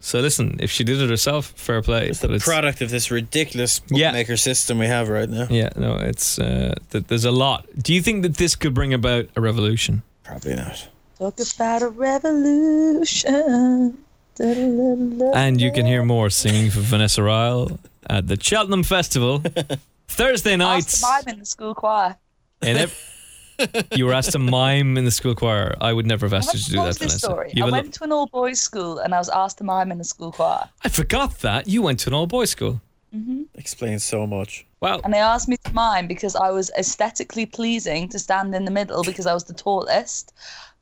[0.00, 2.08] So listen, if she did it herself, fair play.
[2.08, 4.22] It's but the it's, product of this ridiculous Yeah.
[4.36, 5.46] system we have right now.
[5.50, 7.66] yeah, no, it's uh, th- there's a lot.
[7.80, 10.02] Do you think that this could bring about a revolution?
[10.24, 10.88] Probably not.
[11.18, 13.98] Talk about a revolution.
[14.40, 17.78] And you can hear more singing for Vanessa Ryle
[18.10, 19.42] at the Cheltenham Festival
[20.08, 21.00] Thursday Ask nights.
[21.00, 22.16] the mime in the school choir.
[22.60, 23.08] And ev-
[23.94, 25.74] you were asked to mime in the school choir.
[25.80, 27.26] I would never have I asked you to do what's that, this Vanessa.
[27.26, 27.52] story?
[27.54, 29.92] You I went lo- to an all boys school and I was asked to mime
[29.92, 30.68] in the school choir.
[30.84, 32.80] I forgot that you went to an all boys school.
[33.14, 33.42] Mm-hmm.
[33.54, 34.66] Explains so much.
[34.80, 35.00] Wow.
[35.04, 38.70] And they asked me to mime because I was aesthetically pleasing to stand in the
[38.70, 40.32] middle because I was the tallest.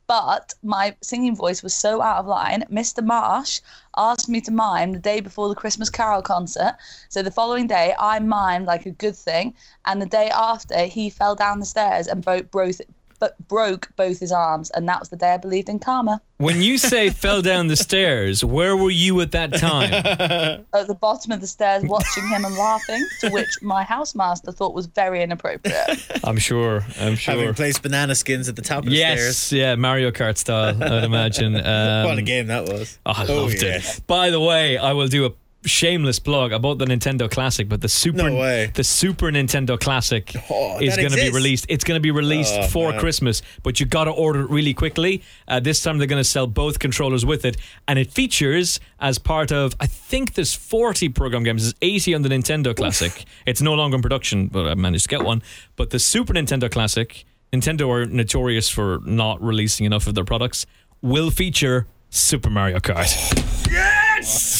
[0.07, 2.63] But my singing voice was so out of line.
[2.71, 3.03] Mr.
[3.03, 3.61] Marsh
[3.97, 6.75] asked me to mime the day before the Christmas Carol concert.
[7.09, 9.53] So the following day, I mimed like a good thing,
[9.85, 12.81] and the day after, he fell down the stairs and broke both,
[13.21, 16.19] but broke both his arms, and that was the day I believed in karma.
[16.39, 19.93] When you say fell down the stairs, where were you at that time?
[20.73, 24.73] At the bottom of the stairs, watching him and laughing, to which my housemaster thought
[24.73, 26.07] was very inappropriate.
[26.23, 26.83] I'm sure.
[26.99, 27.35] I'm sure.
[27.35, 29.53] Having placed banana skins at the top of the Yes, stairs.
[29.53, 31.55] yeah, Mario Kart style, I'd imagine.
[31.55, 32.97] Um, what a game that was.
[33.05, 33.99] Oh, I Oh, loved yes.
[33.99, 34.07] it.
[34.07, 35.29] By the way, I will do a
[35.63, 36.53] shameless plug.
[36.53, 40.95] I bought the Nintendo Classic, but the Super No the Super Nintendo Classic Oh, is
[40.97, 41.65] going to be released.
[41.69, 42.99] It's going to be released Oh, for man.
[42.99, 45.21] Christmas, but you got to order it really quickly.
[45.47, 47.57] Uh, this time they're going to sell both controllers with it,
[47.87, 51.63] and it features as part of I think there's 40 program games.
[51.63, 53.25] There's 80 on the Nintendo Classic.
[53.45, 55.43] It's no longer in production, but I managed to get one.
[55.75, 57.23] But the Super Nintendo Classic,
[57.53, 60.65] Nintendo are notorious for not releasing enough of their products.
[61.01, 63.67] Will feature Super Mario Kart.
[63.69, 64.00] yes!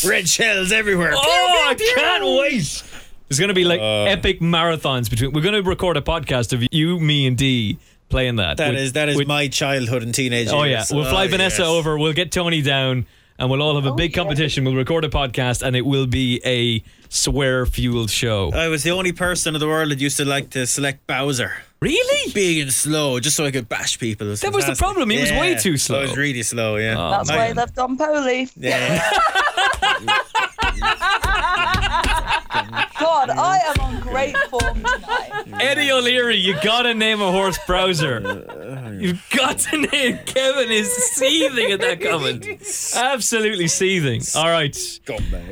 [0.06, 1.12] Red shells everywhere.
[1.16, 2.84] Oh, I can't wait.
[3.28, 4.04] There's going to be like uh.
[4.04, 5.32] epic marathons between.
[5.32, 7.78] We're going to record a podcast of you, me, and D
[8.10, 8.58] playing that.
[8.58, 10.92] That With- is that is with- my childhood and teenage Oh yeah, years.
[10.92, 11.68] we'll fly Oh, Vanessa yes.
[11.70, 11.98] over.
[11.98, 13.06] We'll get Tony down,
[13.40, 14.66] and we'll all have a oh, big competition.
[14.66, 18.52] We'll record a podcast, and it will be a swear fueled show.
[18.54, 21.54] I was the only person in the world that used to like to select Bowser.
[21.82, 22.32] Really?
[22.34, 24.32] Being slow, just so I could bash people.
[24.32, 26.00] It That was the problem, he was way too slow.
[26.00, 26.96] I was really slow, yeah.
[26.98, 27.38] Oh, That's man.
[27.38, 28.50] why he left Don Poli.
[28.56, 29.02] yeah.
[33.12, 35.44] God, I am on great form tonight.
[35.60, 38.22] Eddie O'Leary, you gotta name a horse Bowser.
[39.02, 40.20] You've got to name.
[40.26, 42.46] Kevin is seething at that comment.
[42.96, 44.22] Absolutely seething.
[44.40, 44.78] All right.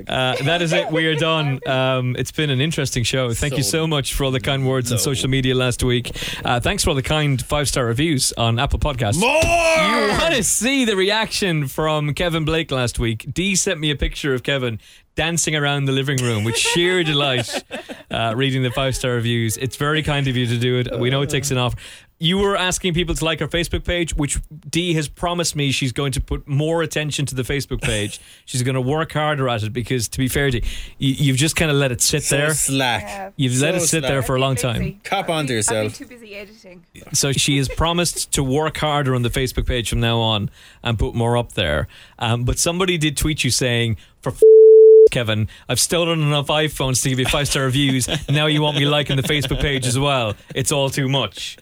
[0.07, 0.90] Uh, that is it.
[0.90, 1.60] We are done.
[1.68, 3.34] Um, it's been an interesting show.
[3.34, 6.11] Thank you so much for all the kind words on social media last week.
[6.45, 9.19] Uh, thanks for all the kind five star reviews on Apple Podcasts.
[9.19, 9.41] More!
[9.41, 13.26] You want to see the reaction from Kevin Blake last week?
[13.34, 14.80] Dee sent me a picture of Kevin
[15.15, 17.64] dancing around the living room with sheer delight
[18.11, 19.57] uh, reading the five star reviews.
[19.57, 20.99] It's very kind of you to do it.
[20.99, 21.77] We know it takes an offer.
[22.22, 25.94] You were asking people to like our Facebook page, which Dee has promised me she's
[25.94, 28.19] going to put more attention to the Facebook page.
[28.45, 30.64] She's going to work harder at it because, to be fair to you,
[30.98, 32.53] you you've just kind of let it sit So there.
[32.53, 33.31] slack.
[33.38, 34.99] You've let it sit there for a long time.
[35.06, 35.86] Cop on to onto yourself.
[35.94, 36.84] I've been too busy editing.
[37.14, 40.49] So she has promised to work harder on the Facebook page from now on
[40.84, 41.88] and put more up there.
[42.18, 44.41] Um, but somebody did tweet you saying, for f-
[45.10, 48.07] Kevin, I've stolen enough iPhones to give you five star reviews.
[48.30, 50.36] Now you want me liking the Facebook page as well.
[50.56, 51.57] It's all too much.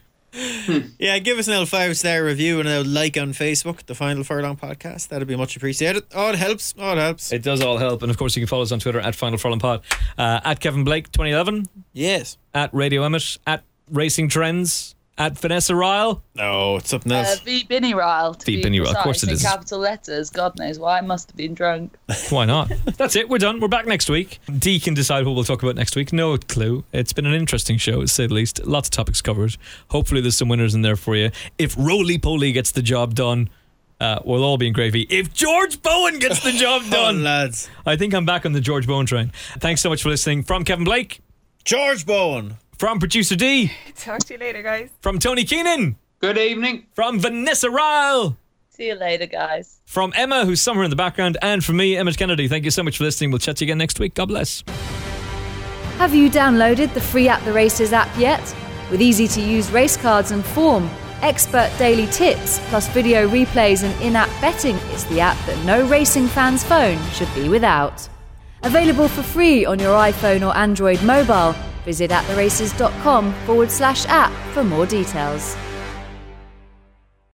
[1.00, 4.24] Yeah, give us an L five star review and a like on Facebook, the Final
[4.24, 5.08] Furlong podcast.
[5.08, 6.04] That'd be much appreciated.
[6.14, 6.76] Oh, it helps.
[6.78, 7.32] Oh, it helps.
[7.32, 8.04] It does all help.
[8.04, 9.82] And of course, you can follow us on Twitter at Final Furlong Pod,
[10.18, 12.38] uh, at Kevin Blake 2011, yes.
[12.54, 16.22] at Radio Emmet, at Racing Trends, at Vanessa Ryle.
[16.36, 17.40] No, it's something Uh, else.
[17.40, 18.34] v Binny Ryle.
[18.36, 20.30] To V Binny Ryle, of course it in capital letters.
[20.30, 21.00] God knows why.
[21.00, 21.94] I must have been drunk.
[22.30, 22.72] Why not?
[22.98, 23.28] That's it.
[23.30, 23.60] We're done.
[23.60, 24.40] We're back next week.
[24.60, 26.14] Dee can decide what we'll talk about next week.
[26.14, 26.84] No clue.
[26.94, 28.66] It's been an interesting show, to say the least.
[28.66, 29.58] Lots of topics covered.
[29.90, 31.32] Hopefully, there's some winners in there for you.
[31.58, 33.50] If Roly Poly gets the job done,
[34.00, 35.08] uh, we'll all be in gravy.
[35.10, 37.68] If George Bowen gets the job Oh, done, lads.
[37.86, 39.32] I think I'm back on the George Bowen train.
[39.60, 40.44] Thanks so much for listening.
[40.44, 41.20] From Kevin Blake,
[41.66, 42.58] George Bowen.
[42.78, 44.90] From producer D, Talk to you later, guys.
[45.02, 46.86] from Tony Keenan, Good evening.
[46.94, 48.38] from Vanessa Ryle.
[48.70, 49.80] See you later, guys.
[49.88, 52.48] From Emma, who's somewhere in the background, and from me, Emmet Kennedy.
[52.48, 53.32] Thank you so much for listening.
[53.32, 54.14] We'll chat to you again next week.
[54.14, 54.64] God bless.
[55.98, 58.42] Have you downloaded the free At the Races app yet?
[58.92, 60.88] With easy to use race cards and form,
[61.24, 65.88] expert daily tips, plus video replays and in app betting, it's the app that no
[65.88, 68.08] racing fan's phone should be without.
[68.68, 71.56] Available for free on your iPhone or Android mobile.
[71.86, 75.56] Visit attheraces.com forward slash app for more details.